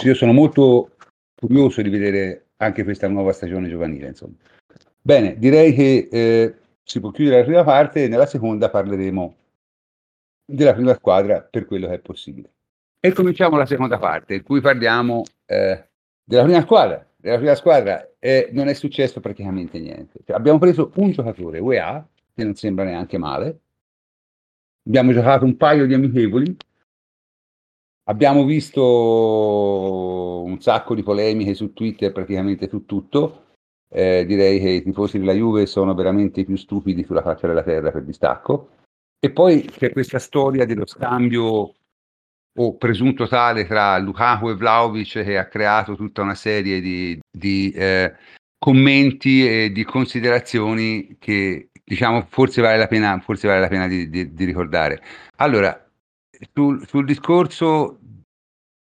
io 0.03 0.15
sono 0.15 0.33
molto 0.33 0.97
curioso 1.35 1.83
di 1.83 1.89
vedere 1.89 2.47
anche 2.57 2.85
questa 2.85 3.09
nuova 3.09 3.33
stagione 3.33 3.69
giovanile, 3.69 4.09
insomma. 4.09 4.35
Bene, 5.01 5.37
direi 5.39 5.75
che 5.75 6.09
eh, 6.11 6.55
si 6.83 7.01
può 7.01 7.11
chiudere 7.11 7.39
la 7.39 7.45
prima 7.45 7.65
parte 7.65 8.05
e 8.05 8.09
nella 8.09 8.27
seconda 8.27 8.71
parleremo 8.71 9.37
della 10.47 10.75
prima 10.75 10.95
squadra 10.95 11.41
per 11.41 11.67
quello 11.67 11.89
che 11.89 11.95
è 11.95 11.99
possibile. 11.99 12.53
E 13.01 13.13
cominciamo 13.13 13.57
la 13.57 13.67
seconda 13.67 13.99
parte, 13.99 14.35
in 14.35 14.43
cui 14.43 14.61
parliamo 14.61 15.25
eh, 15.47 15.89
della 16.25 16.45
prima 16.45 16.63
squadra. 16.63 17.07
Della 17.17 17.37
prima 17.37 17.55
squadra 17.55 18.11
eh, 18.19 18.49
non 18.53 18.69
è 18.69 18.75
successo 18.75 19.21
praticamente 19.21 19.79
niente. 19.79 20.21
Cioè, 20.25 20.37
abbiamo 20.37 20.59
preso 20.59 20.91
un 20.97 21.11
giocatore 21.11 21.59
UEA, 21.59 22.07
che 22.35 22.45
non 22.45 22.55
sembra 22.55 22.85
neanche 22.85 23.19
male. 23.19 23.61
Abbiamo 24.87 25.13
giocato 25.13 25.45
un 25.45 25.57
paio 25.57 25.87
di 25.87 25.95
amichevoli. 25.95 26.57
Abbiamo 28.07 28.45
visto 28.45 28.83
un 30.45 30.61
sacco 30.61 30.95
di 30.95 31.03
polemiche 31.03 31.55
su 31.55 31.73
Twitter, 31.73 32.13
praticamente 32.13 32.69
su 32.69 32.85
tutto. 32.85 33.43
Eh, 33.89 34.27
direi 34.27 34.59
che 34.61 34.69
i 34.71 34.83
tifosi 34.83 35.19
della 35.19 35.33
Juve 35.33 35.67
sono 35.67 35.95
veramente 35.95 36.41
i 36.41 36.45
più 36.45 36.57
stupidi 36.57 37.05
sulla 37.05 37.23
faccia 37.23 37.47
della 37.47 37.63
terra 37.63 37.91
per 37.91 38.03
distacco. 38.03 38.69
E 39.19 39.31
poi 39.31 39.63
c'è 39.63 39.91
questa 39.91 40.19
storia 40.19 40.67
dello 40.67 40.85
scambio 40.85 41.73
o 42.57 42.77
presunto 42.77 43.27
tale 43.27 43.67
tra 43.67 43.99
Lukaku 43.99 44.51
e 44.51 44.55
Vlaovic 44.55 45.23
che 45.25 45.39
ha 45.39 45.47
creato 45.47 45.97
tutta 45.97 46.23
una 46.23 46.35
serie 46.35 46.81
di, 46.81 47.19
di 47.31 47.73
eh, 47.73 48.15
commenti 48.59 49.47
e 49.47 49.73
di 49.73 49.85
considerazioni 49.85 51.17
che 51.19 51.71
diciamo 51.85 52.27
forse 52.31 52.63
vale 52.63 52.79
la 52.79 52.87
pena, 52.87 53.19
forse 53.21 53.47
vale 53.49 53.61
la 53.61 53.69
pena 53.69 53.87
di, 53.89 54.09
di, 54.09 54.33
di 54.33 54.45
ricordare. 54.45 55.03
Allora, 55.37 55.79
sul, 56.53 56.87
sul, 56.87 57.05
discorso 57.05 57.99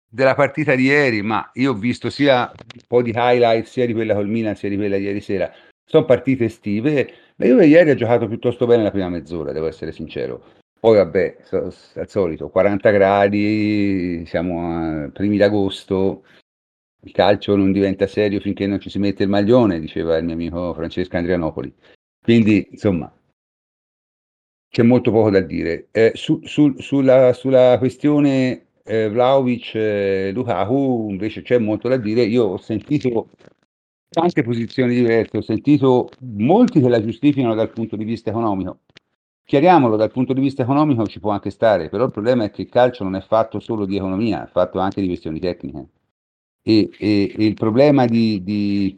della 0.10 0.36
partita 0.36 0.76
di 0.76 0.84
ieri, 0.84 1.22
ma 1.22 1.50
io 1.54 1.72
ho 1.72 1.76
visto 1.76 2.10
sia 2.10 2.52
un 2.52 2.82
po' 2.86 3.02
di 3.02 3.12
highlight 3.16 3.66
sia 3.66 3.86
di 3.86 3.94
quella 3.94 4.14
col 4.14 4.28
Milan 4.28 4.56
sia 4.56 4.70
di 4.70 4.76
quella 4.76 4.98
di 4.98 5.04
ieri 5.04 5.22
sera, 5.22 5.52
sono 5.84 6.06
partite 6.06 6.46
estive. 6.46 7.14
La 7.38 7.48
Juve 7.48 7.66
ieri 7.66 7.90
ha 7.90 7.96
giocato 7.96 8.28
piuttosto 8.28 8.66
bene 8.68 8.84
la 8.84 8.92
prima 8.92 9.10
mezz'ora, 9.10 9.52
devo 9.52 9.68
essere 9.68 9.92
sincero. 9.92 10.62
Poi 10.84 10.98
vabbè, 10.98 11.38
al 11.52 12.10
solito, 12.10 12.50
40 12.50 12.90
gradi, 12.92 14.26
siamo 14.26 15.06
a 15.06 15.10
primi 15.14 15.38
d'agosto, 15.38 16.26
il 17.04 17.14
calcio 17.14 17.56
non 17.56 17.72
diventa 17.72 18.06
serio 18.06 18.42
finché 18.42 18.68
non 18.68 18.82
ci 18.82 18.90
si 18.90 19.00
mette 19.00 19.24
il 19.24 19.30
maglione, 19.30 19.80
diceva 19.80 20.18
il 20.18 20.26
mio 20.26 20.34
amico 20.34 20.74
Francesco 20.74 21.16
Andrianopoli. 21.16 21.74
Quindi, 22.22 22.68
insomma, 22.72 23.10
c'è 24.68 24.84
molto 24.84 25.10
poco 25.12 25.30
da 25.30 25.40
dire. 25.40 25.88
Eh, 25.92 26.12
su, 26.16 26.42
su, 26.44 26.76
sulla, 26.80 27.32
sulla, 27.32 27.78
questione 27.78 28.66
eh, 28.84 29.08
Vlaovic 29.08 29.76
e 29.76 30.32
Lukaku 30.34 31.08
invece 31.12 31.44
c'è 31.44 31.60
molto 31.60 31.88
da 31.88 31.96
dire. 31.96 32.24
Io 32.24 32.44
ho 32.44 32.58
sentito 32.58 33.30
tante 34.10 34.44
posizioni 34.44 34.96
diverse, 34.96 35.38
ho 35.38 35.42
sentito 35.42 36.10
molti 36.20 36.82
che 36.82 36.90
la 36.90 37.02
giustificano 37.02 37.56
dal 37.56 37.72
punto 37.72 37.96
di 37.96 38.04
vista 38.04 38.32
economico. 38.32 38.80
Chiariamolo, 39.46 39.98
dal 39.98 40.12
punto 40.12 40.34
di 40.34 40.42
vista 40.42 40.62
economico 40.64 41.06
ci 41.06 41.20
può 41.20 41.32
anche 41.32 41.50
stare, 41.50 41.90
però 41.90 42.06
il 42.06 42.12
problema 42.12 42.46
è 42.46 42.52
che 42.52 42.62
il 42.64 42.70
calcio 42.70 43.04
non 43.04 43.16
è 43.16 43.22
fatto 43.22 43.60
solo 43.60 43.86
di 43.86 43.98
economia, 43.98 44.46
è 44.46 44.50
fatto 44.50 44.80
anche 44.80 45.02
di 45.02 45.08
questioni 45.08 45.40
tecniche. 45.40 45.90
E, 46.62 46.90
e, 46.98 47.34
e 47.38 47.46
il 47.46 47.54
problema 47.56 48.06
di, 48.06 48.42
di 48.44 48.96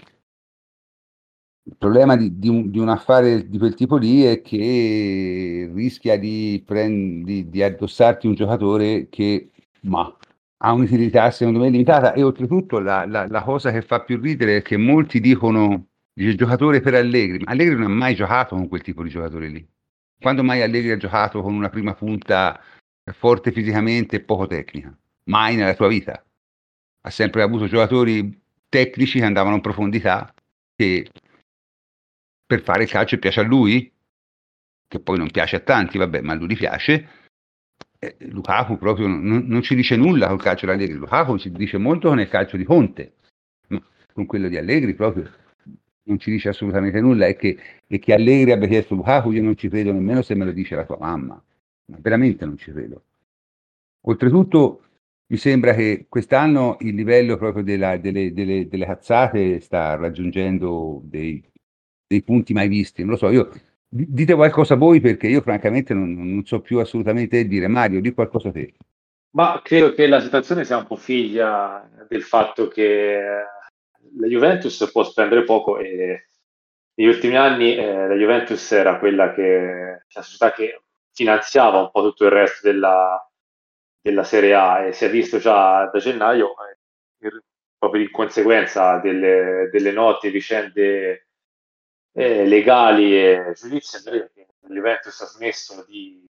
il 1.67 1.75
problema 1.77 2.15
di, 2.15 2.37
di, 2.37 2.47
un, 2.47 2.69
di, 2.69 2.77
un, 2.77 2.89
affare 2.89 3.49
di 3.49 3.57
quel 3.57 3.73
tipo 3.73 3.97
lì 3.97 4.21
è 4.21 4.41
che 4.41 5.71
rischia 5.73 6.17
di, 6.17 6.61
prend, 6.63 7.27
di, 7.27 7.63
addossarti 7.63 8.27
un 8.27 8.35
giocatore 8.35 9.09
che 9.09 9.49
ma, 9.81 10.15
ha 10.57 10.71
un'utilità 10.73 11.31
secondo 11.31 11.59
me 11.59 11.69
limitata 11.69 12.13
e 12.13 12.21
oltretutto 12.23 12.79
la, 12.79 13.05
la, 13.05 13.27
la, 13.27 13.43
cosa 13.43 13.71
che 13.71 13.81
fa 13.81 14.01
più 14.01 14.19
ridere 14.19 14.57
è 14.57 14.61
che 14.61 14.77
molti 14.77 15.19
dicono 15.19 15.87
il 16.17 16.37
giocatore 16.37 16.81
per 16.81 16.93
Allegri, 16.93 17.39
ma 17.43 17.51
Allegri 17.51 17.75
non 17.75 17.91
ha 17.91 17.95
mai 17.95 18.15
giocato 18.15 18.55
con 18.55 18.67
quel 18.67 18.81
tipo 18.81 19.01
di 19.03 19.09
giocatore 19.09 19.47
lì. 19.49 19.67
Quando 20.19 20.43
mai 20.43 20.61
Allegri 20.61 20.91
ha 20.91 20.97
giocato 20.97 21.41
con 21.41 21.53
una 21.53 21.69
prima 21.69 21.93
punta 21.93 22.59
forte 23.11 23.51
fisicamente 23.51 24.17
e 24.17 24.21
poco 24.21 24.47
tecnica? 24.47 24.95
Mai 25.25 25.55
nella 25.55 25.75
sua 25.75 25.87
vita. 25.87 26.23
Ha 27.01 27.09
sempre 27.09 27.41
avuto 27.41 27.67
giocatori 27.67 28.41
tecnici 28.69 29.19
che 29.19 29.25
andavano 29.25 29.55
in 29.55 29.61
profondità, 29.61 30.33
che 30.75 31.09
per 32.45 32.61
fare 32.61 32.83
il 32.83 32.89
calcio 32.89 33.17
piace 33.17 33.39
a 33.39 33.43
lui, 33.43 33.91
che 34.87 34.99
poi 34.99 35.17
non 35.17 35.29
piace 35.29 35.57
a 35.57 35.59
tanti, 35.59 35.97
vabbè, 35.97 36.21
ma 36.21 36.33
a 36.33 36.35
lui 36.35 36.55
piace. 36.55 37.09
Eh, 37.99 38.17
Lukaku 38.19 38.77
proprio 38.77 39.07
non, 39.07 39.45
non, 39.47 39.61
ci 39.61 39.75
dice 39.75 39.95
nulla 39.95 40.27
col 40.27 40.41
calcio 40.41 40.65
di 40.65 40.71
Allegri, 40.71 40.95
Lukaku 40.95 41.37
ci 41.37 41.51
dice 41.51 41.77
molto 41.77 42.09
con 42.09 42.19
il 42.19 42.27
calcio 42.27 42.57
di 42.57 42.63
Conte, 42.63 43.15
ma 43.69 43.81
con 44.13 44.25
quello 44.25 44.47
di 44.47 44.57
Allegri 44.57 44.93
proprio 44.93 45.31
non 46.05 46.19
ci 46.19 46.31
dice 46.31 46.49
assolutamente 46.49 46.99
nulla 47.01 47.27
e 47.27 47.35
che, 47.35 47.57
e 47.87 47.99
che 47.99 48.13
Allegri 48.13 48.51
abbia 48.51 48.67
chiesto 48.67 48.95
Lukaku 48.95 49.31
io 49.31 49.43
non 49.43 49.55
ci 49.55 49.69
credo 49.69 49.91
nemmeno 49.91 50.21
se 50.21 50.35
me 50.35 50.45
lo 50.45 50.51
dice 50.51 50.75
la 50.75 50.85
tua 50.85 50.97
mamma, 50.99 51.41
ma 51.85 51.97
veramente 51.99 52.45
non 52.45 52.57
ci 52.57 52.71
credo. 52.71 53.03
Oltretutto 54.01 54.81
mi 55.27 55.37
sembra 55.37 55.73
che 55.73 56.05
quest'anno 56.07 56.77
il 56.81 56.95
livello 56.95 57.37
proprio 57.37 57.63
della, 57.63 57.97
delle, 57.97 58.33
delle, 58.33 58.67
delle 58.67 58.85
cazzate 58.85 59.59
sta 59.59 59.95
raggiungendo 59.95 61.01
dei 61.03 61.43
dei 62.07 62.23
punti 62.23 62.53
mai 62.53 62.67
visti. 62.67 63.01
Non 63.01 63.11
lo 63.11 63.17
so, 63.17 63.29
io 63.29 63.49
dite 63.87 64.33
qualcosa 64.35 64.75
voi 64.75 64.99
perché 64.99 65.27
io 65.27 65.41
francamente 65.41 65.93
non, 65.93 66.13
non 66.13 66.45
so 66.45 66.61
più 66.61 66.79
assolutamente 66.79 67.45
dire. 67.47 67.67
Mario, 67.67 68.01
di 68.01 68.13
qualcosa 68.13 68.51
te. 68.51 68.73
Ma 69.31 69.59
credo 69.63 69.93
che 69.93 70.07
la 70.07 70.21
situazione 70.21 70.63
sia 70.63 70.77
un 70.77 70.87
po' 70.87 70.95
figlia 70.95 71.89
del 72.07 72.23
fatto 72.23 72.67
che 72.69 73.19
la 74.17 74.27
Juventus 74.27 74.89
può 74.91 75.03
spendere 75.03 75.43
poco 75.43 75.77
e 75.79 76.27
negli 76.95 77.07
ultimi 77.07 77.35
anni 77.35 77.75
eh, 77.75 78.07
la 78.07 78.15
Juventus 78.15 78.71
era 78.71 78.97
quella 78.99 79.33
che 79.33 80.03
la 80.07 80.21
società 80.21 80.51
che 80.53 80.81
finanziava 81.11 81.79
un 81.79 81.91
po' 81.91 82.01
tutto 82.01 82.25
il 82.25 82.31
resto 82.31 82.67
della, 82.67 83.29
della 84.01 84.23
Serie 84.23 84.53
A 84.53 84.85
e 84.85 84.93
si 84.93 85.05
è 85.05 85.09
visto 85.09 85.37
già 85.37 85.85
da 85.87 85.99
gennaio 85.99 86.55
eh, 86.69 87.41
proprio 87.77 88.03
in 88.03 88.11
conseguenza 88.11 88.97
delle, 88.97 89.69
delle 89.71 89.91
note 89.91 90.29
vicende 90.29 91.27
eh, 92.13 92.45
legali 92.45 93.15
e 93.17 93.53
giudiziarie 93.55 94.31
che 94.33 94.47
l'Juventus 94.67 95.19
ha 95.21 95.25
smesso 95.25 95.83
di, 95.85 96.25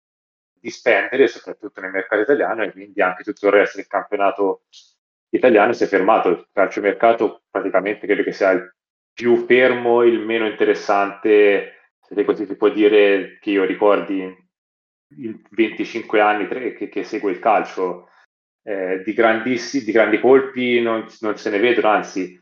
di, 0.53 0.69
spendere, 0.69 1.27
soprattutto 1.27 1.81
nel 1.81 1.91
mercato 1.91 2.21
italiano, 2.21 2.63
e 2.63 2.71
quindi 2.71 3.01
anche 3.01 3.23
tutto 3.23 3.47
il 3.47 3.53
resto 3.53 3.77
del 3.77 3.87
campionato 3.87 4.63
italiano 5.33 5.73
si 5.73 5.83
è 5.83 5.87
fermato. 5.87 6.29
Il 6.29 6.47
calciomercato 6.51 7.43
praticamente 7.49 8.05
credo 8.05 8.23
che 8.23 8.31
sia 8.31 8.51
il 8.51 8.73
più 9.13 9.45
fermo, 9.45 10.03
il 10.03 10.19
meno 10.19 10.47
interessante, 10.47 11.91
se 11.99 12.23
così 12.23 12.45
si 12.45 12.55
può 12.55 12.69
dire, 12.69 13.37
che 13.39 13.51
io 13.51 13.63
ricordi 13.63 14.21
in 15.17 15.41
25 15.51 16.19
anni 16.19 16.47
che, 16.47 16.89
che 16.89 17.03
segue 17.03 17.31
il 17.31 17.39
calcio. 17.39 18.07
Eh, 18.65 19.03
di, 19.03 19.13
di 19.13 19.91
grandi 19.91 20.19
colpi 20.21 20.79
non, 20.79 21.05
non 21.19 21.37
se 21.37 21.49
ne 21.49 21.59
vedono, 21.59 21.89
anzi 21.89 22.39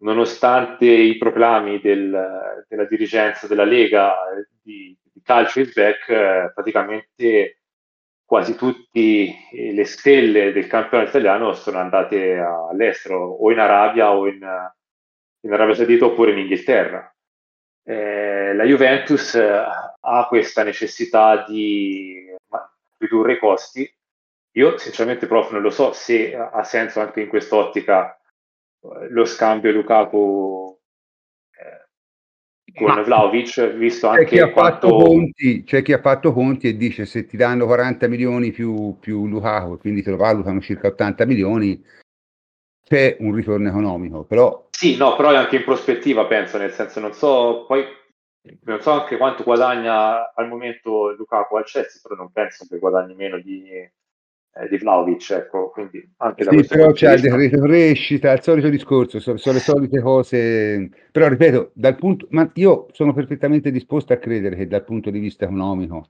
nonostante 0.00 0.84
i 0.84 1.16
proclami 1.16 1.80
del, 1.80 2.64
della 2.68 2.84
dirigenza 2.84 3.46
della 3.46 3.64
Lega 3.64 4.14
di, 4.62 4.94
di 5.02 5.22
calcio 5.22 5.60
is 5.60 5.72
back, 5.72 6.08
eh, 6.10 6.52
praticamente 6.54 7.60
quasi 8.24 8.56
tutte 8.56 9.34
le 9.52 9.84
stelle 9.84 10.52
del 10.52 10.66
campionato 10.66 11.10
italiano 11.10 11.52
sono 11.52 11.78
andate 11.78 12.36
all'estero, 12.38 13.18
o 13.18 13.50
in 13.52 13.58
Arabia 13.58 14.12
o 14.12 14.26
in, 14.26 14.40
in 15.40 15.52
Arabia 15.52 15.74
Saudita 15.74 16.06
oppure 16.06 16.32
in 16.32 16.38
Inghilterra. 16.38 17.08
Eh, 17.86 18.54
la 18.54 18.64
Juventus 18.64 19.34
eh, 19.34 19.62
ha 20.00 20.26
questa 20.26 20.62
necessità 20.62 21.44
di 21.46 22.34
ridurre 22.98 23.34
i 23.34 23.38
costi. 23.38 23.94
Io 24.56 24.78
sinceramente, 24.78 25.26
prof, 25.26 25.50
non 25.50 25.62
lo 25.62 25.70
so 25.70 25.92
se 25.92 26.34
ha 26.34 26.62
senso 26.62 27.00
anche 27.00 27.20
in 27.20 27.28
quest'ottica 27.28 28.18
lo 29.10 29.24
scambio 29.24 29.72
Lukaku 29.72 30.73
eh, 30.73 30.73
con 32.74 32.88
Ma 32.88 33.02
Vlaovic, 33.02 33.74
visto 33.74 34.08
anche 34.08 34.24
chi 34.24 34.50
quanto... 34.52 34.88
Conti, 34.88 35.62
c'è 35.64 35.82
chi 35.82 35.92
ha 35.92 36.00
fatto 36.00 36.32
conti 36.32 36.68
e 36.68 36.76
dice 36.76 37.06
se 37.06 37.24
ti 37.24 37.36
danno 37.36 37.66
40 37.66 38.08
milioni 38.08 38.50
più, 38.50 38.98
più 38.98 39.26
Lukaku, 39.26 39.78
quindi 39.78 40.02
te 40.02 40.10
lo 40.10 40.16
valutano 40.16 40.60
circa 40.60 40.88
80 40.88 41.24
milioni, 41.24 41.82
c'è 42.84 43.16
un 43.20 43.34
ritorno 43.34 43.68
economico, 43.68 44.24
però... 44.24 44.66
Sì, 44.70 44.96
no, 44.96 45.14
però 45.14 45.30
è 45.30 45.36
anche 45.36 45.56
in 45.56 45.64
prospettiva, 45.64 46.26
penso, 46.26 46.58
nel 46.58 46.72
senso, 46.72 46.98
non 47.00 47.12
so, 47.12 47.64
poi 47.66 47.84
non 48.64 48.80
so 48.80 48.90
anche 48.90 49.16
quanto 49.16 49.42
guadagna 49.42 50.34
al 50.34 50.48
momento 50.48 51.14
Lukaku 51.16 51.56
al 51.56 51.64
Chelsea, 51.64 52.00
però 52.02 52.16
non 52.16 52.32
penso 52.32 52.66
che 52.68 52.78
guadagni 52.78 53.14
meno 53.14 53.38
di 53.38 53.88
eh, 54.56 54.68
di 54.68 54.78
Vlaovic, 54.78 55.30
ecco, 55.30 55.70
quindi 55.70 56.08
anche 56.18 56.44
da 56.44 56.50
sì, 56.52 56.64
però 56.64 56.92
c'è 56.92 57.14
il 57.14 57.20
decreto 57.20 57.60
crescita, 57.60 58.32
il 58.32 58.42
solito 58.42 58.68
discorso, 58.68 59.18
sono, 59.18 59.36
sono, 59.36 59.56
le 59.56 59.60
solite 59.60 60.00
cose, 60.00 60.90
però 61.10 61.28
ripeto, 61.28 61.72
dal 61.74 61.96
punto, 61.96 62.28
ma 62.30 62.48
io 62.54 62.86
sono 62.92 63.12
perfettamente 63.12 63.72
disposto 63.72 64.12
a 64.12 64.18
credere 64.18 64.54
che 64.54 64.68
dal 64.68 64.84
punto 64.84 65.10
di 65.10 65.18
vista 65.18 65.44
economico 65.44 66.08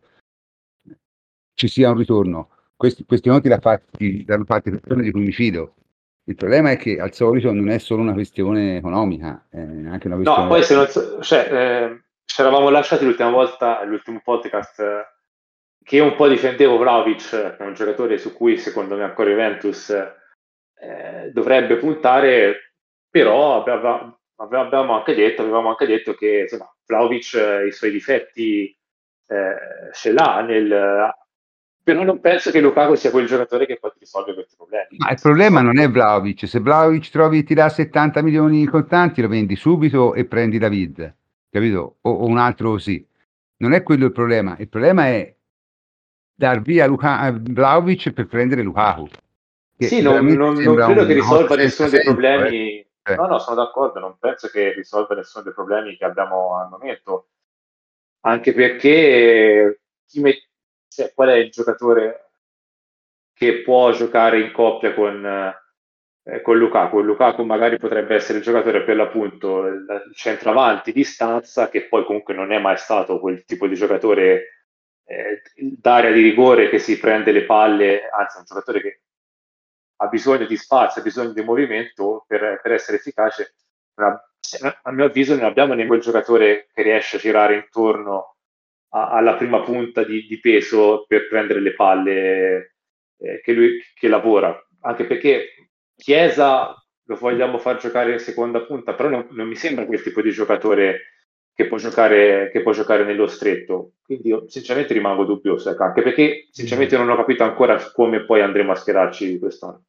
ci 1.55 1.69
sia 1.69 1.91
un 1.91 1.97
ritorno. 1.97 2.51
Questi, 2.77 3.05
questi 3.07 3.29
noti 3.29 3.49
l'hanno 3.49 3.61
fatti, 3.63 4.25
l'hanno 4.27 4.45
fatti 4.45 4.71
persone 4.71 5.03
di 5.03 5.11
cui 5.11 5.23
mi 5.23 5.33
fido, 5.33 5.77
Il 6.25 6.35
problema 6.35 6.71
è 6.71 6.77
che 6.77 6.99
al 6.99 7.15
solito 7.15 7.51
non 7.53 7.71
è 7.71 7.79
solo 7.79 8.03
una 8.03 8.13
questione 8.13 8.77
economica, 8.77 9.47
è 9.49 9.59
anche 9.59 10.07
una 10.07 10.17
questione... 10.17 10.43
No, 10.43 10.49
poi 10.49 10.63
se 10.63 10.75
non 10.75 10.87
so, 10.89 11.23
cioè, 11.23 11.49
eh, 11.51 12.03
ci 12.27 12.41
eravamo 12.43 12.69
lasciati 12.69 13.05
l'ultima 13.05 13.31
volta, 13.31 13.83
l'ultimo 13.85 14.21
podcast, 14.23 14.81
eh, 14.81 15.07
che 15.85 16.01
un 16.01 16.17
po' 16.17 16.29
difendevo 16.29 16.79
Vlaovic, 16.79 17.29
che 17.29 17.57
è 17.57 17.63
un 17.63 17.75
giocatore 17.75 18.17
su 18.17 18.33
cui 18.33 18.57
secondo 18.57 18.97
me 18.97 19.05
ancora 19.05 19.29
Juventus 19.29 19.91
eh, 19.91 21.31
dovrebbe 21.31 21.77
puntare, 21.77 22.73
però 23.09 23.63
aveva, 23.63 24.19
abbiamo 24.37 24.95
anche 24.95 25.15
detto, 25.15 25.43
avevamo 25.43 25.69
anche 25.69 25.87
detto 25.87 26.15
che 26.15 26.41
insomma, 26.41 26.75
Vlaovic 26.87 27.35
eh, 27.35 27.67
i 27.67 27.73
suoi 27.73 27.91
difetti 27.91 28.77
eh, 29.27 29.91
ce 29.93 30.13
l'ha 30.13 30.41
nel, 30.41 31.15
però 31.85 32.03
non 32.03 32.19
penso 32.19 32.51
che 32.51 32.63
Lukaku 32.63 32.95
sia 32.95 33.11
quel 33.11 33.27
giocatore 33.27 33.67
che 33.67 33.77
può 33.79 33.93
risolvere 33.99 34.37
questi 34.37 34.57
problemi. 34.57 34.87
Ma 34.97 35.11
il 35.11 35.19
problema 35.21 35.61
non 35.61 35.79
è 35.79 35.91
Vlaovic, 35.91 36.49
se 36.49 36.61
Vlaovic 36.61 37.11
trovi 37.11 37.45
ti 37.45 37.53
dà 37.53 37.69
70 37.69 38.23
milioni 38.23 38.61
in 38.61 38.71
contanti 38.71 39.21
lo 39.21 39.29
vendi 39.29 39.55
subito 39.55 40.15
e 40.15 40.25
prendi 40.25 40.57
David, 40.57 41.15
capito? 41.51 41.99
O, 42.01 42.11
o 42.11 42.27
un 42.27 42.39
altro 42.39 42.71
così. 42.71 43.07
Non 43.59 43.75
è 43.75 43.83
quello 43.83 44.07
il 44.07 44.13
problema, 44.13 44.57
il 44.59 44.69
problema 44.71 45.09
è 45.09 45.35
dar 46.35 46.61
via 46.61 46.87
Luka, 46.87 47.33
Vlaovic 47.33 48.13
per 48.13 48.27
prendere 48.27 48.63
Lukaku. 48.63 49.09
Sì, 49.79 50.03
non, 50.03 50.25
non, 50.27 50.55
non 50.55 50.77
credo 50.77 51.07
che 51.07 51.15
risolva 51.15 51.57
nessuno 51.57 51.89
dei 51.89 52.03
problemi. 52.03 52.87
Eh. 53.07 53.15
No, 53.17 53.27
no, 53.27 53.39
sono 53.39 53.57
d'accordo, 53.57 54.01
non 54.01 54.17
penso 54.19 54.49
che 54.49 54.73
risolva 54.73 55.15
nessuno 55.15 55.45
dei 55.45 55.53
problemi 55.53 55.97
che 55.97 56.05
abbiamo 56.05 56.57
al 56.57 56.69
momento. 56.71 57.29
Anche 58.21 58.55
perché 58.55 59.81
chi, 60.07 60.21
met- 60.21 60.49
cioè, 60.89 61.13
qual 61.15 61.29
è 61.29 61.35
il 61.35 61.51
giocatore 61.51 62.31
che 63.35 63.63
può 63.63 63.91
giocare 63.93 64.41
in 64.41 64.53
coppia 64.53 64.95
con, 64.95 65.27
eh, 66.23 66.41
con 66.41 66.57
Lukaku? 66.57 67.01
Lukaku 67.01 67.43
magari 67.43 67.77
potrebbe 67.77 68.15
essere 68.15 68.39
il 68.39 68.45
giocatore 68.45 68.85
per 68.85 68.97
l'appunto 68.97 69.67
il 69.67 69.87
centravanti 70.15 70.93
di 70.93 71.05
stanza, 71.05 71.69
che 71.69 71.87
poi 71.89 72.07
comunque 72.07 72.33
non 72.33 72.53
è 72.53 72.59
mai 72.59 72.79
stato 72.79 73.19
quel 73.21 73.45
tipo 73.45 73.67
di 73.67 73.75
giocatore 73.75 74.54
eh, 75.05 75.43
d'area 75.55 76.13
di 76.13 76.23
rigore 76.23 76.69
che 76.69 76.79
si 76.79 76.99
prende 76.99 77.33
le 77.33 77.45
palle, 77.45 78.09
anzi 78.09 78.39
un 78.39 78.45
giocatore 78.45 78.81
che 78.81 79.01
ha 79.97 80.07
bisogno 80.09 80.47
di 80.47 80.57
spazio, 80.57 81.01
ha 81.01 81.05
bisogno 81.05 81.33
di 81.33 81.43
movimento 81.43 82.25
per, 82.27 82.61
per 82.63 82.73
essere 82.73 82.97
efficace. 82.97 83.55
a 83.95 84.91
mio 84.93 85.05
avviso 85.05 85.35
non 85.35 85.45
abbiamo 85.45 85.75
neanche 85.75 85.89
quel 85.89 86.01
giocatore 86.01 86.69
che 86.73 86.83
riesce 86.83 87.17
a 87.17 87.21
girare 87.21 87.55
intorno 87.57 88.37
alla 88.91 89.35
prima 89.35 89.61
punta 89.61 90.05
di, 90.05 90.25
di, 90.27 90.39
peso 90.39 91.05
per 91.09 91.27
prendere 91.29 91.61
le 91.61 91.75
palle 91.75 92.75
eh, 93.19 93.41
che 93.43 93.53
lui 93.53 93.83
che 93.93 94.09
lavora. 94.09 94.57
Anche 94.83 95.05
perché 95.05 95.69
Chiesa 95.97 96.75
lo 97.07 97.17
vogliamo 97.17 97.59
far 97.59 97.77
giocare 97.77 98.13
in 98.13 98.19
seconda 98.19 98.63
punta, 98.63 98.95
però 98.95 99.09
non, 99.09 99.27
non 99.31 99.49
mi 99.49 99.57
sembra 99.57 99.85
quel 99.85 100.03
tipo 100.03 100.23
di 100.23 100.31
giocatore 100.31 101.14
che 101.55 101.69
può, 101.69 101.77
giocare, 101.77 102.51
che 102.51 102.63
può 102.63 102.73
giocare 102.73 103.05
nello 103.05 103.29
stretto. 103.29 103.93
Quindi 104.05 104.29
io 104.29 104.45
sinceramente 104.49 104.93
rimango 104.93 105.25
dubbioso, 105.25 105.71
ecco, 105.71 105.85
anche 105.85 106.03
perché 106.03 106.49
sinceramente 106.51 106.97
non 106.97 107.09
ho 107.09 107.17
capito 107.17 107.45
ancora 107.45 107.79
come 107.93 108.25
poi 108.25 108.41
andremo 108.41 108.73
a 108.73 108.75
schierarci 108.75 109.39
quest'anno. 109.39 109.85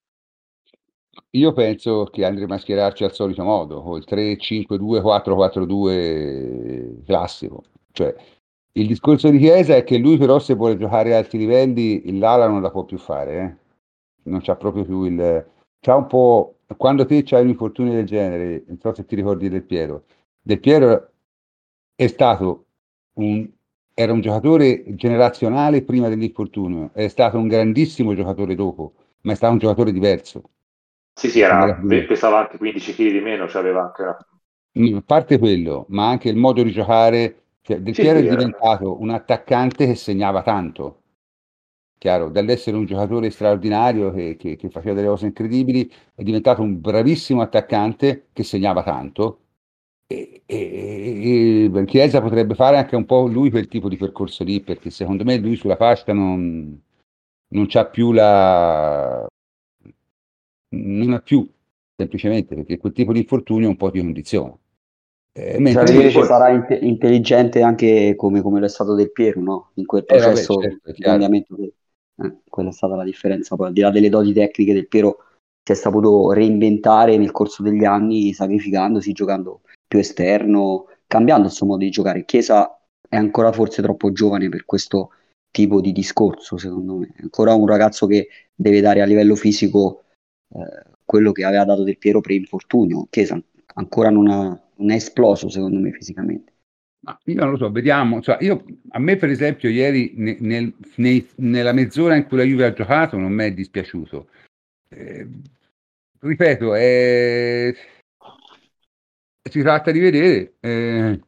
Io 1.32 1.54
penso 1.54 2.04
che 2.06 2.24
andremo 2.24 2.54
a 2.54 2.60
schierarci 2.60 3.04
al 3.04 3.14
solito 3.14 3.44
modo, 3.44 3.82
col 3.82 4.04
3-5-2-4-4-2 4.08 7.04
classico. 7.06 7.64
Cioè, 7.92 8.14
il 8.74 8.88
discorso 8.88 9.30
di 9.30 9.40
Chiesa 9.40 9.76
è 9.76 9.84
che 9.84 9.98
lui 9.98 10.18
però 10.18 10.38
se 10.40 10.54
vuole 10.54 10.78
giocare 10.78 11.16
a 11.16 11.18
alti 11.18 11.38
livelli 11.38 12.20
l'ala 12.20 12.48
non 12.48 12.62
la 12.62 12.70
può 12.70 12.84
più 12.84 12.98
fare, 12.98 13.40
eh? 13.40 13.56
non 14.30 14.42
c'ha 14.42 14.56
proprio 14.56 14.86
più 14.86 15.04
il... 15.04 15.46
C'ha 15.80 15.96
un 15.96 16.08
po'... 16.08 16.58
Quando 16.78 17.06
te 17.06 17.24
c'hai 17.24 17.44
un 17.44 17.50
infortunio 17.50 17.94
del 17.94 18.06
genere, 18.06 18.64
non 18.68 18.80
so 18.80 18.94
se 18.94 19.06
ti 19.06 19.16
ricordi 19.16 19.50
Del 19.50 19.64
Piero, 19.64 20.04
Del 20.42 20.60
Piero 20.60 21.10
è 21.96 22.08
stato 22.08 22.66
un... 23.14 23.50
era 23.94 24.12
un 24.12 24.22
giocatore 24.22 24.84
generazionale 24.96 25.84
prima 25.84 26.10
dell'infortunio, 26.10 26.92
è 26.94 27.08
stato 27.08 27.38
un 27.38 27.48
grandissimo 27.48 28.14
giocatore 28.14 28.56
dopo, 28.56 28.94
ma 29.22 29.32
è 29.32 29.36
stato 29.36 29.54
un 29.54 29.60
giocatore 29.60 29.92
diverso. 29.92 30.50
Sì, 31.14 31.30
sì, 31.30 31.40
era, 31.40 31.82
pesava 32.08 32.40
anche 32.40 32.58
15 32.58 32.94
kg 32.94 33.12
di 33.12 33.22
meno, 33.22 33.46
c'aveva 33.48 33.86
anche... 33.86 34.04
A 34.78 35.04
parte 35.06 35.40
quello, 35.40 35.86
ma 35.90 36.10
anche 36.10 36.28
il 36.28 36.36
modo 36.36 36.62
di 36.62 36.72
giocare 36.72 37.44
cioè, 37.66 37.80
Del 37.80 37.96
Piero 37.96 38.20
sì, 38.20 38.26
è 38.28 38.30
diventato 38.30 39.02
un 39.02 39.10
attaccante 39.10 39.88
che 39.88 39.96
segnava 39.96 40.44
tanto, 40.44 41.02
chiaro, 41.98 42.30
dall'essere 42.30 42.78
un 42.78 42.86
giocatore 42.86 43.32
straordinario 43.32 44.12
che, 44.12 44.36
che, 44.38 44.56
che, 44.56 44.70
faceva 44.70 44.94
delle 44.94 45.08
cose 45.08 45.26
incredibili, 45.26 45.92
è 46.14 46.22
diventato 46.22 46.62
un 46.62 46.80
bravissimo 46.80 47.42
attaccante 47.42 48.28
che 48.34 48.44
segnava 48.44 48.84
tanto. 48.84 49.45
E, 50.08 50.44
e, 50.46 51.72
e 51.74 51.86
Chiesa 51.86 52.22
potrebbe 52.22 52.54
fare 52.54 52.78
anche 52.78 52.96
un 52.96 53.06
po' 53.06 53.26
lui 53.26 53.50
quel 53.50 53.68
tipo 53.68 53.90
di 53.90 53.98
percorso 53.98 54.44
lì, 54.44 54.62
perché 54.62 54.90
secondo 54.90 55.24
me 55.24 55.38
lui 55.38 55.56
sulla 55.56 55.78
pasta 55.78 56.14
non, 56.14 56.80
non 57.50 57.66
c'ha 57.68 57.86
più 57.88 58.12
la. 58.12 59.26
non 60.76 61.14
ha 61.14 61.20
più 61.20 61.48
semplicemente 61.98 62.56
perché 62.56 62.78
quel 62.78 62.94
tipo 62.94 63.14
di 63.14 63.20
infortunio 63.20 63.70
un 63.70 63.78
po' 63.78 63.90
ti 63.90 64.00
condiziona. 64.00 64.56
Eh, 65.38 65.60
mentre 65.60 65.88
cioè, 65.88 65.96
invece 65.96 66.24
sarà 66.24 66.50
in- 66.50 66.66
intelligente 66.82 67.62
anche 67.62 68.14
come, 68.16 68.42
come 68.42 68.60
lo 68.60 68.66
è 68.66 68.70
stato 68.70 68.94
Del 68.94 69.12
Piero, 69.12 69.42
no? 69.42 69.72
In 69.76 69.86
quel 69.86 70.06
processo 70.06 70.54
eh, 70.54 70.56
vabbè, 70.56 70.70
certo, 70.70 70.92
di 70.92 71.02
cambiamento. 71.02 71.56
Che, 71.56 71.74
eh, 72.22 72.38
quella 72.48 72.70
è 72.70 72.74
stata 72.74 72.96
la 72.96 73.04
differenza. 73.04 73.56
Poi, 73.56 73.68
al 73.68 73.74
di 73.74 73.82
là 73.82 73.90
delle 73.90 74.10
doti 74.10 74.32
tecniche 74.32 74.74
del 74.74 74.88
Piero, 74.88 75.18
si 75.62 75.74
è 75.74 75.76
saputo 75.76 76.32
reinventare 76.32 77.18
nel 77.18 77.32
corso 77.32 77.64
degli 77.64 77.84
anni, 77.84 78.32
sacrificandosi, 78.32 79.12
giocando 79.12 79.62
più 79.88 80.00
esterno, 80.00 80.88
cambiando 81.08 81.48
il 81.48 81.54
suo 81.54 81.66
modo 81.66 81.84
di 81.84 81.90
giocare. 81.90 82.26
Chiesa 82.26 82.80
è 83.08 83.16
ancora 83.16 83.52
forse 83.52 83.82
troppo 83.82 84.12
giovane 84.12 84.50
per 84.50 84.66
questo 84.66 85.12
tipo 85.52 85.82
di 85.82 85.92
discorso, 85.92 86.58
secondo 86.58 86.96
me. 86.96 87.14
È 87.16 87.22
ancora 87.22 87.54
un 87.54 87.68
ragazzo 87.68 88.08
che 88.08 88.28
deve 88.54 88.82
dare 88.82 89.02
a 89.02 89.06
livello 89.06 89.36
fisico 89.36 90.04
eh, 90.54 90.94
quello 91.04 91.32
che 91.32 91.44
aveva 91.46 91.66
dato 91.66 91.84
Del 91.84 91.98
Piero 91.98 92.22
pre-infortunio. 92.22 93.08
Chiesa 93.10 93.42
ancora 93.74 94.10
non 94.10 94.28
ha 94.30 94.60
non 94.78 94.92
è 94.92 94.96
esploso 94.96 95.50
secondo 95.50 95.80
me 95.80 95.92
fisicamente. 95.92 96.54
Ma 97.06 97.18
io 97.26 97.36
non 97.36 97.52
lo 97.52 97.58
so, 97.58 97.72
vediamo. 97.72 98.22
Cioè, 98.22 98.38
io, 98.42 98.66
a 98.90 99.00
me, 99.00 99.16
per 99.16 99.30
esempio, 99.30 99.70
ieri 99.70 100.14
nel, 100.16 100.38
nel, 100.40 100.74
nei, 100.96 101.28
nella 101.36 101.72
mezz'ora 101.72 102.16
in 102.16 102.26
cui 102.26 102.38
la 102.38 102.44
Juve 102.44 102.66
ha 102.66 102.74
giocato 102.74 103.18
non 103.18 103.32
mi 103.32 103.44
è 103.44 103.54
dispiaciuto. 103.54 104.28
Eh, 104.90 105.28
ripeto, 106.20 106.74
è... 106.74 107.74
si 109.50 109.62
tratta 109.62 109.92
di 109.92 110.00
vedere. 110.00 110.56
Eh, 110.60 111.20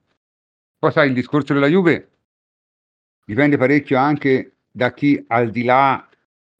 poi 0.77 0.91
sai, 0.91 1.07
il 1.07 1.13
discorso 1.13 1.53
della 1.53 1.67
Juve 1.67 2.09
dipende 3.25 3.57
parecchio 3.57 3.97
anche 3.97 4.57
da 4.71 4.93
chi 4.93 5.23
al 5.27 5.49
di 5.49 5.63
là, 5.63 6.07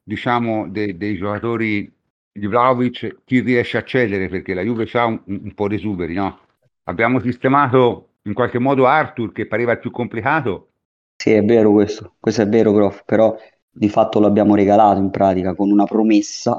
diciamo, 0.03 0.67
de, 0.69 0.97
dei 0.97 1.17
giocatori 1.17 1.91
di 2.31 2.47
Vlaovic, 2.47 3.23
chi 3.25 3.39
riesce 3.39 3.77
a 3.77 3.83
cedere, 3.83 4.27
perché 4.27 4.53
la 4.53 4.61
Juve 4.61 4.87
ha 4.93 5.05
un, 5.05 5.21
un 5.25 5.53
po' 5.53 5.67
di 5.67 5.75
esuberi, 5.75 6.13
no? 6.13 6.39
abbiamo 6.87 7.19
sistemato 7.19 8.09
in 8.23 8.33
qualche 8.33 8.59
modo 8.59 8.85
Arthur 8.85 9.31
che 9.31 9.47
pareva 9.47 9.73
il 9.73 9.79
più 9.79 9.91
complicato. 9.91 10.69
Sì, 11.15 11.31
è 11.31 11.43
vero 11.43 11.71
questo, 11.71 12.15
questo 12.19 12.41
è 12.41 12.47
vero, 12.47 12.73
prof, 12.73 13.03
però 13.05 13.35
di 13.69 13.89
fatto 13.89 14.19
l'abbiamo 14.19 14.55
regalato 14.55 14.99
in 14.99 15.09
pratica 15.09 15.55
con 15.55 15.71
una 15.71 15.85
promessa, 15.85 16.57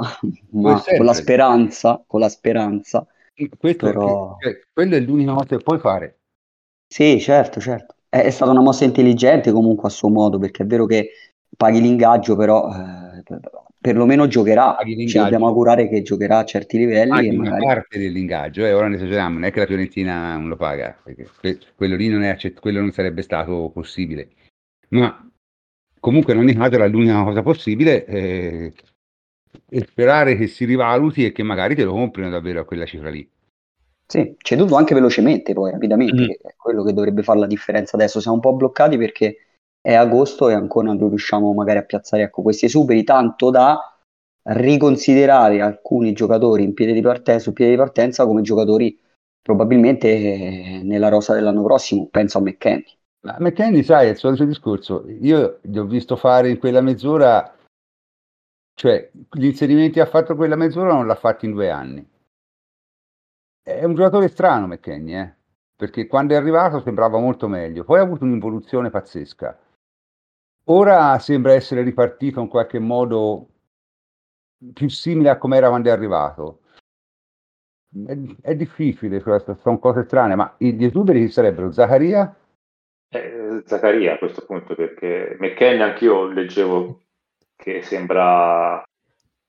ma 0.53 0.83
con 0.97 1.05
la 1.05 1.15
speranza, 1.15 2.03
con 2.07 2.21
la 2.21 2.29
speranza. 2.29 3.07
Questo 3.59 3.87
però... 3.87 4.37
è, 4.39 4.45
cioè, 4.45 4.61
quello 4.73 4.97
è 4.97 5.01
l'unica 5.01 5.33
cosa 5.33 5.57
che 5.57 5.63
puoi 5.63 5.79
fare. 5.79 6.19
Sì, 6.87 7.21
certo, 7.21 7.61
certo. 7.61 7.95
È, 8.09 8.19
è, 8.19 8.31
stata 8.31 8.51
una 8.51 8.63
mossa 8.63 8.85
intelligente 8.85 9.53
comunque 9.53 9.89
a 9.89 9.93
suo 9.93 10.09
modo, 10.09 10.39
perché 10.39 10.63
è 10.63 10.67
vero 10.67 10.87
che 10.87 11.11
paghi 11.57 11.81
l'ingaggio, 11.81 12.35
però 12.35 12.69
eh, 12.69 13.23
perlomeno 13.79 14.27
giocherà. 14.27 14.77
Ci 14.83 15.19
dobbiamo 15.19 15.47
augurare 15.47 15.89
che 15.89 16.03
giocherà 16.03 16.39
a 16.39 16.45
certi 16.45 16.79
livelli. 16.79 17.11
Paghi 17.11 17.29
e 17.29 17.37
una 17.37 17.51
magari... 17.51 17.65
parte 17.65 17.99
dell'ingaggio, 17.99 18.65
eh, 18.65 18.73
ora 18.73 18.89
ne 18.89 18.97
esageriamo, 18.97 19.35
non 19.35 19.45
è 19.45 19.53
che 19.53 19.61
la 19.61 19.67
Fiorentina 19.67 20.37
non 20.37 20.49
lo 20.49 20.57
paga, 20.57 20.99
perché 21.03 21.29
quello 21.77 21.97
lì 21.97 22.09
non, 22.09 22.23
è 22.23 22.29
accett- 22.29 22.61
quello 22.61 22.81
non 22.81 22.93
sarebbe 22.93 23.23
stato 23.23 23.71
possibile. 23.73 24.31
Ma 24.91 25.31
comunque 26.01 26.33
in 26.33 26.39
ogni 26.39 26.55
caso 26.55 26.75
era 26.75 26.87
l'unica 26.87 27.23
cosa 27.23 27.43
possibile 27.43 28.05
eh, 28.07 28.73
e 29.69 29.81
sperare 29.81 30.37
che 30.37 30.47
si 30.47 30.65
rivaluti 30.65 31.25
e 31.25 31.33
che 31.33 31.43
magari 31.43 31.75
te 31.75 31.85
lo 31.85 31.93
comprino 31.93 32.31
davvero 32.31 32.61
a 32.61 32.65
quella 32.65 32.87
cifra 32.87 33.11
lì. 33.11 33.29
Sì, 34.07 34.35
ceduto 34.39 34.75
anche 34.75 34.95
velocemente 34.95 35.53
poi, 35.53 35.71
rapidamente, 35.71 36.23
mm. 36.23 36.49
è 36.49 36.55
quello 36.57 36.83
che 36.83 36.95
dovrebbe 36.95 37.23
fare 37.23 37.41
la 37.41 37.47
differenza 37.47 37.97
adesso. 37.97 38.21
Siamo 38.21 38.37
un 38.37 38.43
po' 38.43 38.55
bloccati 38.55 38.97
perché 38.97 39.37
è 39.81 39.95
agosto 39.95 40.49
e 40.49 40.55
ancora 40.55 40.87
non 40.87 41.09
riusciamo 41.09 41.53
magari 41.53 41.79
a 41.79 41.85
piazzare 41.85 42.23
ecco, 42.23 42.43
questi 42.43 42.65
esuberi, 42.65 43.05
tanto 43.05 43.51
da 43.51 43.79
riconsiderare 44.51 45.61
alcuni 45.61 46.13
giocatori 46.15 46.63
in 46.63 46.73
piede 46.73 46.95
di 46.95 47.03
partenza, 47.03 47.43
su 47.43 47.53
piede 47.53 47.73
di 47.73 47.77
partenza 47.77 48.25
come 48.25 48.41
giocatori 48.41 48.99
probabilmente 49.43 50.09
eh, 50.09 50.81
nella 50.83 51.09
rosa 51.09 51.35
dell'anno 51.35 51.63
prossimo, 51.63 52.09
penso 52.11 52.39
a 52.39 52.41
McKenny. 52.41 52.85
Ma 53.21 53.37
McKenny, 53.41 53.83
sai, 53.83 54.07
è 54.07 54.11
il 54.11 54.17
solito 54.17 54.45
discorso, 54.45 55.05
io 55.21 55.59
gli 55.61 55.77
ho 55.77 55.85
visto 55.85 56.17
fare 56.17 56.51
in 56.51 56.59
quella 56.59 56.81
mezz'ora 56.81 57.55
Cioè, 58.79 59.11
gli 59.33 59.47
inserimenti 59.47 59.99
ha 59.99 60.07
fatto 60.07 60.37
quella 60.37 60.55
mezz'ora 60.55 60.93
non 60.93 61.09
l'ha 61.09 61.17
fatto 61.17 61.45
in 61.45 61.51
due 61.51 61.69
anni. 61.69 62.09
È 63.61 63.83
un 63.83 63.97
giocatore 63.97 64.29
strano 64.29 64.69
McKenny, 64.69 65.17
eh? 65.17 65.35
perché 65.75 66.07
quando 66.07 66.35
è 66.35 66.37
arrivato 66.37 66.81
sembrava 66.83 67.19
molto 67.19 67.49
meglio, 67.49 67.83
poi 67.83 67.99
ha 67.99 68.03
avuto 68.03 68.23
un'involuzione 68.23 68.89
pazzesca. 68.89 69.59
Ora 70.67 71.19
sembra 71.19 71.55
essere 71.55 71.83
ripartito 71.83 72.41
in 72.41 72.47
qualche 72.47 72.79
modo 72.79 73.49
più 74.73 74.89
simile 74.89 75.31
a 75.31 75.39
come 75.39 75.57
era 75.57 75.71
quando 75.71 75.89
è 75.89 75.93
arrivato. 75.93 76.61
È, 78.07 78.17
è 78.43 78.55
difficile, 78.55 79.21
sono 79.61 79.81
cose 79.81 80.05
strane, 80.05 80.37
ma 80.37 80.55
gli 80.57 80.85
esuberi 80.85 81.27
chi 81.27 81.33
sarebbero? 81.33 81.73
Zaccaria? 81.73 82.33
Eh, 83.09 83.61
Zaccaria 83.65 84.15
a 84.15 84.19
questo 84.19 84.47
punto, 84.47 84.77
perché 84.77 85.37
McKenny 85.41 85.83
anch'io 85.83 86.27
leggevo 86.29 87.07
che 87.59 87.83
sembra 87.83 88.83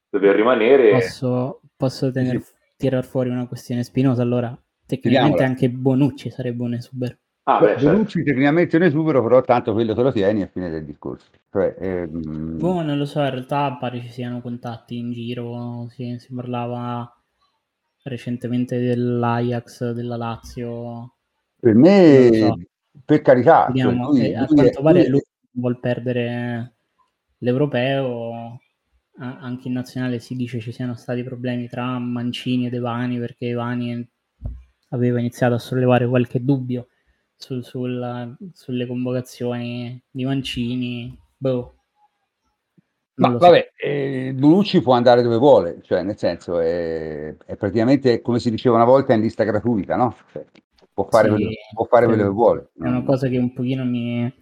dover 0.10 0.36
rimanere. 0.36 0.92
Posso, 0.92 1.62
posso 1.78 2.12
tener, 2.12 2.42
tirar 2.76 3.06
fuori 3.06 3.30
una 3.30 3.48
questione 3.48 3.84
spinosa 3.84 4.24
allora? 4.24 4.50
Tecnicamente 4.86 5.44
Vediamola. 5.44 5.46
anche 5.46 5.70
Bonucci 5.70 6.32
sarebbe 6.32 6.64
un 6.64 6.74
esubero. 6.74 7.16
Ah, 7.44 7.60
beh, 7.60 7.76
Bonucci 7.76 8.18
certo. 8.18 8.30
tecnicamente 8.30 8.76
è 8.76 8.80
un 8.80 8.86
esubero, 8.88 9.22
però 9.22 9.42
tanto 9.42 9.74
quello 9.74 9.94
te 9.94 10.02
lo 10.02 10.12
tieni 10.12 10.42
a 10.42 10.48
fine 10.48 10.70
del 10.70 10.86
discorso. 10.86 11.30
Cioè, 11.52 11.76
ehm... 11.80 12.58
boh, 12.58 12.82
non 12.82 12.98
lo 12.98 13.06
so, 13.06 13.22
in 13.22 13.30
realtà 13.30 13.78
pare 13.80 14.02
ci 14.02 14.10
siano 14.10 14.42
contatti 14.42 14.98
in 14.98 15.12
giro, 15.12 15.88
si, 15.92 16.18
si 16.18 16.34
parlava 16.34 17.12
recentemente 18.04 18.80
dell'Ajax, 18.80 19.92
della 19.92 20.18
Lazio. 20.18 21.14
Per 21.60 21.76
me, 21.76 22.30
so. 22.34 22.58
per 23.06 23.22
carità, 23.22 23.66
Vediamo, 23.68 24.12
cioè 24.14 24.28
lui, 24.28 24.36
a 24.36 24.46
lui 24.46 24.56
quanto 24.56 24.82
pare 24.82 25.02
lui, 25.02 25.10
lui 25.10 25.22
vuol 25.52 25.80
perdere 25.80 26.74
l'europeo 27.40 28.60
anche 29.20 29.68
in 29.68 29.74
nazionale 29.74 30.20
si 30.20 30.36
dice 30.36 30.60
ci 30.60 30.72
siano 30.72 30.96
stati 30.96 31.24
problemi 31.24 31.68
tra 31.68 32.00
Mancini 32.00 32.68
ed 32.68 32.74
Evani 32.74 33.20
perché 33.20 33.48
Evani 33.48 34.08
aveva 34.90 35.20
iniziato 35.20 35.56
a 35.56 35.60
sollevare 35.60 36.08
qualche 36.08 36.44
dubbio 36.44 36.88
sul, 37.36 37.64
sul, 37.64 38.38
sulle 38.54 38.88
convocazioni 38.88 40.02
di 40.10 40.26
Mancini. 40.26 41.18
Boh. 41.38 41.76
Ma 43.16 43.36
vabbè, 43.36 43.72
eh, 43.76 44.34
Bonucci 44.34 44.82
può 44.82 44.94
andare 44.94 45.22
dove 45.22 45.36
vuole, 45.38 45.80
cioè 45.84 46.04
nel 46.04 46.18
senso 46.18 46.60
è, 46.60 47.36
è, 47.46 47.56
praticamente 47.58 48.22
come 48.22 48.40
si 48.40 48.50
diceva 48.50 48.76
una 48.76 48.86
volta 48.86 49.14
in 49.14 49.20
lista 49.20 49.44
gratuita, 49.44 49.98
no? 49.98 50.16
Cioè, 50.32 50.46
può 50.94 51.06
fare, 51.10 51.28
sì, 51.28 51.34
quello, 51.34 51.50
può 51.74 51.86
fare 51.86 52.06
quello 52.06 52.24
che 52.24 52.30
vuole. 52.30 52.70
È 52.82 52.88
una 52.88 53.04
cosa 53.04 53.28
che 53.28 53.38
un 53.38 53.52
pochino 53.52 53.84
mi, 53.84 54.34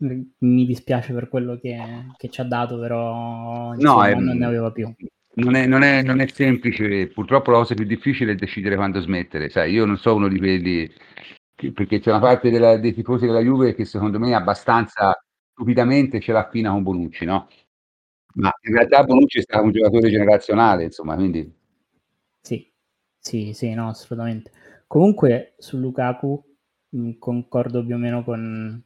mi 0.00 0.66
dispiace 0.66 1.12
per 1.12 1.28
quello 1.28 1.58
che, 1.58 1.78
che 2.16 2.28
ci 2.28 2.40
ha 2.40 2.44
dato, 2.44 2.78
però 2.78 3.74
no, 3.74 4.04
è, 4.04 4.14
non 4.14 4.36
ne 4.36 4.46
aveva 4.46 4.70
più. 4.72 4.92
Non 5.32 5.54
è, 5.54 5.66
non, 5.66 5.82
è, 5.82 6.02
non 6.02 6.20
è, 6.20 6.26
semplice, 6.26 7.08
purtroppo 7.08 7.50
la 7.50 7.58
cosa 7.58 7.74
più 7.74 7.84
difficile 7.84 8.32
è 8.32 8.34
decidere 8.34 8.76
quando 8.76 9.00
smettere. 9.00 9.48
Sai, 9.48 9.72
io 9.72 9.84
non 9.84 9.96
so 9.96 10.14
uno 10.14 10.28
di 10.28 10.38
quelli, 10.38 10.90
che, 11.54 11.72
perché 11.72 12.00
c'è 12.00 12.10
una 12.10 12.20
parte 12.20 12.50
della, 12.50 12.78
dei 12.78 12.94
tifosi 12.94 13.26
della 13.26 13.40
Juve 13.40 13.74
che 13.74 13.84
secondo 13.84 14.18
me 14.18 14.34
abbastanza 14.34 15.16
stupidamente 15.52 16.20
ce 16.20 16.32
l'ha 16.32 16.48
fina 16.50 16.70
con 16.70 16.82
Bonucci, 16.82 17.24
no? 17.24 17.48
Ma 18.34 18.50
in 18.62 18.74
realtà 18.74 19.04
Bonucci 19.04 19.38
è 19.38 19.42
stato 19.42 19.64
un 19.64 19.72
giocatore 19.72 20.08
generazionale, 20.08 20.84
insomma, 20.84 21.14
quindi... 21.14 21.52
Sì, 22.40 22.70
sì, 23.18 23.52
sì, 23.52 23.74
no, 23.74 23.88
assolutamente. 23.88 24.50
Comunque 24.86 25.54
su 25.58 25.78
Lukaku 25.78 26.42
mh, 26.88 27.12
concordo 27.18 27.84
più 27.84 27.94
o 27.94 27.98
meno 27.98 28.24
con, 28.24 28.82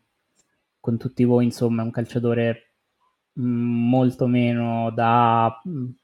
con 0.84 0.98
tutti 0.98 1.24
voi, 1.24 1.44
insomma, 1.44 1.80
è 1.80 1.84
un 1.86 1.90
calciatore 1.90 2.74
mm, 3.40 3.88
molto 3.88 4.26
meno 4.26 4.90
da 4.90 5.62
uh, 5.64 5.94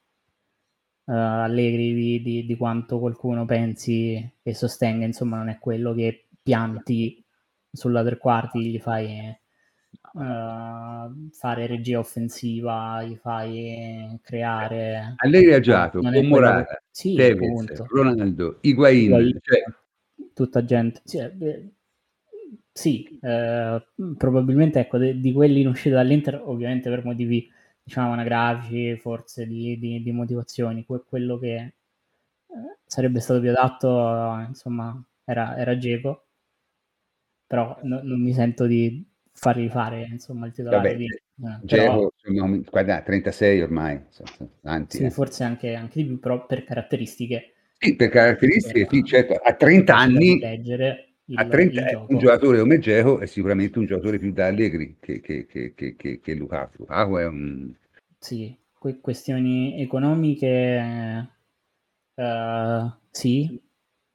Allegri 1.04 1.92
di, 1.92 2.22
di, 2.22 2.46
di, 2.46 2.56
quanto 2.56 2.98
qualcuno 2.98 3.44
pensi 3.44 4.16
e 4.42 4.54
sostenga, 4.54 5.04
insomma, 5.04 5.36
non 5.36 5.50
è 5.50 5.58
quello 5.58 5.92
che 5.92 6.28
pianti 6.42 7.22
sulla 7.70 8.02
tre 8.02 8.16
quarti, 8.16 8.70
gli 8.70 8.78
fai 8.78 9.38
uh, 10.12 11.28
fare 11.30 11.66
regia 11.66 11.98
offensiva, 11.98 13.02
gli 13.02 13.16
fai 13.16 14.18
creare... 14.22 15.12
Allegri 15.16 15.52
ha 15.52 15.60
giocato 15.60 16.00
con 16.00 16.26
Morata, 16.26 16.82
sì, 16.90 17.16
Tevez, 17.16 17.84
Ronaldo, 17.86 18.56
Higuain, 18.62 19.02
Higuain 19.02 19.38
cioè... 19.42 19.62
tutta 20.32 20.64
gente... 20.64 21.02
Cioè, 21.04 21.30
sì, 22.72 23.18
eh, 23.22 23.86
probabilmente 24.16 24.80
ecco, 24.80 24.98
de- 24.98 25.18
di 25.20 25.32
quelli 25.32 25.60
in 25.60 25.68
uscita 25.68 25.96
dall'Inter, 25.96 26.40
ovviamente 26.44 26.88
per 26.88 27.04
motivi 27.04 27.50
diciamo 27.82 28.12
anagrafici, 28.12 28.96
forse 28.96 29.46
di, 29.46 29.78
di, 29.78 30.02
di 30.02 30.12
motivazioni, 30.12 30.84
que- 30.84 31.04
quello 31.08 31.38
che 31.38 31.56
eh, 31.56 31.74
sarebbe 32.84 33.20
stato 33.20 33.40
più 33.40 33.50
adatto, 33.50 34.44
insomma, 34.48 35.02
era, 35.24 35.56
era 35.56 35.76
Geco, 35.76 36.26
però 37.46 37.78
no, 37.82 38.00
non 38.02 38.22
mi 38.22 38.32
sento 38.32 38.66
di 38.66 39.04
fargli 39.32 39.68
fare 39.68 40.06
insomma 40.08 40.46
il 40.46 40.52
titolare 40.52 40.88
Vabbè, 40.88 40.96
di 40.96 41.06
eh, 41.06 41.58
Geco, 41.62 42.12
però, 42.22 42.60
guarda, 42.70 43.02
36 43.02 43.60
ormai, 43.60 44.00
tanti, 44.62 44.98
sì, 44.98 45.04
eh. 45.04 45.10
forse 45.10 45.44
anche, 45.44 45.74
anche, 45.74 46.00
di 46.00 46.06
più, 46.06 46.20
però 46.20 46.46
per 46.46 46.64
caratteristiche. 46.64 47.54
Sì, 47.78 47.96
per 47.96 48.10
caratteristiche, 48.10 48.86
sì, 48.88 49.02
certo, 49.04 49.34
a 49.34 49.54
30 49.54 49.96
anni... 49.96 50.38
Leggere, 50.38 51.09
il, 51.30 51.38
a 51.38 51.46
30 51.46 52.06
un 52.08 52.18
giocatore 52.18 52.58
come 52.58 52.80
Geco 52.80 53.20
è 53.20 53.26
sicuramente 53.26 53.78
un 53.78 53.86
giocatore 53.86 54.18
più 54.18 54.32
da 54.32 54.46
Allegri 54.46 54.96
che, 54.98 55.20
che, 55.20 55.46
che, 55.46 55.74
che, 55.74 55.94
che, 55.96 56.20
che 56.20 56.34
Lukaku. 56.34 56.74
Lukaku 56.78 57.16
è 57.16 57.26
un... 57.26 57.72
Sì, 58.18 58.56
que- 58.76 58.98
questioni 59.00 59.80
economiche 59.80 61.28
uh, 62.14 62.92
sì, 63.10 63.60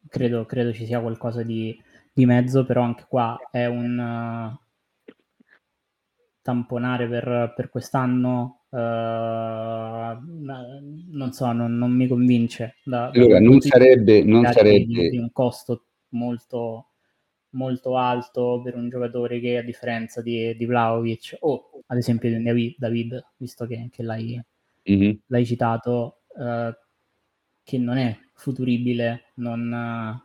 credo, 0.09 0.45
credo, 0.45 0.73
ci 0.73 0.85
sia 0.85 0.99
qualcosa 0.99 1.41
di, 1.41 1.81
di, 2.11 2.25
mezzo, 2.25 2.65
però 2.65 2.81
anche 2.81 3.05
qua 3.07 3.39
è 3.49 3.65
un 3.65 3.97
uh, 3.97 5.13
tamponare 6.41 7.07
per, 7.07 7.53
per 7.55 7.69
quest'anno 7.69 8.59
Uh, 8.75 10.19
non 11.11 11.29
so, 11.31 11.49
non, 11.53 11.77
non, 11.77 11.93
mi 11.93 12.07
convince. 12.07 12.75
Da, 12.83 13.07
allora, 13.07 13.39
non 13.39 13.61
sarebbe, 13.61 14.21
non 14.21 14.43
sarebbe... 14.51 14.83
Di, 14.83 15.09
di, 15.11 15.17
un 15.17 15.31
costo 15.31 15.85
molto, 16.09 16.94
molto 17.55 17.97
alto 17.97 18.61
per 18.63 18.75
un 18.75 18.89
giocatore 18.89 19.39
che 19.39 19.57
a 19.57 19.63
differenza 19.63 20.21
di, 20.21 20.55
di 20.55 20.65
Vlaovic 20.65 21.37
o 21.39 21.71
ad 21.87 21.97
esempio 21.97 22.29
di 22.29 22.75
David, 22.77 23.25
visto 23.37 23.65
che, 23.65 23.89
che 23.91 24.03
l'hai, 24.03 24.41
mm-hmm. 24.89 25.11
l'hai, 25.27 25.45
citato, 25.45 26.21
eh, 26.37 26.77
che 27.63 27.77
non 27.77 27.97
è 27.97 28.17
futuribile, 28.33 29.31
non, 29.35 30.21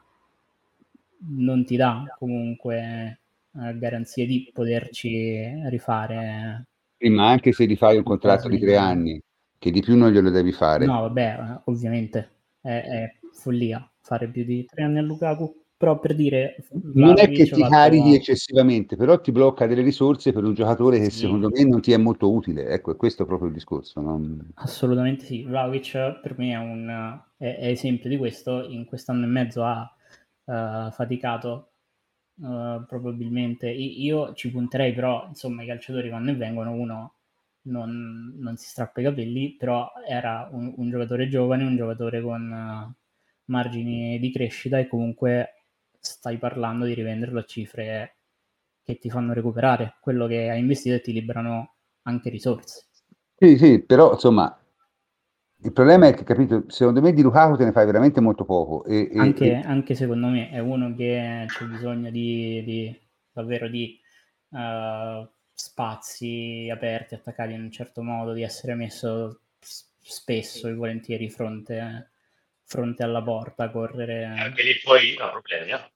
non 1.18 1.64
ti 1.64 1.76
dà 1.76 2.05
comunque 2.18 3.20
eh, 3.57 3.78
garanzie 3.78 4.26
di 4.26 4.51
poterci 4.53 5.68
rifare. 5.68 6.66
Sì, 6.97 7.09
ma 7.09 7.28
anche 7.28 7.53
se 7.53 7.64
rifai 7.64 7.97
un 7.97 8.03
contratto 8.03 8.49
di 8.49 8.59
tre 8.59 8.76
anni, 8.76 9.20
che 9.59 9.70
di 9.70 9.81
più 9.81 9.97
non 9.97 10.11
glielo 10.11 10.31
devi 10.31 10.53
fare. 10.53 10.87
No, 10.87 11.03
vabbè, 11.03 11.39
eh, 11.39 11.61
ovviamente 11.64 12.31
è, 12.61 12.68
è 12.68 13.14
follia 13.33 13.87
fare 14.01 14.28
più 14.28 14.45
di 14.45 14.64
tre 14.64 14.83
anni 14.83 14.99
a 14.99 15.03
Lukaku 15.03 15.60
però 15.81 15.99
per 15.99 16.14
dire 16.14 16.57
non 16.93 17.18
è 17.18 17.31
che 17.31 17.47
ti 17.47 17.62
carichi 17.62 18.11
a... 18.11 18.14
eccessivamente 18.16 18.97
però 18.97 19.18
ti 19.18 19.33
blocca 19.33 19.66
delle 19.66 19.81
risorse 19.81 20.31
per 20.31 20.45
un 20.45 20.53
giocatore 20.53 20.99
che 20.99 21.09
sì. 21.09 21.20
secondo 21.20 21.49
me 21.49 21.64
non 21.64 21.81
ti 21.81 21.93
è 21.93 21.97
molto 21.97 22.31
utile. 22.31 22.66
Ecco 22.66 22.95
questo 22.97 23.22
è 23.22 23.26
proprio 23.26 23.49
il 23.49 23.55
discorso 23.55 23.99
non... 24.03 24.51
assolutamente 24.57 25.24
sì. 25.24 25.43
Vlaovic 25.43 26.20
per 26.20 26.37
me 26.37 26.51
è 26.53 26.59
un 26.59 27.18
è, 27.39 27.57
è 27.61 27.66
esempio 27.68 28.11
di 28.11 28.18
questo. 28.18 28.62
In 28.68 28.85
quest'anno 28.85 29.24
e 29.24 29.28
mezzo 29.28 29.64
ha 29.64 29.91
uh, 30.45 30.91
faticato 30.91 31.70
uh, 32.35 32.85
probabilmente. 32.87 33.70
Io 33.70 34.35
ci 34.35 34.51
punterei 34.51 34.93
però 34.93 35.24
insomma 35.28 35.62
i 35.62 35.66
calciatori 35.66 36.11
vanno 36.11 36.33
e 36.33 36.35
vengono. 36.35 36.72
Uno 36.72 37.14
non, 37.62 38.35
non 38.37 38.59
si 38.59 38.68
strappa 38.68 39.01
i 39.01 39.05
capelli 39.05 39.57
però 39.59 39.91
era 40.07 40.47
un, 40.53 40.74
un 40.76 40.91
giocatore 40.91 41.26
giovane 41.28 41.64
un 41.64 41.76
giocatore 41.76 42.20
con 42.20 42.51
uh, 42.51 42.95
margini 43.47 44.18
di 44.18 44.31
crescita 44.31 44.78
e 44.78 44.87
comunque 44.87 45.55
stai 46.01 46.39
parlando 46.39 46.87
di 46.87 46.95
rivenderlo 46.95 47.41
a 47.41 47.45
cifre 47.45 48.17
che 48.83 48.99
ti 48.99 49.11
fanno 49.11 49.33
recuperare 49.33 49.97
quello 50.01 50.27
che 50.27 50.51
hai 50.51 50.59
investito 50.59 50.97
e 50.97 51.01
ti 51.01 51.13
liberano 51.13 51.75
anche 52.03 52.31
risorse. 52.31 52.87
Sì, 53.37 53.57
sì, 53.57 53.83
però 53.83 54.13
insomma, 54.13 54.59
il 55.63 55.73
problema 55.73 56.09
è 56.09 56.15
che, 56.15 56.25
capito, 56.25 56.65
secondo 56.69 57.01
me 57.01 57.13
di 57.13 57.23
Lukaku 57.23 57.57
te 57.57 57.65
ne 57.65 57.73
fai 57.73 57.87
veramente 57.87 58.21
molto 58.21 58.45
poco. 58.45 58.85
E, 58.85 59.11
anche, 59.15 59.51
e... 59.51 59.55
anche, 59.55 59.95
secondo 59.95 60.29
me 60.29 60.51
è 60.51 60.59
uno 60.59 60.95
che 60.95 61.45
c'è 61.47 61.65
bisogno 61.67 62.11
di, 62.11 62.63
di 62.65 63.01
davvero 63.31 63.69
di 63.69 63.99
uh, 64.49 65.29
spazi 65.53 66.69
aperti, 66.73 67.15
attaccati 67.15 67.53
in 67.53 67.63
un 67.63 67.71
certo 67.71 68.03
modo, 68.03 68.33
di 68.33 68.43
essere 68.43 68.75
messo 68.75 69.43
spesso 69.61 70.67
e 70.67 70.75
volentieri 70.75 71.29
fronte 71.29 72.10
fronte 72.71 73.03
alla 73.03 73.21
porta, 73.21 73.68
correre. 73.68 74.25
Anche 74.25 74.62
lì 74.62 74.79
poi 74.81 75.16
ho 75.18 75.31
problemi, 75.31 75.73
eh? 75.73 75.91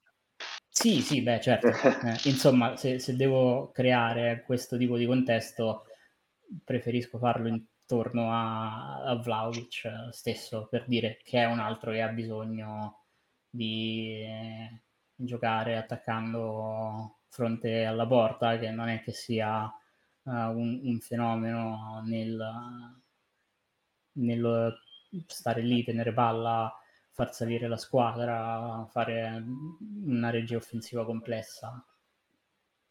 Sì, 0.67 0.99
sì, 0.99 1.21
beh, 1.21 1.39
certo. 1.39 1.67
Eh, 2.05 2.19
insomma, 2.29 2.75
se, 2.75 2.99
se, 2.99 3.15
devo 3.15 3.71
creare 3.71 4.43
questo 4.45 4.75
tipo 4.77 4.97
di 4.97 5.05
contesto, 5.05 5.85
preferisco 6.65 7.17
farlo 7.17 7.47
in 7.47 7.63
torno 7.85 8.31
a, 8.33 9.03
a 9.03 9.15
Vlaovic 9.15 10.09
stesso 10.11 10.67
per 10.69 10.85
dire 10.87 11.19
che 11.23 11.39
è 11.39 11.45
un 11.45 11.59
altro 11.59 11.91
che 11.91 12.01
ha 12.01 12.09
bisogno 12.09 13.05
di 13.49 14.21
eh, 14.23 14.81
giocare 15.15 15.77
attaccando 15.77 17.19
fronte 17.29 17.85
alla 17.85 18.05
porta, 18.05 18.57
che 18.57 18.69
non 18.71 18.89
è 18.89 19.01
che 19.01 19.13
sia 19.13 19.63
uh, 19.63 20.31
un, 20.31 20.81
un, 20.83 20.99
fenomeno 20.99 22.01
nel, 22.05 22.37
nel 24.13 24.77
stare 25.27 25.61
lì, 25.61 25.83
tenere 25.83 26.13
palla, 26.13 26.73
far 27.11 27.33
salire 27.33 27.67
la 27.67 27.77
squadra, 27.77 28.85
fare 28.91 29.43
una 30.03 30.29
regia 30.29 30.57
offensiva 30.57 31.05
complessa. 31.05 31.85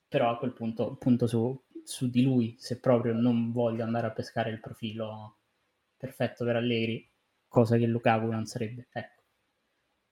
Però 0.08 0.30
a 0.30 0.38
quel 0.38 0.52
punto 0.52 0.96
punto 0.96 1.26
su, 1.26 1.62
su 1.84 2.08
di 2.08 2.22
lui, 2.22 2.56
se 2.58 2.80
proprio 2.80 3.12
non 3.12 3.52
voglio 3.52 3.84
andare 3.84 4.06
a 4.06 4.12
pescare 4.12 4.50
il 4.50 4.60
profilo 4.60 5.38
perfetto 5.96 6.44
per 6.44 6.56
Allegri, 6.56 7.06
cosa 7.48 7.76
che 7.76 7.86
Lukaku 7.86 8.26
non 8.30 8.46
sarebbe. 8.46 8.88
Ecco. 8.92 9.22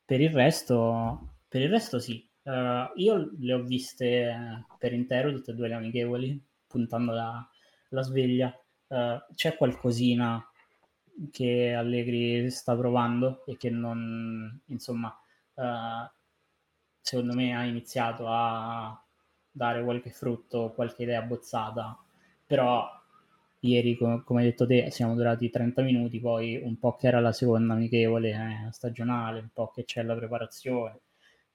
Per 0.05 0.21
il 0.21 0.31
resto, 0.31 1.37
per 1.49 1.63
il 1.63 1.71
resto 1.71 1.99
sì. 1.99 2.29
Uh, 2.43 2.91
io 2.97 3.31
le 3.39 3.53
ho 3.55 3.63
viste 3.63 4.67
per 4.77 4.93
intero 4.93 5.33
tutte 5.33 5.53
e 5.53 5.55
due 5.55 5.69
le 5.69 5.75
amichevoli, 5.75 6.45
puntando 6.67 7.13
la, 7.13 7.49
la 7.91 8.03
sveglia. 8.03 8.55
Uh, 8.89 9.19
c'è 9.35 9.57
qualcosina 9.57 10.45
che 11.31 11.73
Allegri 11.75 12.51
sta 12.51 12.77
provando 12.77 13.45
e 13.47 13.57
che 13.57 13.71
non, 13.71 14.61
insomma, 14.67 15.09
uh, 15.55 16.11
secondo 17.01 17.35
me 17.35 17.55
ha 17.57 17.65
iniziato 17.65 18.27
a 18.29 19.01
dare 19.51 19.83
qualche 19.85 20.11
frutto, 20.11 20.73
qualche 20.75 21.03
idea 21.03 21.23
bozzata, 21.23 21.99
però 22.47 22.89
ieri, 23.61 23.97
com- 23.97 24.23
come 24.25 24.41
hai 24.43 24.47
detto 24.51 24.67
te, 24.67 24.91
siamo 24.91 25.15
durati 25.15 25.51
30 25.51 25.83
minuti, 25.83 26.21
poi 26.21 26.57
un 26.63 26.79
po' 26.79 26.97
che 26.97 27.07
era 27.09 27.21
la 27.21 27.33
seconda 27.33 27.75
amichevole 27.75 28.31
eh, 28.69 28.73
stagionale, 28.73 29.41
un 29.41 29.51
po' 29.53 29.71
che 29.71 29.85
c'è 29.85 30.03
la 30.03 30.15
preparazione, 30.17 31.01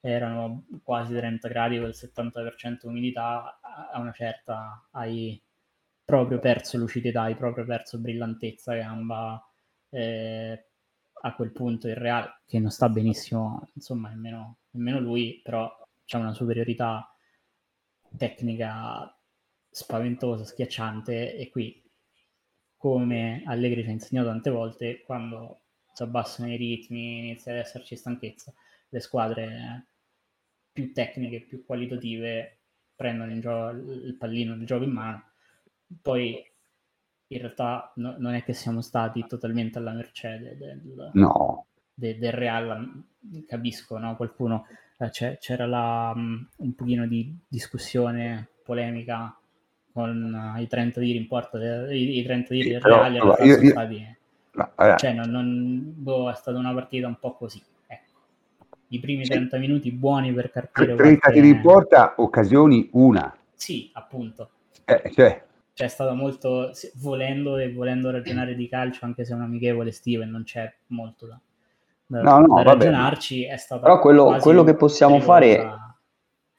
erano 0.00 0.64
quasi 0.82 1.14
30 1.14 1.48
gradi 1.48 1.78
con 1.78 1.88
il 1.88 1.94
70% 1.94 2.86
umidità, 2.88 3.58
a 3.92 3.98
una 4.00 4.12
certa 4.12 4.86
hai 4.92 5.40
proprio 6.04 6.38
perso 6.38 6.78
lucidità, 6.78 7.22
hai 7.22 7.34
proprio 7.36 7.64
perso 7.64 7.98
brillantezza 7.98 8.74
gamba, 8.74 9.42
eh, 9.90 10.64
a 11.20 11.34
quel 11.34 11.52
punto 11.52 11.88
il 11.88 11.96
Real, 11.96 12.42
che 12.46 12.58
non 12.58 12.70
sta 12.70 12.88
benissimo, 12.88 13.68
insomma, 13.74 14.08
nemmeno, 14.08 14.58
nemmeno 14.70 15.00
lui, 15.00 15.40
però 15.42 15.70
c'è 16.04 16.18
una 16.18 16.32
superiorità 16.32 17.12
tecnica 18.16 19.14
spaventosa, 19.70 20.44
schiacciante 20.44 21.36
e 21.36 21.50
qui 21.50 21.82
come 22.76 23.42
Allegri 23.44 23.82
ci 23.82 23.88
ha 23.88 23.92
insegnato 23.92 24.28
tante 24.28 24.50
volte 24.50 25.02
quando 25.02 25.62
si 25.92 26.02
abbassano 26.02 26.52
i 26.52 26.56
ritmi 26.56 27.18
inizia 27.18 27.52
ad 27.52 27.58
esserci 27.58 27.96
stanchezza 27.96 28.54
le 28.90 29.00
squadre 29.00 29.86
più 30.72 30.92
tecniche, 30.92 31.40
più 31.42 31.64
qualitative 31.64 32.60
prendono 32.94 33.32
in 33.32 33.40
gioco 33.40 33.70
il 33.70 34.16
pallino, 34.16 34.54
il 34.54 34.64
gioco 34.64 34.84
in 34.84 34.90
mano. 34.92 35.32
Poi 36.00 36.42
in 37.28 37.38
realtà 37.38 37.92
no, 37.96 38.14
non 38.18 38.34
è 38.34 38.42
che 38.42 38.52
siamo 38.52 38.80
stati 38.80 39.24
totalmente 39.26 39.78
alla 39.78 39.92
mercede 39.92 40.56
del, 40.56 41.10
no. 41.12 41.66
de, 41.92 42.18
del 42.18 42.32
Real 42.32 43.04
capisco, 43.46 43.98
no? 43.98 44.16
qualcuno 44.16 44.66
eh, 44.98 45.36
c'era 45.38 45.66
la, 45.66 46.12
um, 46.14 46.46
un 46.56 46.74
pochino 46.74 47.06
di 47.06 47.36
discussione 47.46 48.48
polemica 48.64 49.36
con 49.92 50.54
uh, 50.56 50.60
i 50.60 50.66
30 50.66 51.00
tiri 51.00 51.18
in 51.18 51.26
porta, 51.26 51.58
de, 51.58 51.96
i, 51.96 52.18
i, 52.18 52.22
30 52.22 52.48
tiri 52.48 52.70
del 52.70 52.80
Real 52.80 53.12
no, 53.12 53.16
io, 53.16 53.34
sono 53.34 53.62
io, 53.62 53.70
stati... 53.70 54.16
No, 54.50 54.96
cioè, 54.96 55.12
non, 55.12 55.30
non, 55.30 55.92
boh, 55.96 56.30
è 56.30 56.34
stata 56.34 56.58
una 56.58 56.74
partita 56.74 57.06
un 57.06 57.16
po' 57.20 57.34
così. 57.34 57.62
Ecco. 57.86 58.10
I 58.88 58.98
primi 58.98 59.24
sì. 59.24 59.30
30 59.30 59.56
minuti 59.58 59.92
buoni 59.92 60.32
per 60.32 60.50
carpire 60.50 60.96
30 60.96 61.20
qualche... 61.20 61.40
tiri 61.40 61.48
in 61.54 61.60
porta, 61.60 62.14
occasioni 62.16 62.88
una. 62.92 63.32
Sì, 63.54 63.88
appunto. 63.92 64.50
Eh, 64.84 65.12
cioè. 65.14 65.46
Cioè 65.78 65.86
è 65.86 65.90
stato 65.90 66.12
molto, 66.12 66.72
volendo 66.96 67.56
e 67.56 67.72
volendo 67.72 68.10
ragionare 68.10 68.56
di 68.56 68.68
calcio, 68.68 69.04
anche 69.04 69.24
se 69.24 69.30
è 69.32 69.36
un 69.36 69.42
amichevole 69.42 69.90
estivo 69.90 70.24
e 70.24 70.26
non 70.26 70.42
c'è 70.42 70.68
molto 70.88 71.26
da, 71.26 71.40
da, 72.04 72.20
no, 72.20 72.40
no, 72.40 72.54
da 72.56 72.62
ragionarci 72.62 73.44
è 73.44 73.56
stato 73.56 73.82
però 73.82 74.00
quello, 74.00 74.38
quello 74.40 74.64
che 74.64 74.74
possiamo 74.74 75.20
fare 75.20 75.64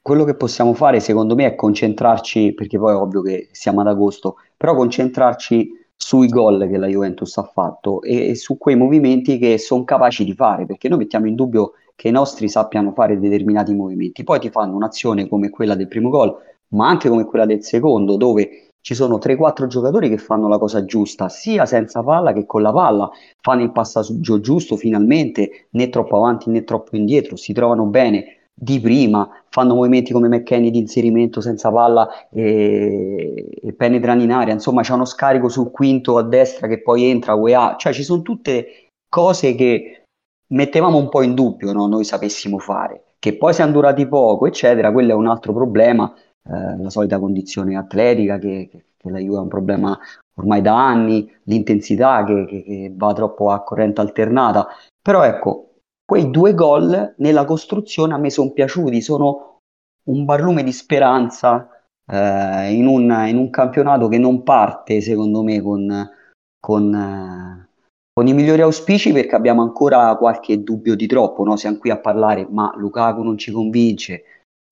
quello 0.00 0.24
che 0.24 0.36
possiamo 0.36 0.72
fare 0.72 1.00
secondo 1.00 1.34
me 1.34 1.44
è 1.44 1.54
concentrarci 1.54 2.54
perché 2.54 2.78
poi 2.78 2.94
è 2.94 2.96
ovvio 2.96 3.20
che 3.20 3.50
siamo 3.52 3.82
ad 3.82 3.88
agosto 3.88 4.36
però 4.56 4.74
concentrarci 4.74 5.68
sui 5.94 6.28
gol 6.28 6.66
che 6.66 6.78
la 6.78 6.86
Juventus 6.86 7.36
ha 7.36 7.42
fatto 7.42 8.00
e, 8.00 8.30
e 8.30 8.34
su 8.36 8.56
quei 8.56 8.74
movimenti 8.74 9.36
che 9.36 9.58
sono 9.58 9.84
capaci 9.84 10.24
di 10.24 10.32
fare 10.32 10.64
perché 10.64 10.88
noi 10.88 10.96
mettiamo 10.96 11.26
in 11.26 11.34
dubbio 11.34 11.72
che 11.94 12.08
i 12.08 12.12
nostri 12.12 12.48
sappiano 12.48 12.92
fare 12.92 13.18
determinati 13.18 13.74
movimenti. 13.74 14.24
Poi 14.24 14.40
ti 14.40 14.48
fanno 14.48 14.76
un'azione 14.76 15.28
come 15.28 15.50
quella 15.50 15.74
del 15.74 15.88
primo 15.88 16.08
gol 16.08 16.34
ma 16.68 16.88
anche 16.88 17.10
come 17.10 17.26
quella 17.26 17.44
del 17.44 17.62
secondo 17.62 18.16
dove 18.16 18.69
ci 18.80 18.94
sono 18.94 19.18
3-4 19.18 19.66
giocatori 19.66 20.08
che 20.08 20.18
fanno 20.18 20.48
la 20.48 20.58
cosa 20.58 20.84
giusta, 20.84 21.28
sia 21.28 21.66
senza 21.66 22.02
palla 22.02 22.32
che 22.32 22.46
con 22.46 22.62
la 22.62 22.72
palla, 22.72 23.10
fanno 23.40 23.62
il 23.62 23.72
passaggio 23.72 24.40
giusto 24.40 24.76
finalmente, 24.76 25.68
né 25.70 25.88
troppo 25.88 26.16
avanti 26.16 26.50
né 26.50 26.64
troppo 26.64 26.96
indietro, 26.96 27.36
si 27.36 27.52
trovano 27.52 27.86
bene 27.86 28.36
di 28.52 28.78
prima, 28.78 29.28
fanno 29.48 29.74
movimenti 29.74 30.12
come 30.12 30.28
McKenny 30.28 30.70
di 30.70 30.78
inserimento 30.78 31.40
senza 31.40 31.70
palla 31.70 32.28
e, 32.28 33.48
e 33.62 33.72
penetrano 33.72 34.22
in 34.22 34.32
aria, 34.32 34.52
insomma 34.52 34.82
c'è 34.82 34.92
uno 34.92 35.06
scarico 35.06 35.48
sul 35.48 35.70
quinto 35.70 36.18
a 36.18 36.22
destra 36.22 36.66
che 36.66 36.82
poi 36.82 37.04
entra 37.04 37.34
UEA, 37.34 37.76
cioè 37.78 37.92
ci 37.92 38.02
sono 38.02 38.22
tutte 38.22 38.88
cose 39.08 39.54
che 39.54 40.02
mettevamo 40.48 40.98
un 40.98 41.08
po' 41.08 41.22
in 41.22 41.34
dubbio, 41.34 41.72
no? 41.72 41.86
noi 41.86 42.04
sapessimo 42.04 42.58
fare, 42.58 43.14
che 43.18 43.36
poi 43.36 43.54
siano 43.54 43.72
durati 43.72 44.06
poco, 44.06 44.46
eccetera, 44.46 44.92
quello 44.92 45.12
è 45.12 45.14
un 45.14 45.26
altro 45.26 45.52
problema, 45.52 46.12
eh, 46.48 46.76
la 46.78 46.90
solita 46.90 47.18
condizione 47.18 47.76
atletica 47.76 48.38
che, 48.38 48.68
che, 48.70 48.84
che, 48.96 49.10
la 49.10 49.18
Juve 49.18 49.36
è 49.36 49.40
un 49.40 49.48
problema 49.48 49.98
ormai 50.34 50.62
da 50.62 50.74
anni, 50.76 51.30
l'intensità 51.44 52.24
che, 52.24 52.46
che, 52.46 52.92
va 52.94 53.12
troppo 53.12 53.50
a 53.50 53.62
corrente 53.62 54.00
alternata, 54.00 54.68
però 55.02 55.22
ecco, 55.24 55.70
quei 56.04 56.30
due 56.30 56.54
gol 56.54 57.14
nella 57.18 57.44
costruzione 57.44 58.14
a 58.14 58.18
me 58.18 58.30
sono 58.30 58.50
piaciuti, 58.50 59.00
sono 59.00 59.58
un 60.04 60.24
barlume 60.24 60.62
di 60.62 60.72
speranza 60.72 61.68
eh, 62.10 62.72
in, 62.72 62.86
un, 62.86 63.02
in, 63.28 63.36
un, 63.36 63.50
campionato 63.50 64.08
che 64.08 64.18
non 64.18 64.42
parte 64.42 65.00
secondo 65.00 65.42
me 65.42 65.60
con, 65.60 66.10
con, 66.58 66.94
eh, 66.94 67.68
con, 68.12 68.26
i 68.26 68.32
migliori 68.32 68.62
auspici 68.62 69.12
perché 69.12 69.36
abbiamo 69.36 69.62
ancora 69.62 70.16
qualche 70.16 70.62
dubbio 70.62 70.96
di 70.96 71.06
troppo, 71.06 71.44
no? 71.44 71.56
siamo 71.56 71.78
qui 71.78 71.90
a 71.90 71.98
parlare 71.98 72.46
ma 72.50 72.72
Lukaku 72.76 73.22
non 73.22 73.38
ci 73.38 73.52
convince, 73.52 74.22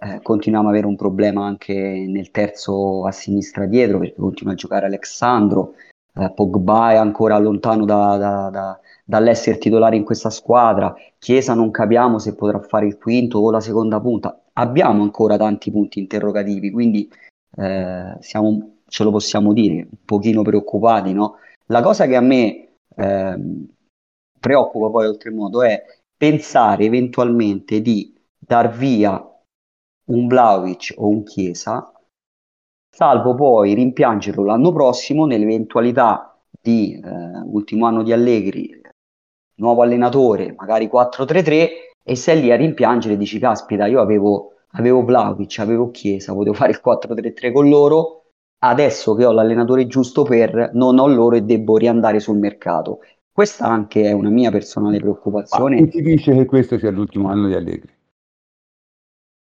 eh, 0.01 0.20
continuiamo 0.22 0.68
ad 0.68 0.74
avere 0.74 0.88
un 0.88 0.96
problema 0.96 1.44
anche 1.44 1.74
nel 1.74 2.30
terzo 2.30 3.05
a 3.05 3.12
sinistra 3.12 3.66
dietro 3.66 3.99
perché 3.99 4.14
continua 4.14 4.53
a 4.53 4.57
giocare 4.57 4.86
Alexandro, 4.86 5.74
eh, 6.14 6.30
Pogba 6.32 6.92
è 6.92 6.96
ancora 6.96 7.38
lontano 7.38 7.84
da, 7.84 8.16
da, 8.16 8.51
da, 8.51 8.80
dall'essere 9.05 9.59
titolare 9.59 9.96
in 9.96 10.05
questa 10.05 10.30
squadra, 10.30 10.94
Chiesa 11.18 11.55
non 11.55 11.70
capiamo 11.70 12.18
se 12.18 12.34
potrà 12.34 12.61
fare 12.61 12.86
il 12.86 12.96
quinto 12.96 13.38
o 13.38 13.51
la 13.51 13.61
seconda 13.61 14.01
punta, 14.01 14.40
abbiamo 14.53 15.03
ancora 15.03 15.36
tanti 15.36 15.70
punti 15.70 15.99
interrogativi, 15.99 16.70
quindi 16.70 17.11
eh, 17.57 18.16
siamo, 18.20 18.78
ce 18.86 19.05
lo 19.05 19.11
possiamo 19.11 19.53
dire, 19.53 19.74
un 19.90 20.05
pochino 20.05 20.42
preoccupati. 20.42 21.12
No? 21.12 21.36
La 21.66 21.82
cosa 21.82 22.07
che 22.07 22.16
a 22.16 22.20
me 22.20 22.68
ehm, 22.94 23.66
preoccupa 24.38 24.90
poi 24.90 25.07
oltremodo 25.07 25.62
è 25.62 25.82
pensare 26.16 26.84
eventualmente 26.84 27.80
di 27.80 28.14
dar 28.38 28.70
via 28.70 29.22
un 30.09 30.26
Vlaovic 30.26 30.94
o 30.96 31.09
un 31.09 31.22
Chiesa, 31.22 31.92
salvo 32.90 33.34
poi 33.34 33.74
rimpiangerlo 33.74 34.44
l'anno 34.44 34.72
prossimo 34.72 35.26
nell'eventualità 35.26 36.36
di 36.61 36.94
eh, 36.94 37.40
ultimo 37.44 37.86
anno 37.86 38.02
di 38.02 38.12
Allegri, 38.12 38.80
nuovo 39.56 39.82
allenatore, 39.82 40.54
magari 40.56 40.88
4-3-3 40.92 41.68
e 42.02 42.16
sei 42.16 42.40
lì 42.40 42.50
a 42.50 42.56
rimpiangere 42.56 43.14
e 43.14 43.16
dici 43.16 43.38
caspita 43.38 43.86
io 43.86 44.00
avevo, 44.00 44.54
avevo 44.72 45.04
Vlaovic, 45.04 45.59
avevo 45.59 45.90
Chiesa, 45.90 46.32
potevo 46.32 46.54
fare 46.54 46.72
il 46.72 46.80
4-3-3 46.84 47.52
con 47.52 47.68
loro, 47.68 48.24
adesso 48.61 49.14
che 49.14 49.24
ho 49.24 49.32
l'allenatore 49.32 49.86
giusto 49.86 50.22
per, 50.22 50.70
non 50.74 50.98
ho 50.98 51.06
loro 51.06 51.36
e 51.36 51.42
devo 51.42 51.76
riandare 51.76 52.18
sul 52.20 52.38
mercato. 52.38 53.00
Questa 53.30 53.66
anche 53.66 54.02
è 54.02 54.12
una 54.12 54.30
mia 54.30 54.50
personale 54.50 54.98
preoccupazione. 54.98 55.78
Ma 55.78 55.86
chi 55.86 55.90
ti 55.90 56.02
dice 56.02 56.34
che 56.34 56.44
questo 56.44 56.76
sia 56.76 56.90
l'ultimo 56.90 57.28
anno 57.28 57.46
di 57.46 57.54
Allegri? 57.54 57.96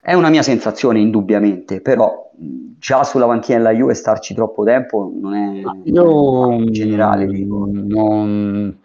È 0.05 0.13
una 0.13 0.29
mia 0.29 0.43
sensazione, 0.43 0.99
indubbiamente, 0.99 1.81
però 1.81 2.29
già 2.77 3.03
sulla 3.03 3.25
panchina 3.25 3.57
della 3.57 3.71
Juve 3.71 3.95
starci 3.95 4.35
troppo 4.35 4.63
tempo 4.63 5.11
non 5.11 5.33
è 5.33 5.63
Io, 5.85 6.63
generale. 6.69 7.25
Dico. 7.25 7.67
Non, 7.71 8.79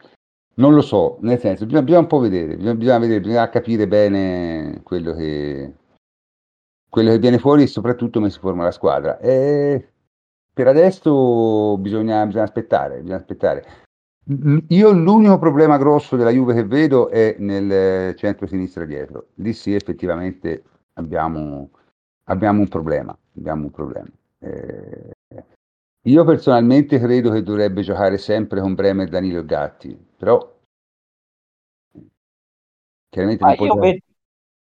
non, 0.55 0.75
lo 0.75 0.81
so, 0.81 1.19
nel 1.21 1.39
senso, 1.39 1.67
bisogna, 1.67 1.83
bisogna 1.83 2.01
un 2.01 2.07
po' 2.07 2.21
vedere, 2.21 2.57
bisogna, 2.57 2.75
bisogna, 2.75 2.99
vedere, 3.01 3.21
bisogna 3.21 3.49
capire 3.51 3.87
bene 3.87 4.81
quello 4.83 5.13
che, 5.13 5.75
quello 6.89 7.11
che 7.11 7.19
viene 7.19 7.39
fuori 7.39 7.65
e 7.65 7.67
soprattutto 7.67 8.19
come 8.19 8.31
si 8.31 8.39
forma 8.39 8.65
la 8.65 8.71
squadra. 8.71 9.19
E 9.19 9.93
per 10.55 10.69
adesso 10.69 11.77
bisogna, 11.77 12.25
bisogna 12.25 12.45
aspettare, 12.45 13.01
bisogna 13.01 13.19
aspettare. 13.19 13.67
Io 14.69 14.91
l'unico 14.93 15.39
problema 15.39 15.77
grosso 15.77 16.17
della 16.17 16.31
Juve 16.31 16.55
che 16.55 16.65
vedo 16.65 17.11
è 17.11 17.37
nel 17.41 18.17
centro-sinistra 18.17 18.87
dietro. 18.87 19.27
Lì 19.35 19.53
sì, 19.53 19.75
effettivamente 19.75 20.63
abbiamo, 21.01 21.71
abbiamo 22.25 22.61
un 22.61 22.69
problema. 22.69 23.17
Abbiamo 23.37 23.65
un 23.65 23.71
problema. 23.71 24.09
Eh, 24.39 25.11
io 26.05 26.25
personalmente 26.25 26.99
credo 26.99 27.31
che 27.31 27.43
dovrebbe 27.43 27.83
giocare 27.83 28.17
sempre 28.17 28.61
con 28.61 28.75
Bremer, 28.75 29.09
Danilo 29.09 29.41
e 29.41 29.45
Gatti, 29.45 29.95
però 30.17 30.59
chiaramente 33.11 33.45
non 33.45 33.53
ah, 33.53 33.65
io, 33.65 33.75
vedo, 33.75 34.05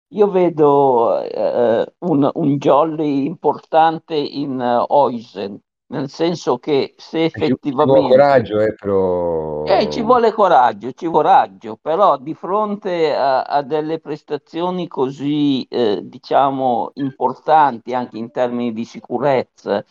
io 0.07 0.31
vedo 0.31 1.21
eh, 1.23 1.93
un, 1.99 2.29
un 2.33 2.57
jolly 2.57 3.25
importante 3.25 4.15
in 4.15 4.57
uh, 4.59 4.85
Oisen, 4.87 5.59
nel 5.87 6.09
senso 6.09 6.57
che 6.57 6.95
se 6.97 7.25
effettivamente... 7.25 7.69
Ci 7.69 7.73
vuole 7.73 8.09
coraggio, 8.09 8.59
eh, 8.59 8.73
però... 8.73 9.63
Eh, 9.65 9.89
ci 9.89 10.01
vuole 10.01 10.31
coraggio, 10.31 10.91
ci 10.93 11.07
vuole 11.07 11.27
coraggio, 11.27 11.77
però 11.81 12.17
di 12.17 12.33
fronte 12.33 13.15
a, 13.15 13.43
a 13.43 13.61
delle 13.61 13.99
prestazioni 13.99 14.87
così, 14.87 15.63
eh, 15.65 16.01
diciamo, 16.03 16.91
importanti 16.95 17.93
anche 17.93 18.17
in 18.17 18.31
termini 18.31 18.73
di 18.73 18.85
sicurezza, 18.85 19.83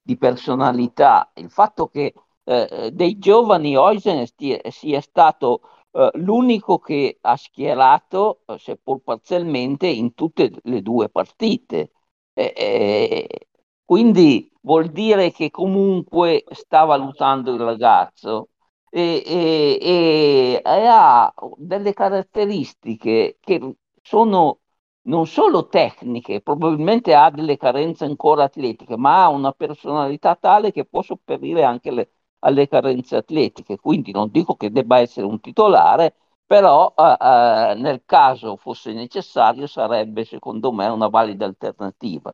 di 0.00 0.16
personalità, 0.16 1.30
il 1.34 1.50
fatto 1.50 1.88
che 1.88 2.14
eh, 2.44 2.90
dei 2.92 3.18
giovani 3.18 3.76
Oisen 3.76 4.24
sia 4.68 5.00
stato 5.00 5.60
eh, 5.92 6.10
l'unico 6.14 6.78
che 6.78 7.18
ha 7.20 7.36
schierato, 7.36 8.40
eh, 8.46 8.58
seppur 8.58 9.00
parzialmente, 9.02 9.86
in 9.86 10.14
tutte 10.14 10.50
le 10.62 10.82
due 10.82 11.08
partite. 11.08 11.90
Eh, 12.34 13.48
quindi 13.92 14.50
vuol 14.62 14.88
dire 14.90 15.32
che 15.32 15.50
comunque 15.50 16.44
sta 16.52 16.84
valutando 16.84 17.52
il 17.52 17.60
ragazzo 17.60 18.48
e, 18.88 19.22
e, 19.26 20.62
e, 20.64 20.86
ha 20.86 21.30
delle 21.58 21.92
caratteristiche 21.92 23.36
che 23.38 23.76
sono 24.00 24.60
non 25.02 25.26
solo 25.26 25.66
tecniche, 25.68 26.40
probabilmente 26.40 27.14
ha 27.14 27.30
delle 27.30 27.58
carenze 27.58 28.06
ancora 28.06 28.44
atletiche, 28.44 28.96
ma 28.96 29.24
ha 29.24 29.28
una 29.28 29.52
personalità 29.52 30.36
tale 30.36 30.72
che 30.72 30.86
può 30.86 31.02
sopperire 31.02 31.62
anche 31.62 31.90
le, 31.90 32.12
alle 32.40 32.68
carenze 32.68 33.16
atletiche. 33.16 33.76
Quindi 33.78 34.10
non 34.12 34.30
dico 34.30 34.54
che 34.56 34.70
debba 34.70 35.00
essere 35.00 35.26
un 35.26 35.38
titolare, 35.40 36.14
però 36.46 36.94
eh, 36.96 37.16
eh, 37.20 37.74
nel 37.76 38.02
caso 38.06 38.56
fosse 38.56 38.92
necessario 38.94 39.66
sarebbe 39.66 40.24
secondo 40.24 40.72
me 40.72 40.86
una 40.86 41.08
valida 41.08 41.44
alternativa. 41.44 42.32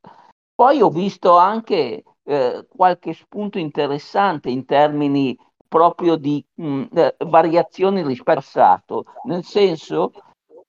Poi 0.58 0.82
ho 0.82 0.90
visto 0.90 1.36
anche 1.36 2.02
eh, 2.24 2.66
qualche 2.68 3.12
spunto 3.12 3.60
interessante 3.60 4.50
in 4.50 4.64
termini 4.64 5.38
proprio 5.68 6.16
di 6.16 6.44
mh, 6.54 6.86
eh, 6.94 7.14
variazioni 7.26 8.02
risparsato, 8.02 9.04
nel 9.26 9.44
senso 9.44 10.10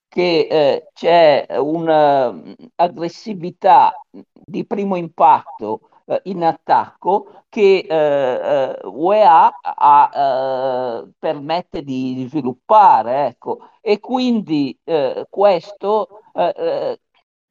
che 0.07 0.47
eh, 0.47 0.89
c'è 0.93 1.47
un'aggressività 1.57 3.91
di 4.31 4.63
primo 4.63 4.95
impatto 4.95 5.89
eh, 6.05 6.21
in 6.25 6.43
attacco 6.43 7.45
che 7.49 7.79
eh, 7.79 7.87
eh 7.89 8.79
UEA 8.85 9.51
ha, 9.59 11.01
eh, 11.03 11.09
permette 11.17 11.81
di 11.81 12.27
sviluppare 12.29 13.25
ecco. 13.25 13.69
e 13.81 13.99
quindi 13.99 14.77
questo 15.29 16.21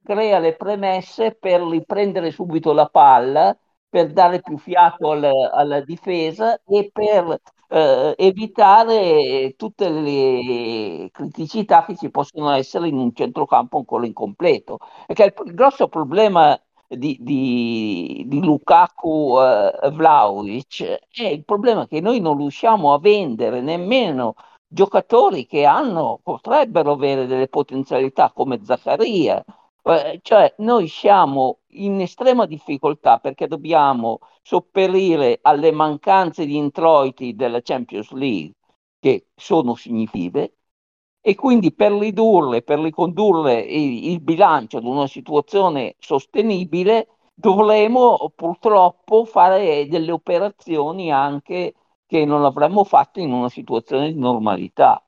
crea 0.09 0.39
le 0.39 0.57
premesse 0.57 1.37
per 1.39 1.61
riprendere 1.63 2.31
subito 2.31 2.73
la 2.73 2.87
palla 2.87 3.55
per 3.91 4.11
dare 4.13 4.41
più 4.41 4.57
fiato 4.57 5.11
alla, 5.11 5.51
alla 5.53 5.81
difesa 5.83 6.59
e 6.65 6.91
per 6.91 7.39
eh, 7.69 8.15
evitare 8.17 9.55
tutte 9.57 9.91
le 9.91 11.11
criticità 11.13 11.85
che 11.85 11.95
ci 11.97 12.11
possono 12.11 12.51
essere 12.53 12.89
in 12.89 12.97
un 12.97 13.13
centrocampo 13.15 13.79
ancora 13.79 14.07
incompleto. 14.07 14.79
Perché 15.07 15.35
il, 15.45 15.55
grosso 15.55 15.89
problema 15.89 16.59
di, 16.87 17.19
di, 17.21 18.25
di 18.27 18.43
Lukaku 18.43 19.37
uh, 19.37 19.91
Vlaovic 19.91 20.83
è 21.11 21.27
il 21.27 21.45
problema 21.45 21.87
che 21.87 22.01
noi 22.01 22.21
non 22.21 22.39
riusciamo 22.39 22.95
a 22.95 22.99
vendere 22.99 23.61
nemmeno 23.61 24.35
giocatori 24.67 25.47
che 25.47 25.65
hanno, 25.65 26.21
potrebbero 26.23 26.93
avere 26.93 27.27
delle 27.27 27.49
potenzialità 27.49 28.33
come 28.33 28.61
Zaccaria. 28.65 29.45
Eh, 29.89 30.21
cioè 30.23 30.55
noi 30.59 30.87
siamo 30.87 31.61
in 31.69 32.01
estrema 32.01 32.45
difficoltà 32.47 33.19
perché 33.19 33.47
dobbiamo 33.47 34.19
sopperire 34.43 35.39
alle 35.43 35.73
mancanze 35.73 36.45
di 36.45 36.57
introiti 36.57 37.35
della 37.35 37.63
Champions 37.63 38.11
League 38.13 38.55
che 38.99 39.29
sono 39.35 39.75
significative 39.75 40.57
e 41.21 41.35
quindi 41.35 41.73
per 41.73 41.93
ridurle, 41.93 42.63
per 42.63 42.81
ricondurre 42.81 43.61
il, 43.61 44.11
il 44.11 44.21
bilancio 44.21 44.77
ad 44.79 44.85
una 44.85 45.07
situazione 45.07 45.97
sostenibile, 45.99 47.09
dovremo 47.35 48.31
purtroppo 48.35 49.25
fare 49.25 49.87
delle 49.89 50.13
operazioni 50.13 51.11
anche 51.13 51.75
che 52.07 52.25
non 52.27 52.45
avremmo 52.45 52.85
fatto 52.85 53.21
in 53.21 53.33
una 53.33 53.49
situazione 53.49 54.13
di 54.13 54.19
normalità. 54.19 55.03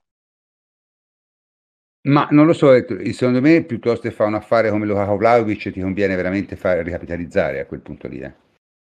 Ma 2.03 2.26
non 2.30 2.46
lo 2.46 2.55
so, 2.55 2.72
secondo 3.12 3.40
me 3.40 3.62
piuttosto 3.64 4.09
che 4.09 4.14
fare 4.14 4.30
un 4.30 4.36
affare 4.36 4.70
come 4.70 4.86
Lukaku 4.86 5.16
Vlaovic 5.18 5.70
ti 5.70 5.80
conviene 5.80 6.16
veramente 6.16 6.57
fare 6.57 6.82
ricapitalizzare 6.82 7.61
a 7.61 7.66
quel 7.66 7.80
punto 7.80 8.09
lì. 8.09 8.20
Eh. 8.20 8.32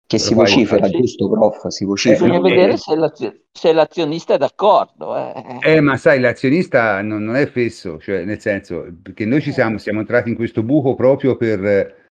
Che 0.05 0.19
si 0.19 0.33
vocifera, 0.33 0.87
giusto, 0.89 1.29
prof? 1.29 1.67
Si 1.67 1.85
vocifera. 1.85 2.25
Bisogna 2.25 2.41
vedere 2.41 2.77
se, 2.77 2.95
l'azio- 2.95 3.39
se, 3.51 3.73
l'azionista 3.73 4.35
è 4.35 4.37
d'accordo. 4.37 5.17
Eh. 5.17 5.59
eh, 5.61 5.81
ma 5.81 5.97
sai, 5.97 6.19
l'azionista 6.19 7.01
non, 7.01 7.23
non, 7.23 7.35
è 7.35 7.47
fesso, 7.47 7.99
cioè 7.99 8.23
nel 8.23 8.39
senso, 8.39 8.85
perché 9.01 9.25
noi 9.25 9.41
ci 9.41 9.49
eh. 9.49 9.53
siamo, 9.53 9.77
siamo 9.77 9.99
entrati 10.01 10.29
in 10.29 10.35
questo 10.35 10.61
buco 10.61 10.93
proprio 10.95 11.35
per, 11.35 12.09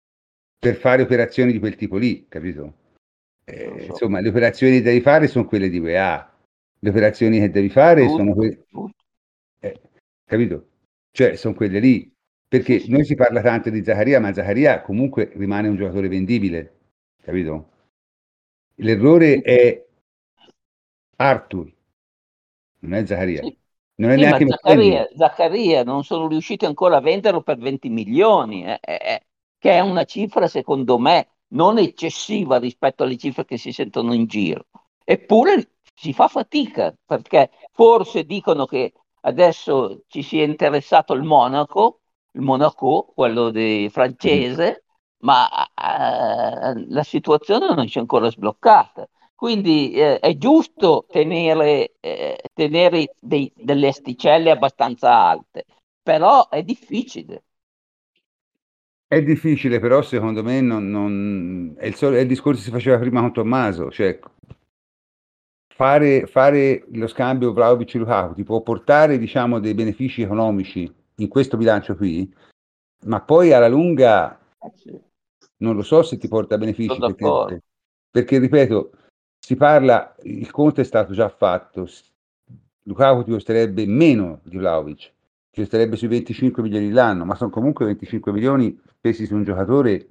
per 0.59 0.77
fare 0.77 1.03
operazioni 1.03 1.53
di 1.53 1.59
quel 1.59 1.77
tipo 1.77 1.97
lì, 1.97 2.27
capito? 2.29 2.75
Eh, 3.45 3.75
so. 3.81 3.87
Insomma, 3.93 4.21
le 4.21 4.29
operazioni 4.29 4.77
che 4.77 4.83
devi 4.83 5.01
fare 5.01 5.27
sono 5.27 5.47
quelle 5.47 5.69
di 5.69 5.79
UEA, 5.79 6.33
le 6.79 6.89
operazioni 6.89 7.41
che 7.41 7.51
devi 7.51 7.69
fare 7.69 8.05
tutto, 8.05 8.17
sono 8.17 8.35
quelle... 8.35 8.65
Eh, 9.61 9.81
capito? 10.25 10.68
Cioè, 11.19 11.35
sono 11.35 11.55
quelle 11.55 11.81
lì. 11.81 12.15
Perché 12.47 12.85
noi 12.87 13.05
si 13.05 13.17
parla 13.17 13.43
tanto 13.43 13.71
di 13.71 13.83
Zaccaria, 13.83 14.21
ma 14.21 14.33
Zaccaria 14.33 14.83
comunque 14.83 15.33
rimane 15.35 15.67
un 15.67 15.75
giocatore 15.75 16.07
vendibile, 16.07 16.77
capito? 17.21 17.71
L'errore 18.77 19.41
è 19.41 19.85
Arthur, 21.17 21.75
non 22.79 22.95
è 22.95 23.05
Zaccaria. 23.05 23.43
Sì. 23.43 23.59
Non 23.97 24.11
è 24.11 24.15
sì, 24.15 24.21
neanche 24.21 24.47
Zaccaria, 24.47 25.09
Zaccaria, 25.17 25.83
non 25.83 26.05
sono 26.05 26.29
riusciti 26.29 26.65
ancora 26.67 26.99
a 26.99 27.01
venderlo 27.01 27.43
per 27.43 27.59
20 27.59 27.89
milioni, 27.89 28.65
eh, 28.65 28.79
eh, 28.81 28.93
eh, 29.03 29.23
che 29.59 29.73
è 29.73 29.81
una 29.81 30.05
cifra 30.05 30.47
secondo 30.47 31.01
me 31.01 31.31
non 31.49 31.79
eccessiva 31.79 32.59
rispetto 32.59 33.03
alle 33.03 33.17
cifre 33.17 33.45
che 33.45 33.59
si 33.59 33.73
sentono 33.73 34.15
in 34.15 34.27
giro. 34.27 34.67
Eppure 35.05 35.79
si 35.97 36.13
fa 36.13 36.29
fatica 36.29 36.95
perché 37.05 37.51
forse 37.73 38.23
dicono 38.25 38.67
che 38.67 38.93
adesso 39.29 40.03
ci 40.09 40.23
si 40.23 40.41
è 40.41 40.45
interessato 40.45 41.13
il 41.15 41.23
Monaco, 41.23 42.01
il 42.33 42.41
Monaco, 42.43 43.13
quello 43.15 43.53
francese, 43.91 44.85
ma 45.21 45.49
eh, 45.49 46.87
la 46.89 47.03
situazione 47.03 47.75
non 47.75 47.89
si 47.89 47.99
è 47.99 48.01
ancora 48.01 48.31
sbloccata. 48.31 49.09
Quindi 49.35 49.93
eh, 49.93 50.19
è 50.19 50.37
giusto 50.37 51.07
tenere, 51.09 51.95
eh, 52.01 52.41
tenere 52.53 53.15
dei, 53.21 53.53
delle 53.55 53.89
asticelle 53.89 54.51
abbastanza 54.51 55.15
alte, 55.15 55.65
però 56.03 56.49
è 56.49 56.63
difficile. 56.65 57.45
È 59.07 59.23
difficile, 59.23 59.79
però 59.79 60.03
secondo 60.03 60.43
me 60.43 60.61
non, 60.61 60.91
non... 60.91 61.75
È, 61.79 61.87
il 61.87 61.95
sol... 61.95 62.15
è, 62.15 62.19
il 62.19 62.27
discorso 62.27 62.59
che 62.59 62.67
si 62.67 62.71
faceva 62.73 62.99
prima 62.99 63.21
con 63.21 63.33
Tommaso, 63.33 63.91
cioè 63.91 64.19
fare, 65.79 66.27
fare 66.27 66.85
lo 66.91 67.07
scambio 67.07 67.53
Vlaovic-Lukaku 67.53 68.35
ti 68.35 68.43
può 68.43 68.63
portare 68.63 69.17
diciamo, 69.17 69.61
dei 69.61 69.75
benefici 69.75 70.23
economici 70.23 70.93
in 71.19 71.29
questo 71.29 71.57
bilancio 71.57 71.95
qui, 71.95 72.29
ma 73.05 73.21
poi 73.21 73.53
alla 73.53 73.69
lunga 73.69 74.37
eh 74.61 75.01
non 75.59 75.75
lo 75.75 75.83
so 75.83 76.03
se 76.03 76.19
ti 76.19 76.29
porta 76.29 76.59
benefici 76.59 76.99
perché, 76.99 77.63
perché, 78.11 78.39
ripeto 78.39 78.93
si 79.39 79.57
parla 79.57 80.15
il 80.23 80.51
conto 80.51 80.81
è 80.81 80.85
stato 80.85 81.13
già 81.13 81.29
fatto 81.29 81.89
Lukaku 82.83 83.25
ti 83.25 83.31
costerebbe 83.31 83.87
meno 83.87 84.41
di 84.45 84.57
Vlaovic 84.57 85.13
ti 85.51 85.61
costerebbe 85.61 85.97
sui 85.97 86.09
25 86.09 86.63
milioni 86.63 86.91
l'anno 86.91 87.25
ma 87.25 87.35
sono 87.35 87.51
comunque 87.51 87.87
25 87.87 88.33
milioni 88.33 88.79
spesi 88.89 89.27
su 89.27 89.35
un 89.35 89.45
giocatore 89.45 90.09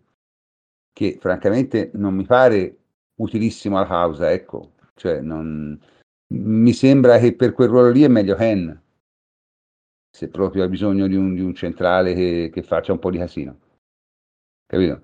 che 0.92 1.18
francamente 1.20 1.92
non 1.94 2.14
mi 2.14 2.26
pare 2.26 2.78
utilissimo 3.16 3.78
alla 3.78 3.88
causa 3.88 4.32
ecco 4.32 4.72
cioè 4.98 5.22
non, 5.22 5.80
mi 6.34 6.74
sembra 6.74 7.18
che 7.20 7.36
per 7.36 7.54
quel 7.54 7.70
ruolo 7.70 7.90
lì 7.90 8.04
è 8.04 8.10
meglio 8.10 8.36
Hen 8.36 8.82
se 10.10 10.28
proprio 10.30 10.64
ha 10.64 10.68
bisogno 10.68 11.08
di 11.08 11.16
un, 11.16 11.34
di 11.34 11.42
un 11.42 11.54
centrale 11.54 12.14
che, 12.14 12.50
che 12.52 12.64
faccia 12.64 12.92
un 12.92 13.00
po' 13.00 13.12
di 13.12 13.18
casino 13.18 13.60
capito? 14.66 15.02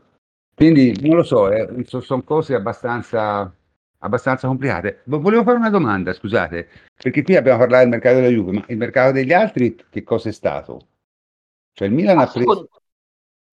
Quindi 0.55 0.95
non 1.01 1.15
lo 1.17 1.23
so, 1.23 1.49
eh, 1.49 1.83
sono 1.85 2.23
cose 2.23 2.53
abbastanza, 2.53 3.51
abbastanza 3.99 4.47
complicate. 4.47 5.01
Volevo 5.05 5.43
fare 5.43 5.57
una 5.57 5.71
domanda, 5.71 6.13
scusate, 6.13 6.69
perché 6.95 7.23
qui 7.23 7.35
abbiamo 7.35 7.57
parlato 7.57 7.81
del 7.81 7.91
mercato 7.91 8.15
della 8.17 8.27
Juve, 8.27 8.51
ma 8.51 8.65
il 8.67 8.77
mercato 8.77 9.11
degli 9.13 9.33
altri 9.33 9.75
che 9.89 10.03
cosa 10.03 10.29
è 10.29 10.31
stato? 10.31 10.87
Cioè 11.73 11.87
il 11.87 11.93
Milan 11.93 12.19
ha 12.19 12.27
preso... 12.27 12.39
Secondo, 12.39 12.69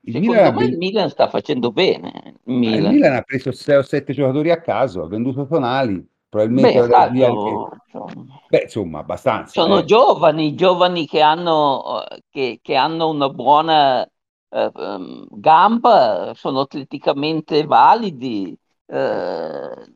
il 0.03 0.13
secondo 0.13 0.33
Milan 0.33 0.55
me 0.55 0.65
il 0.65 0.77
Milan 0.77 1.09
sta 1.09 1.29
facendo 1.29 1.73
bene. 1.73 2.35
Il 2.45 2.55
Milan, 2.55 2.85
il 2.85 2.99
Milan 2.99 3.17
ha 3.17 3.23
preso 3.23 3.51
6 3.51 3.77
o 3.77 3.83
7 3.83 4.13
giocatori 4.13 4.51
a 4.51 4.61
caso, 4.61 5.03
ha 5.03 5.09
venduto 5.09 5.47
Tonali, 5.47 6.07
probabilmente 6.31 6.87
Beh, 6.87 6.95
anche... 6.95 7.51
Insomma, 7.93 8.41
Beh, 8.49 8.63
insomma, 8.63 8.99
abbastanza. 9.01 9.61
Sono 9.61 9.81
eh. 9.81 9.85
giovani, 9.85 10.55
giovani 10.55 11.07
che 11.07 11.21
hanno, 11.21 12.07
che, 12.31 12.61
che 12.63 12.75
hanno 12.77 13.09
una 13.09 13.29
buona 13.29 14.03
eh, 14.05 14.71
ehm, 14.75 15.27
gamba, 15.29 16.33
sono 16.35 16.61
atleticamente 16.61 17.65
validi. 17.67 18.57
Eh, 18.87 19.95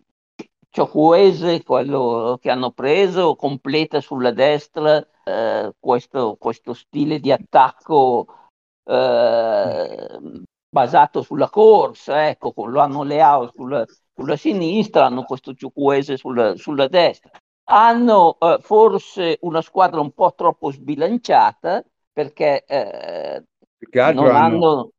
Cioccuese, 0.74 1.62
quello 1.62 2.36
che 2.40 2.50
hanno 2.50 2.72
preso, 2.72 3.36
completa 3.36 4.00
sulla 4.00 4.32
destra 4.32 5.06
eh, 5.22 5.72
questo, 5.78 6.36
questo, 6.36 6.74
stile 6.74 7.20
di 7.20 7.30
attacco 7.30 8.26
eh, 8.84 10.20
basato 10.68 11.22
sulla 11.22 11.48
corsa, 11.48 12.28
ecco, 12.28 12.52
lo 12.66 12.80
hanno 12.80 13.04
Leao 13.04 13.52
sulla, 13.54 13.86
sulla 14.14 14.36
sinistra, 14.36 15.06
hanno 15.06 15.24
questo 15.24 15.54
Cioccuese 15.54 16.16
sulla, 16.16 16.56
sulla 16.56 16.88
destra. 16.88 17.30
Hanno 17.66 18.36
eh, 18.38 18.58
forse 18.60 19.38
una 19.42 19.62
squadra 19.62 20.00
un 20.00 20.12
po' 20.12 20.34
troppo 20.34 20.70
sbilanciata 20.70 21.84
perché 22.12 22.64
eh, 22.64 23.42
non 24.12 24.26
hanno, 24.26 24.36
hanno, 24.36 24.90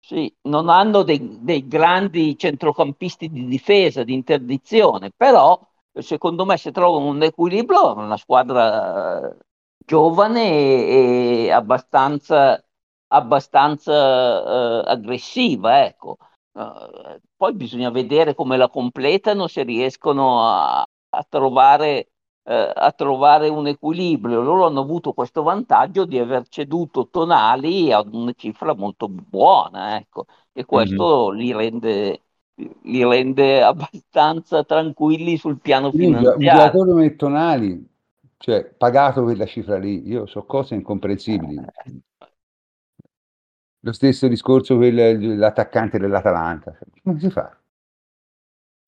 sì, 0.00 0.34
non 0.42 0.68
hanno 0.68 1.02
dei, 1.02 1.38
dei, 1.42 1.66
grandi 1.66 2.38
centrocampisti 2.38 3.28
di 3.28 3.46
difesa, 3.46 4.04
di 4.04 4.14
interdizione, 4.14 5.10
però 5.14 5.60
secondo 5.92 6.44
me 6.44 6.56
se 6.56 6.72
trovano 6.72 7.06
un 7.06 7.22
equilibrio 7.22 7.94
una 7.94 8.16
squadra 8.16 9.30
eh, 9.30 9.36
giovane 9.84 10.48
e, 10.48 11.44
e 11.44 11.50
abbastanza, 11.50 12.62
abbastanza 13.08 14.80
uh, 14.80 14.82
aggressiva. 14.86 15.84
Ecco. 15.84 16.16
Uh, 16.54 17.20
poi 17.36 17.52
bisogna 17.54 17.90
vedere 17.90 18.34
come 18.34 18.56
la 18.56 18.68
completano, 18.68 19.48
se 19.48 19.62
riescono 19.64 20.42
a, 20.42 20.80
a 20.80 21.26
trovare 21.28 22.08
eh, 22.46 22.72
a 22.74 22.92
trovare 22.92 23.48
un 23.48 23.66
equilibrio. 23.66 24.42
Loro 24.42 24.66
hanno 24.66 24.80
avuto 24.80 25.12
questo 25.12 25.42
vantaggio 25.42 26.04
di 26.04 26.18
aver 26.18 26.46
ceduto 26.48 27.08
Tonali 27.08 27.90
a 27.90 28.04
una 28.10 28.32
cifra 28.36 28.74
molto 28.74 29.08
buona, 29.08 29.96
ecco, 29.96 30.26
e 30.52 30.66
questo 30.66 31.30
mm-hmm. 31.30 31.38
li, 31.38 31.52
rende, 31.52 32.20
li 32.82 33.02
rende 33.02 33.62
abbastanza 33.62 34.62
tranquilli 34.62 35.38
sul 35.38 35.58
piano 35.58 35.90
finanziario. 35.90 36.34
Un 36.34 36.44
giocatore 36.44 36.90
come 36.90 37.16
Tonali, 37.16 37.88
cioè 38.36 38.64
pagato 38.64 39.22
quella 39.22 39.46
cifra 39.46 39.78
lì, 39.78 40.06
io 40.06 40.26
so 40.26 40.44
cose 40.44 40.74
incomprensibili. 40.74 41.56
Eh. 41.56 42.02
Lo 43.84 43.92
stesso 43.92 44.28
discorso 44.28 44.78
per 44.78 44.94
l'attaccante 44.94 45.98
dell'Atalanta, 45.98 46.74
come 47.02 47.20
si 47.20 47.28
fa? 47.28 47.54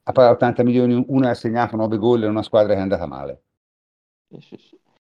Ha 0.05 0.12
pagato 0.12 0.34
80 0.34 0.62
milioni, 0.62 1.05
uno 1.09 1.28
ha 1.28 1.34
segnato 1.34 1.76
9 1.76 1.99
gol 1.99 2.22
in 2.22 2.30
una 2.30 2.42
squadra 2.42 2.72
che 2.72 2.78
è 2.78 2.82
andata 2.82 3.07
male. 3.07 3.42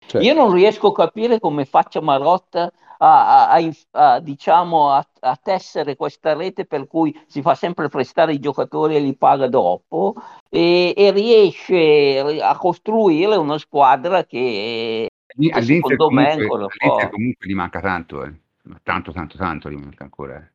Cioè. 0.07 0.23
Io 0.23 0.33
non 0.33 0.51
riesco 0.51 0.87
a 0.87 0.93
capire 0.93 1.39
come 1.39 1.65
faccia 1.65 2.01
Marotta 2.01 2.71
a, 2.97 3.51
a, 3.51 3.71
a, 3.91 4.19
diciamo, 4.19 4.89
a, 4.89 5.05
tessere 5.41 5.95
questa 5.95 6.33
rete 6.33 6.65
per 6.65 6.87
cui 6.87 7.15
si 7.27 7.43
fa 7.43 7.53
sempre 7.53 7.87
prestare 7.87 8.33
i 8.33 8.39
giocatori 8.39 8.95
e 8.95 8.99
li 8.99 9.15
paga 9.15 9.47
dopo 9.47 10.15
e, 10.49 10.93
e 10.97 11.11
riesce 11.11 12.39
a 12.41 12.57
costruire 12.57 13.35
una 13.35 13.59
squadra 13.59 14.25
che, 14.25 15.07
che 15.27 15.61
secondo 15.61 16.07
comunque, 16.07 16.35
me 16.35 16.41
ancora 16.41 16.65
all'Inter 16.65 17.09
comunque 17.11 17.47
gli 17.47 17.53
manca 17.53 17.79
tanto, 17.79 18.23
eh. 18.23 18.41
Tanto, 18.81 19.11
tanto, 19.11 19.37
tanto 19.37 19.69
gli 19.69 19.75
manca 19.75 20.03
ancora. 20.03 20.37
Eh. 20.37 20.51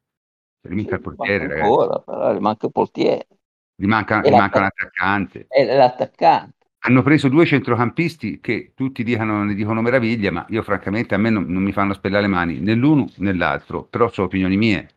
Gli 0.68 0.74
manca 0.74 0.96
il 0.96 1.00
portiere, 1.00 1.46
manca 1.46 1.62
ancora, 1.62 1.98
però 2.00 2.34
gli 2.34 2.40
manca 2.40 2.66
il 2.66 2.72
portiere. 2.72 3.26
Gli 3.74 3.86
manca, 3.86 4.20
gli 4.20 4.30
manca 4.30 4.58
un 4.58 4.64
attaccante. 4.64 5.46
È 5.48 5.64
l'attaccante. 5.64 6.56
Hanno 6.80 7.02
preso 7.02 7.28
due 7.28 7.44
centrocampisti 7.44 8.40
che 8.40 8.72
tutti 8.74 9.02
dicono, 9.02 9.44
ne 9.44 9.54
dicono 9.54 9.82
meraviglia, 9.82 10.30
ma 10.30 10.46
io 10.48 10.62
francamente 10.62 11.14
a 11.14 11.18
me 11.18 11.30
non, 11.30 11.44
non 11.44 11.62
mi 11.62 11.72
fanno 11.72 11.92
spellare 11.92 12.22
le 12.22 12.28
mani 12.28 12.60
né 12.60 12.74
l'uno 12.74 13.08
né 13.16 13.32
l'altro, 13.34 13.84
però 13.84 14.08
sono 14.10 14.26
opinioni 14.26 14.56
mie. 14.56 14.88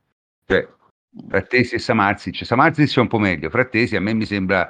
Cioè, 0.45 0.67
Frattesi 1.27 1.75
e 1.75 1.79
Samarzic. 1.79 2.45
Samarzic 2.45 2.95
è 2.95 3.01
un 3.01 3.07
po' 3.07 3.19
meglio, 3.19 3.49
Frattesi 3.49 3.95
a 3.95 4.01
me 4.01 4.13
mi 4.13 4.25
sembra 4.25 4.69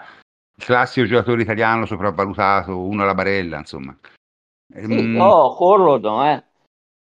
il 0.55 0.63
classico 0.63 1.05
giocatore 1.05 1.41
italiano 1.41 1.85
sopravvalutato, 1.85 2.77
uno 2.79 3.03
alla 3.03 3.13
barella, 3.13 3.57
insomma. 3.57 3.95
Sì, 4.73 4.87
mm. 4.87 5.15
no, 5.15 5.53
corrono, 5.55 6.25
eh. 6.25 6.43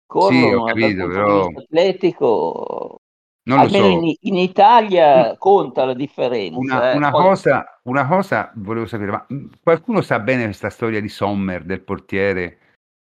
Corrono 0.06 0.46
sì, 0.46 0.54
ho 0.54 0.64
capito, 0.64 1.06
però... 1.08 1.46
atletico 1.46 3.00
non 3.46 3.60
Almeno 3.60 3.84
so. 3.84 3.90
in, 3.92 4.14
in, 4.20 4.36
Italia 4.36 5.36
conta 5.38 5.84
la 5.84 5.94
differenza. 5.94 6.58
Una, 6.58 6.92
eh. 6.92 6.96
una, 6.96 7.10
Poi... 7.10 7.22
cosa, 7.22 7.80
una, 7.84 8.06
cosa, 8.06 8.50
volevo 8.56 8.86
sapere, 8.86 9.10
ma 9.12 9.26
qualcuno 9.62 10.00
sa 10.00 10.18
bene 10.18 10.44
questa 10.44 10.68
storia 10.68 11.00
di 11.00 11.08
Sommer, 11.08 11.62
del 11.62 11.82
portiere? 11.82 12.58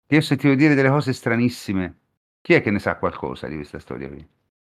Io 0.07 0.19
ho 0.19 0.23
sentito 0.23 0.55
dire 0.55 0.75
delle 0.75 0.91
cose 0.91 1.13
stranissime. 1.13 1.97
Chi 2.41 2.55
è 2.55 2.63
che 2.63 2.71
ne 2.71 2.79
sa 2.79 2.97
qualcosa 2.99 3.49
di 3.49 3.57
questa 3.57 3.81
storia 3.81 4.09
qui? 4.09 4.27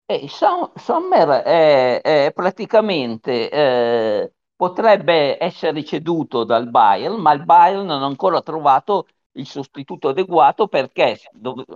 Eh, 0.05 0.27
Sommer 0.27 1.29
è, 1.41 2.01
è 2.01 2.31
praticamente 2.31 3.49
eh, 3.49 4.31
potrebbe 4.55 5.43
essere 5.43 5.83
ceduto 5.83 6.43
dal 6.43 6.69
Bayern, 6.69 7.15
ma 7.15 7.33
il 7.33 7.43
Bayern 7.43 7.87
non 7.87 8.03
ha 8.03 8.05
ancora 8.05 8.41
trovato 8.43 9.07
il 9.35 9.47
sostituto 9.47 10.09
adeguato 10.09 10.67
perché 10.67 11.19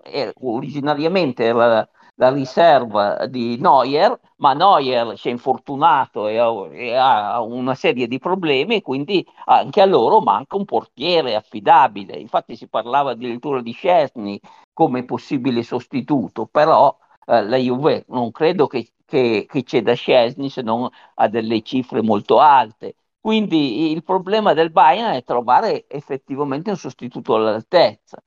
eh, 0.03 0.33
originariamente 0.41 1.43
era 1.43 1.87
la 2.15 2.31
riserva 2.31 3.25
di 3.27 3.57
Neuer, 3.57 4.19
ma 4.37 4.53
Neuer 4.53 5.17
si 5.17 5.29
è 5.29 5.31
infortunato 5.31 6.27
e 6.27 6.93
ha, 6.93 7.41
una 7.41 7.75
serie 7.75 8.07
di 8.07 8.19
problemi 8.19 8.81
quindi 8.81 9.25
anche 9.45 9.81
a 9.81 9.85
loro 9.85 10.19
manca 10.19 10.57
un 10.57 10.65
portiere 10.65 11.35
affidabile. 11.35 12.17
Infatti 12.17 12.55
si 12.57 12.67
parlava 12.67 13.11
addirittura 13.11 13.61
di 13.61 13.71
Scesni 13.71 14.39
come 14.73 15.05
possibile 15.05 15.63
sostituto, 15.63 16.45
però 16.45 16.95
eh, 17.25 17.43
la 17.43 17.57
Juve 17.57 18.03
non 18.09 18.31
credo 18.31 18.67
che, 18.67 18.89
che, 19.05 19.45
che 19.47 19.63
ceda 19.63 19.93
Scesni 19.93 20.49
se 20.49 20.61
non 20.61 20.89
a 21.15 21.27
delle 21.29 21.61
cifre 21.61 22.01
molto 22.01 22.39
alte. 22.39 22.95
Quindi 23.19 23.91
il 23.91 24.03
problema 24.03 24.53
del 24.53 24.71
Bayern 24.71 25.13
è 25.15 25.23
trovare 25.23 25.87
effettivamente 25.87 26.69
un 26.71 26.77
sostituto 26.77 27.35
all'altezza. 27.35 28.17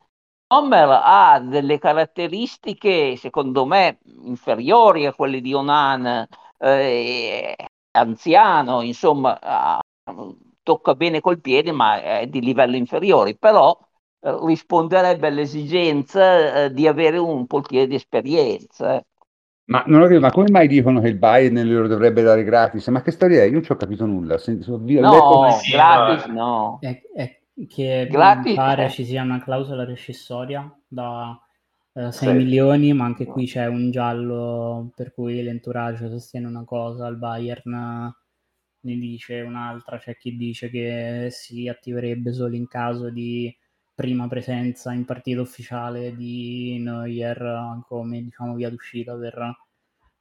Sommer 0.46 1.00
ha 1.02 1.40
delle 1.40 1.78
caratteristiche, 1.78 3.16
secondo 3.16 3.64
me, 3.64 4.00
inferiori 4.24 5.06
a 5.06 5.14
quelle 5.14 5.40
di 5.40 5.54
Onan, 5.54 6.26
eh, 6.58 7.56
anziano, 7.92 8.82
insomma, 8.82 9.38
tocca 10.62 10.94
bene 10.94 11.20
col 11.20 11.40
piede, 11.40 11.72
ma 11.72 12.00
è 12.02 12.26
di 12.26 12.40
livello 12.40 12.76
inferiore, 12.76 13.36
però 13.36 13.76
eh, 14.20 14.38
risponderebbe 14.46 15.26
all'esigenza 15.28 16.64
eh, 16.64 16.72
di 16.72 16.86
avere 16.86 17.18
un 17.18 17.46
portiere 17.46 17.86
di 17.86 17.94
esperienza. 17.96 19.02
Eh. 19.72 19.76
Ma 19.78 19.84
non 19.86 20.00
ho 20.00 20.02
capito, 20.04 20.20
ma 20.20 20.30
come 20.30 20.50
mai 20.50 20.68
dicono 20.68 21.00
che 21.00 21.08
il 21.08 21.16
Bayern 21.16 21.62
lo 21.62 21.86
dovrebbe 21.86 22.22
dare 22.22 22.44
gratis? 22.44 22.86
Ma 22.88 23.02
che 23.02 23.10
storia 23.10 23.42
è? 23.42 23.46
Io 23.46 23.52
non 23.52 23.62
ci 23.62 23.72
ho 23.72 23.76
capito 23.76 24.04
nulla. 24.04 24.36
no, 25.00 25.48
gratis 25.70 26.26
no. 26.26 26.78
È, 26.80 27.00
è 27.14 27.40
che 27.68 28.08
Gratis. 28.10 28.54
pare 28.54 28.88
ci 28.90 29.04
sia 29.04 29.22
una 29.22 29.42
clausola 29.42 29.84
rescissoria 29.84 30.70
da 30.88 31.38
eh, 31.94 32.12
6 32.12 32.12
sì. 32.12 32.34
milioni, 32.34 32.92
ma 32.92 33.04
anche 33.04 33.24
qui 33.24 33.46
c'è 33.46 33.66
un 33.66 33.90
giallo 33.90 34.90
per 34.94 35.12
cui 35.12 35.42
l'entourage 35.42 36.08
sostiene 36.08 36.46
una 36.46 36.64
cosa, 36.64 37.06
il 37.06 37.16
Bayern 37.16 38.14
ne 38.84 38.96
dice 38.96 39.40
un'altra, 39.40 39.98
c'è 39.98 40.16
chi 40.16 40.36
dice 40.36 40.68
che 40.68 41.28
si 41.30 41.68
attiverebbe 41.68 42.32
solo 42.32 42.56
in 42.56 42.66
caso 42.66 43.10
di 43.10 43.54
prima 43.94 44.26
presenza 44.28 44.92
in 44.92 45.04
partita 45.04 45.40
ufficiale 45.40 46.14
di 46.16 46.78
Neuer 46.80 47.82
come 47.86 48.22
diciamo 48.22 48.54
via 48.54 48.70
d'uscita 48.70 49.16
per, 49.16 49.56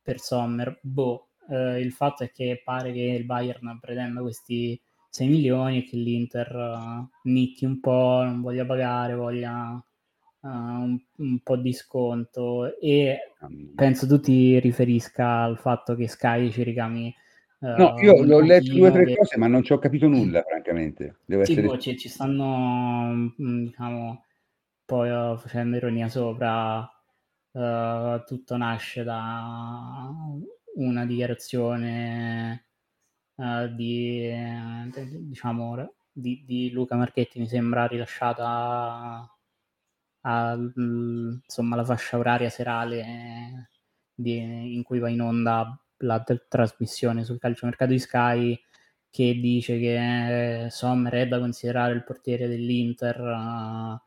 per 0.02 0.20
Sommer. 0.20 0.80
Boh, 0.82 1.30
eh, 1.50 1.80
il 1.80 1.92
fatto 1.92 2.24
è 2.24 2.32
che 2.32 2.62
pare 2.64 2.92
che 2.92 3.02
il 3.02 3.26
Bayern 3.26 3.80
pretenda 3.80 4.22
questi 4.22 4.80
6 5.10 5.28
milioni 5.28 5.80
e 5.80 5.84
che 5.84 5.98
l'Inter 5.98 6.56
uh, 6.56 7.10
nicchi 7.24 7.66
un 7.66 7.80
po', 7.82 8.22
non 8.24 8.42
voglia 8.42 8.66
pagare, 8.66 9.14
voglia 9.14 9.72
uh, 9.72 10.48
un, 10.48 10.98
un, 11.18 11.40
po' 11.42 11.58
di 11.58 11.74
sconto 11.74 12.80
e 12.80 13.34
penso 13.76 14.08
tu 14.08 14.20
ti 14.22 14.58
riferisca 14.60 15.42
al 15.42 15.58
fatto 15.58 15.96
che 15.96 16.08
Sky 16.08 16.50
ci 16.52 16.64
ricami 16.64 17.14
No, 17.62 17.96
io 18.00 18.14
ho 18.14 18.40
letto 18.40 18.74
due 18.74 18.90
o 18.90 18.92
tre 18.92 19.06
che... 19.06 19.16
cose, 19.16 19.38
ma 19.38 19.46
non 19.46 19.62
ci 19.64 19.72
ho 19.72 19.78
capito 19.78 20.08
nulla, 20.08 20.42
francamente. 20.42 21.20
Devo 21.26 21.46
sì, 21.46 21.52
essere... 21.52 21.68
Boh, 21.68 21.78
ci, 21.78 21.96
ci, 21.96 22.10
stanno, 22.10 23.32
mm, 23.40 23.66
diciamo, 23.66 24.26
poi 24.84 25.38
facendo 25.38 25.78
ironia 25.78 26.10
sopra, 26.10 26.90
tutto 28.26 28.58
nasce 28.58 29.04
da 29.04 30.10
una 30.76 31.06
dichiarazione 31.06 32.66
uh, 33.36 33.68
di, 33.68 34.26
eh, 34.26 34.90
diciamo, 35.20 35.94
di, 36.12 36.44
di, 36.46 36.72
Luca 36.72 36.96
Marchetti 36.96 37.40
mi 37.40 37.48
sembra 37.48 37.86
rilasciata 37.86 39.30
alla 40.22 41.86
fascia 41.86 42.18
oraria 42.18 42.50
serale 42.50 43.70
di, 44.14 44.76
in 44.76 44.84
cui 44.84 45.00
va 45.00 45.10
in 45.10 45.22
onda 45.22 45.80
la 46.02 46.24
trasmissione 46.24 47.24
sul 47.24 47.40
calciomercato 47.40 47.92
di 47.92 48.00
Sky 48.00 48.60
che 49.10 49.34
dice 49.40 49.78
che 49.80 50.68
Sommer 50.70 51.14
è 51.14 51.28
da 51.28 51.40
considerare 51.40 51.94
il 51.94 52.04
portiere 52.04 52.48
dell'Inter 52.48 53.20
uh, 53.20 54.00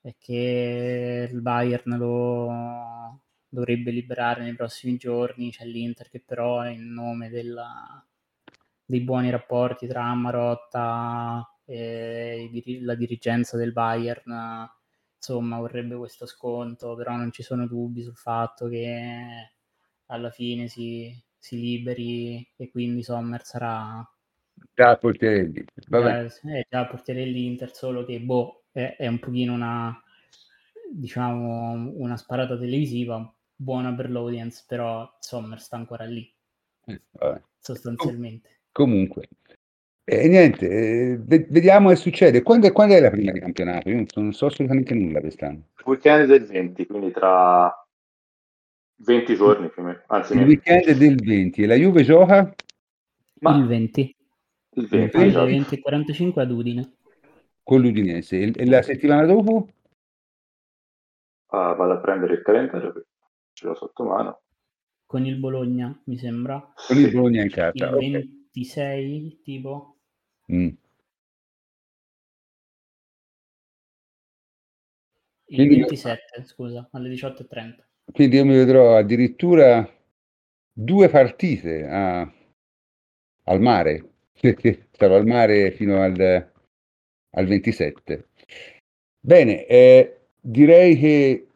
e 0.00 0.16
che 0.18 1.28
il 1.30 1.40
Bayern 1.42 1.96
lo 1.98 3.20
dovrebbe 3.48 3.90
liberare 3.90 4.42
nei 4.42 4.54
prossimi 4.54 4.96
giorni. 4.96 5.50
C'è 5.50 5.64
l'Inter 5.66 6.08
che 6.08 6.22
però 6.24 6.66
in 6.68 6.92
nome 6.92 7.28
della, 7.28 8.04
dei 8.84 9.00
buoni 9.00 9.30
rapporti 9.30 9.86
tra 9.86 10.14
Marotta 10.14 11.46
e 11.64 12.50
la 12.82 12.94
dirigenza 12.94 13.56
del 13.56 13.72
Bayern 13.72 14.70
insomma 15.16 15.58
vorrebbe 15.58 15.96
questo 15.96 16.26
sconto, 16.26 16.94
però 16.94 17.16
non 17.16 17.32
ci 17.32 17.42
sono 17.42 17.66
dubbi 17.66 18.02
sul 18.02 18.16
fatto 18.16 18.68
che 18.68 19.52
alla 20.06 20.30
fine 20.30 20.68
si, 20.68 21.12
si 21.46 21.60
liberi 21.60 22.44
e 22.56 22.70
quindi 22.70 23.04
Sommer 23.04 23.44
sarà 23.44 24.04
già 24.74 24.90
il 24.90 24.98
portiere 24.98 25.50
dell'Inter. 25.50 26.26
È 26.42 26.66
già 26.68 26.80
il 26.80 26.88
portiere 26.88 27.22
dell'Inter, 27.22 27.72
solo 27.72 28.04
che 28.04 28.18
boh, 28.18 28.64
è, 28.72 28.96
è 28.98 29.06
un 29.06 29.20
pochino 29.20 29.54
una 29.54 30.00
diciamo 30.92 31.92
una 31.96 32.16
sparata 32.16 32.56
televisiva 32.58 33.32
buona 33.54 33.94
per 33.94 34.10
l'audience, 34.10 34.64
però 34.66 35.08
Sommer 35.20 35.60
sta 35.60 35.76
ancora 35.76 36.04
lì. 36.04 36.28
Eh, 36.86 37.00
sostanzialmente. 37.58 38.62
comunque. 38.72 39.28
E 40.02 40.24
eh, 40.24 40.28
niente, 40.28 40.68
eh, 40.68 41.18
vediamo 41.18 41.90
che 41.90 41.96
succede. 41.96 42.42
Quando, 42.42 42.70
quando, 42.72 42.94
è 42.94 43.00
la 43.00 43.10
prima 43.10 43.30
di 43.30 43.40
campionato? 43.40 43.88
Io 43.88 43.96
non, 43.96 44.06
non 44.14 44.32
so 44.32 44.46
assolutamente 44.46 44.94
nulla 44.94 45.20
quest'anno. 45.20 45.68
Il 45.78 45.84
weekend 45.84 46.26
del 46.26 46.44
20, 46.44 46.86
quindi 46.86 47.12
tra 47.12 47.85
20 48.96 49.34
giorni 49.34 49.68
più 49.68 49.82
o 49.82 49.84
meno. 49.84 50.02
Anzi, 50.06 50.34
il 50.34 50.44
weekend 50.44 50.90
del 50.92 51.16
20 51.16 51.62
e 51.62 51.66
la 51.66 51.74
Juve 51.74 52.02
gioca? 52.02 52.54
Ma... 53.40 53.56
Il 53.56 53.66
20. 53.66 54.16
Il 54.70 54.86
20, 54.86 55.16
il 55.18 55.32
20 55.32 55.74
e 55.74 55.80
45 55.80 56.42
ad 56.42 56.50
Udine. 56.50 56.92
Con 57.62 57.80
l'Udinese. 57.80 58.52
E 58.52 58.66
la 58.66 58.82
settimana 58.82 59.24
dopo? 59.26 59.68
Ah, 61.48 61.72
vado 61.74 61.92
a 61.92 61.98
prendere 61.98 62.34
il 62.34 62.42
calendario, 62.42 63.06
ce 63.52 63.66
l'ho 63.66 63.74
sotto 63.74 64.04
mano. 64.04 64.40
Con 65.06 65.24
il 65.24 65.38
Bologna, 65.38 65.98
mi 66.04 66.18
sembra. 66.18 66.72
Con 66.86 66.96
il 66.96 67.10
Bologna 67.10 67.42
in 67.42 67.50
carta. 67.50 67.88
Il 67.88 67.94
okay. 67.94 68.10
26, 68.52 69.40
tipo. 69.42 69.96
Mm. 70.52 70.68
Il 75.48 75.56
quindi, 75.56 75.76
27, 75.76 76.44
scusa, 76.44 76.88
alle 76.90 77.08
18.30. 77.10 77.85
Quindi 78.12 78.36
io 78.36 78.44
mi 78.44 78.54
vedrò 78.54 78.96
addirittura 78.96 79.88
due 80.72 81.08
partite 81.08 81.86
a, 81.86 82.32
al 83.44 83.60
mare, 83.60 84.10
perché 84.40 84.88
stavo 84.92 85.16
al 85.16 85.26
mare 85.26 85.72
fino 85.72 86.00
al, 86.00 86.50
al 87.30 87.46
27. 87.46 88.28
Bene, 89.20 89.66
eh, 89.66 90.20
direi 90.40 90.96
che 90.98 91.48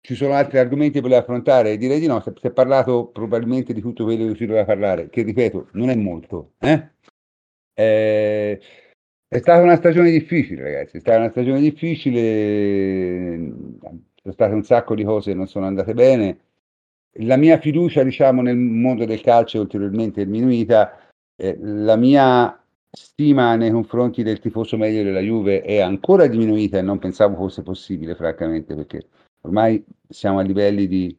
ci 0.00 0.14
sono 0.14 0.34
altri 0.34 0.58
argomenti 0.58 1.00
per 1.00 1.12
affrontare? 1.12 1.76
Direi 1.76 1.98
di 1.98 2.06
no, 2.06 2.20
si 2.20 2.46
è 2.46 2.52
parlato 2.52 3.08
probabilmente 3.08 3.72
di 3.72 3.80
tutto 3.80 4.04
quello 4.04 4.30
che 4.30 4.36
si 4.36 4.46
doveva 4.46 4.64
parlare, 4.64 5.08
che 5.10 5.22
ripeto, 5.22 5.70
non 5.72 5.90
è 5.90 5.96
molto. 5.96 6.52
Eh? 6.60 6.90
È, 7.72 8.58
è 9.28 9.38
stata 9.38 9.62
una 9.62 9.76
stagione 9.76 10.12
difficile, 10.12 10.62
ragazzi, 10.62 10.98
è 10.98 11.00
stata 11.00 11.18
una 11.18 11.30
stagione 11.30 11.60
difficile, 11.60 13.36
sono 14.26 14.32
state 14.32 14.54
un 14.54 14.62
sacco 14.64 14.94
di 14.94 15.04
cose 15.04 15.30
che 15.30 15.36
non 15.36 15.46
sono 15.46 15.66
andate 15.66 15.94
bene. 15.94 16.38
La 17.20 17.36
mia 17.36 17.58
fiducia, 17.58 18.02
diciamo, 18.02 18.42
nel 18.42 18.56
mondo 18.56 19.04
del 19.04 19.20
calcio 19.20 19.58
è 19.58 19.60
ulteriormente 19.60 20.24
diminuita. 20.24 20.98
Eh, 21.36 21.56
la 21.60 21.96
mia 21.96 22.60
stima 22.90 23.56
nei 23.56 23.70
confronti 23.70 24.22
del 24.22 24.40
tifoso 24.40 24.76
medio 24.76 25.04
della 25.04 25.20
Juve 25.20 25.62
è 25.62 25.80
ancora 25.80 26.26
diminuita 26.26 26.78
e 26.78 26.82
non 26.82 26.98
pensavo 26.98 27.36
fosse 27.36 27.62
possibile, 27.62 28.14
francamente, 28.14 28.74
perché 28.74 29.06
ormai 29.42 29.84
siamo 30.08 30.38
a 30.40 30.42
livelli 30.42 30.86
di 30.86 31.16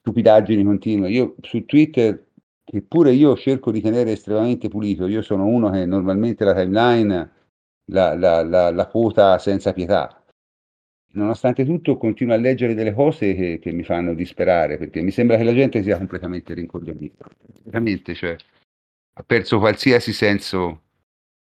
stupidaggini 0.00 0.64
continue. 0.64 1.10
Io 1.10 1.34
su 1.42 1.64
Twitter, 1.66 2.24
che 2.64 2.82
pure 2.82 3.12
io 3.12 3.36
cerco 3.36 3.70
di 3.70 3.80
tenere 3.80 4.12
estremamente 4.12 4.68
pulito, 4.68 5.06
io 5.06 5.22
sono 5.22 5.46
uno 5.46 5.70
che 5.70 5.84
normalmente 5.86 6.44
la 6.44 6.54
timeline 6.54 7.30
la, 7.90 8.14
la, 8.14 8.42
la, 8.42 8.70
la 8.70 8.86
quota 8.86 9.38
senza 9.38 9.72
pietà. 9.72 10.17
Nonostante 11.12 11.64
tutto 11.64 11.96
continuo 11.96 12.34
a 12.34 12.38
leggere 12.38 12.74
delle 12.74 12.92
cose 12.92 13.34
che, 13.34 13.58
che, 13.60 13.72
mi 13.72 13.82
fanno 13.82 14.14
disperare, 14.14 14.76
perché 14.76 15.00
mi 15.00 15.10
sembra 15.10 15.36
che 15.36 15.44
la 15.44 15.54
gente 15.54 15.82
sia 15.82 15.96
completamente 15.96 16.54
rincoglionita. 16.54 17.26
Veramente, 17.64 18.14
cioè, 18.14 18.36
ha 19.14 19.22
perso 19.22 19.58
qualsiasi 19.58 20.12
senso 20.12 20.82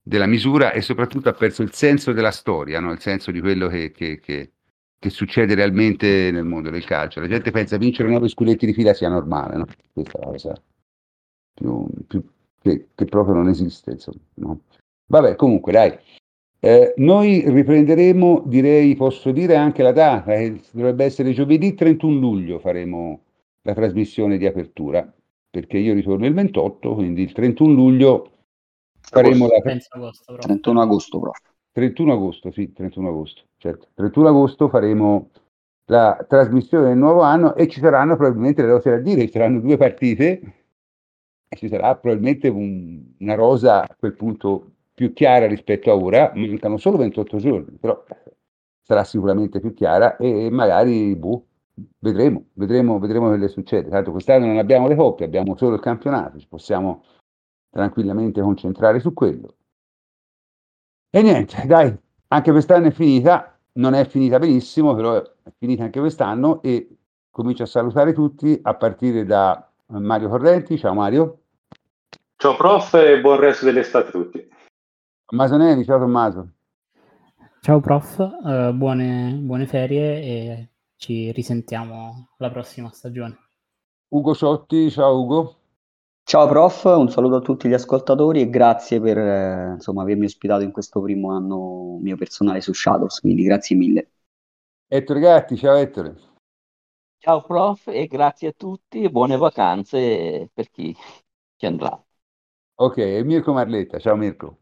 della 0.01 0.27
misura 0.27 0.71
e 0.71 0.81
soprattutto 0.81 1.29
ha 1.29 1.33
perso 1.33 1.61
il 1.61 1.73
senso 1.73 2.13
della 2.13 2.31
storia, 2.31 2.79
no? 2.79 2.91
il 2.91 2.99
senso 2.99 3.31
di 3.31 3.41
quello 3.41 3.67
che, 3.67 3.91
che, 3.91 4.19
che 4.19 4.51
che 4.99 5.09
succede 5.09 5.55
realmente 5.55 6.29
nel 6.29 6.43
mondo 6.43 6.69
del 6.69 6.83
calcio. 6.83 7.21
La 7.21 7.27
gente 7.29 7.51
pensa 7.51 7.77
che 7.77 7.85
vincere 7.85 8.09
nove 8.09 8.27
scudetti 8.27 8.65
di 8.65 8.73
fila 8.73 8.93
sia 8.93 9.07
normale, 9.07 9.55
no? 9.55 9.65
Questa 9.93 10.17
è 10.17 10.19
la 10.19 10.25
cosa 10.25 10.61
più, 11.53 11.87
più 12.07 12.23
che, 12.61 13.05
proprio 13.05 13.33
non 13.33 13.47
esiste, 13.47 13.91
insomma. 13.91 14.19
No? 14.35 14.61
Vabbè, 15.07 15.35
comunque, 15.35 15.71
dai. 15.71 15.97
Eh, 16.61 16.93
noi 16.97 17.49
riprenderemo, 17.49 18.43
direi, 18.45 18.93
posso 18.95 19.31
dire 19.31 19.55
anche 19.55 19.81
la 19.81 19.93
data, 19.93 20.33
che 20.33 20.59
dovrebbe 20.71 21.05
essere 21.05 21.31
giovedì 21.31 21.73
31 21.73 22.19
luglio 22.19 22.59
faremo 22.59 23.21
la 23.61 23.73
trasmissione 23.73 24.37
di 24.37 24.45
apertura, 24.45 25.09
perché 25.49 25.77
io 25.77 25.93
ritorno 25.93 26.25
il 26.25 26.33
28, 26.33 26.95
quindi 26.95 27.21
il 27.21 27.31
31 27.31 27.73
luglio 27.73 28.31
faremo 28.99 29.45
agosto, 29.45 29.97
la... 29.97 29.99
Agosto, 30.01 30.35
31 30.35 30.81
agosto, 30.81 31.19
prof. 31.19 31.41
31 31.71 32.11
agosto, 32.11 32.51
sì, 32.51 32.73
31 32.73 33.07
agosto. 33.07 33.41
Certo, 33.57 33.87
31 33.93 34.27
agosto 34.27 34.67
faremo 34.67 35.29
la 35.85 36.25
trasmissione 36.27 36.89
del 36.89 36.97
nuovo 36.97 37.21
anno 37.21 37.55
e 37.55 37.69
ci 37.69 37.79
saranno 37.79 38.17
probabilmente, 38.17 38.63
le 38.63 38.71
cose 38.71 38.89
da 38.89 38.97
dire, 38.97 39.25
ci 39.25 39.31
saranno 39.31 39.61
due 39.61 39.77
partite 39.77 40.41
e 41.47 41.55
ci 41.55 41.69
sarà 41.69 41.95
probabilmente 41.95 42.49
un, 42.49 43.01
una 43.19 43.35
rosa 43.35 43.83
a 43.83 43.95
quel 43.97 44.13
punto 44.13 44.71
più 44.99 45.13
chiara 45.13 45.47
rispetto 45.47 45.89
a 45.89 45.95
ora, 45.95 46.33
mancano 46.35 46.75
solo 46.75 46.97
28 46.97 47.37
giorni, 47.37 47.77
però 47.79 48.03
sarà 48.81 49.05
sicuramente 49.05 49.61
più 49.61 49.73
chiara 49.73 50.17
e 50.17 50.49
magari, 50.49 51.15
boh, 51.15 51.45
vedremo, 51.99 52.47
vedremo, 52.55 52.99
vedremo 52.99 53.33
che 53.33 53.47
succede. 53.47 53.87
Tanto 53.87 54.11
quest'anno 54.11 54.47
non 54.47 54.57
abbiamo 54.57 54.89
le 54.89 54.97
coppie, 54.97 55.25
abbiamo 55.25 55.55
solo 55.55 55.75
il 55.75 55.79
campionato, 55.79 56.37
ci 56.37 56.47
possiamo 56.49 57.05
tranquillamente 57.69 58.41
concentrare 58.41 58.99
su 58.99 59.13
quello. 59.13 59.55
E 61.09 61.21
niente, 61.21 61.65
dai, 61.65 61.97
anche 62.27 62.51
quest'anno 62.51 62.87
è 62.87 62.91
finita, 62.91 63.57
non 63.75 63.93
è 63.93 64.03
finita 64.03 64.37
benissimo, 64.37 64.93
però 64.95 65.15
è 65.15 65.53
finita 65.57 65.85
anche 65.85 66.01
quest'anno 66.01 66.61
e 66.61 66.97
comincio 67.31 67.63
a 67.63 67.67
salutare 67.67 68.11
tutti 68.11 68.59
a 68.61 68.73
partire 68.73 69.23
da 69.23 69.65
Mario 69.85 70.27
Correnti. 70.27 70.77
Ciao 70.77 70.93
Mario. 70.93 71.37
Ciao 72.35 72.57
prof 72.57 72.95
e 72.95 73.21
buon 73.21 73.39
resto 73.39 73.63
dell'estate 73.63 74.09
a 74.09 74.11
tutti. 74.11 74.57
Tommaso 75.29 75.57
Neri, 75.57 75.85
ciao 75.85 75.99
Tommaso. 75.99 76.49
Ciao 77.61 77.79
prof, 77.79 78.17
uh, 78.17 78.73
buone, 78.73 79.37
buone 79.39 79.67
ferie 79.67 80.21
e 80.23 80.69
ci 80.95 81.31
risentiamo 81.31 82.29
la 82.37 82.49
prossima 82.49 82.89
stagione. 82.89 83.37
Ugo 84.07 84.33
Ciotti, 84.33 84.89
ciao 84.89 85.21
Ugo. 85.21 85.55
Ciao 86.23 86.47
prof, 86.47 86.83
un 86.85 87.09
saluto 87.11 87.35
a 87.35 87.41
tutti 87.41 87.69
gli 87.69 87.73
ascoltatori 87.73 88.41
e 88.41 88.49
grazie 88.49 88.99
per 88.99 89.19
eh, 89.19 89.71
insomma, 89.73 90.01
avermi 90.01 90.25
ospitato 90.25 90.63
in 90.63 90.71
questo 90.71 90.99
primo 90.99 91.31
anno 91.31 91.99
mio 92.01 92.17
personale 92.17 92.59
su 92.59 92.73
Shadows, 92.73 93.19
quindi 93.19 93.43
grazie 93.43 93.75
mille. 93.75 94.11
Ettore 94.87 95.19
Gatti, 95.19 95.55
ciao 95.57 95.75
Ettore. 95.75 96.15
Ciao 97.19 97.43
prof 97.43 97.87
e 97.87 98.07
grazie 98.07 98.47
a 98.47 98.53
tutti 98.57 99.03
e 99.03 99.11
buone 99.11 99.37
vacanze 99.37 100.49
per 100.51 100.71
chi 100.71 100.95
ci 101.55 101.65
andrà. 101.67 102.03
Ok, 102.77 102.97
e 102.97 103.23
Mirko 103.23 103.53
Marletta, 103.53 103.99
ciao 103.99 104.15
Mirko. 104.15 104.57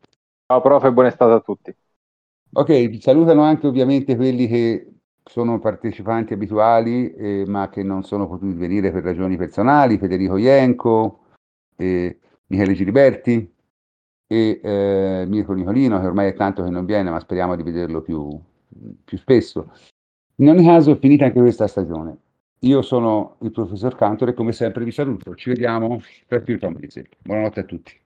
Ciao 0.49 0.61
prof 0.61 0.82
e 0.86 0.94
buona 0.94 1.10
estate 1.10 1.34
a 1.34 1.41
tutti. 1.41 1.76
Ok, 2.53 3.02
salutano 3.02 3.41
anche 3.41 3.68
ovviamente 3.68 4.15
quelli 4.15 4.48
che 4.48 4.94
sono 5.22 5.60
partecipanti 5.60 6.32
abituali 6.32 7.14
eh, 7.15 7.44
ma 7.45 7.68
che 7.68 7.84
non 7.84 8.03
sono 8.03 8.30
potuti 8.30 8.53
venire 8.53 8.90
per 8.94 9.03
ragioni 9.03 9.36
personali, 9.36 9.98
Federico 9.98 10.38
Ienco, 10.38 11.26
eh, 11.76 12.19
Michele 12.45 12.74
Giliberti 12.76 13.53
e 14.26 14.61
eh, 14.64 15.26
Mirko 15.28 15.52
Nicolino, 15.52 15.99
che 15.99 16.06
ormai 16.06 16.30
è 16.30 16.34
tanto 16.34 16.64
che 16.64 16.69
non 16.69 16.86
viene, 16.86 17.10
ma 17.10 17.19
speriamo 17.19 17.57
di 17.57 17.64
vederlo 17.64 18.02
più, 18.02 18.40
più 19.03 19.18
spesso. 19.18 19.74
In 20.36 20.48
ogni 20.48 20.64
caso 20.64 20.91
è 20.91 20.98
finita 20.98 21.26
anche 21.26 21.41
questa 21.41 21.68
stagione. 21.68 22.18
Io 22.60 22.82
sono 22.84 23.36
il 23.41 23.52
professor 23.52 23.98
Cantor 23.98 24.30
e 24.30 24.34
come 24.34 24.53
sempre 24.53 24.86
vi 24.86 24.91
saluto. 24.91 25.36
Ci 25.36 25.49
vediamo 25.49 26.02
per 26.26 26.41
più 26.44 26.53
il 26.53 27.07
Buonanotte 27.22 27.60
a 27.60 27.64
tutti. 27.64 28.06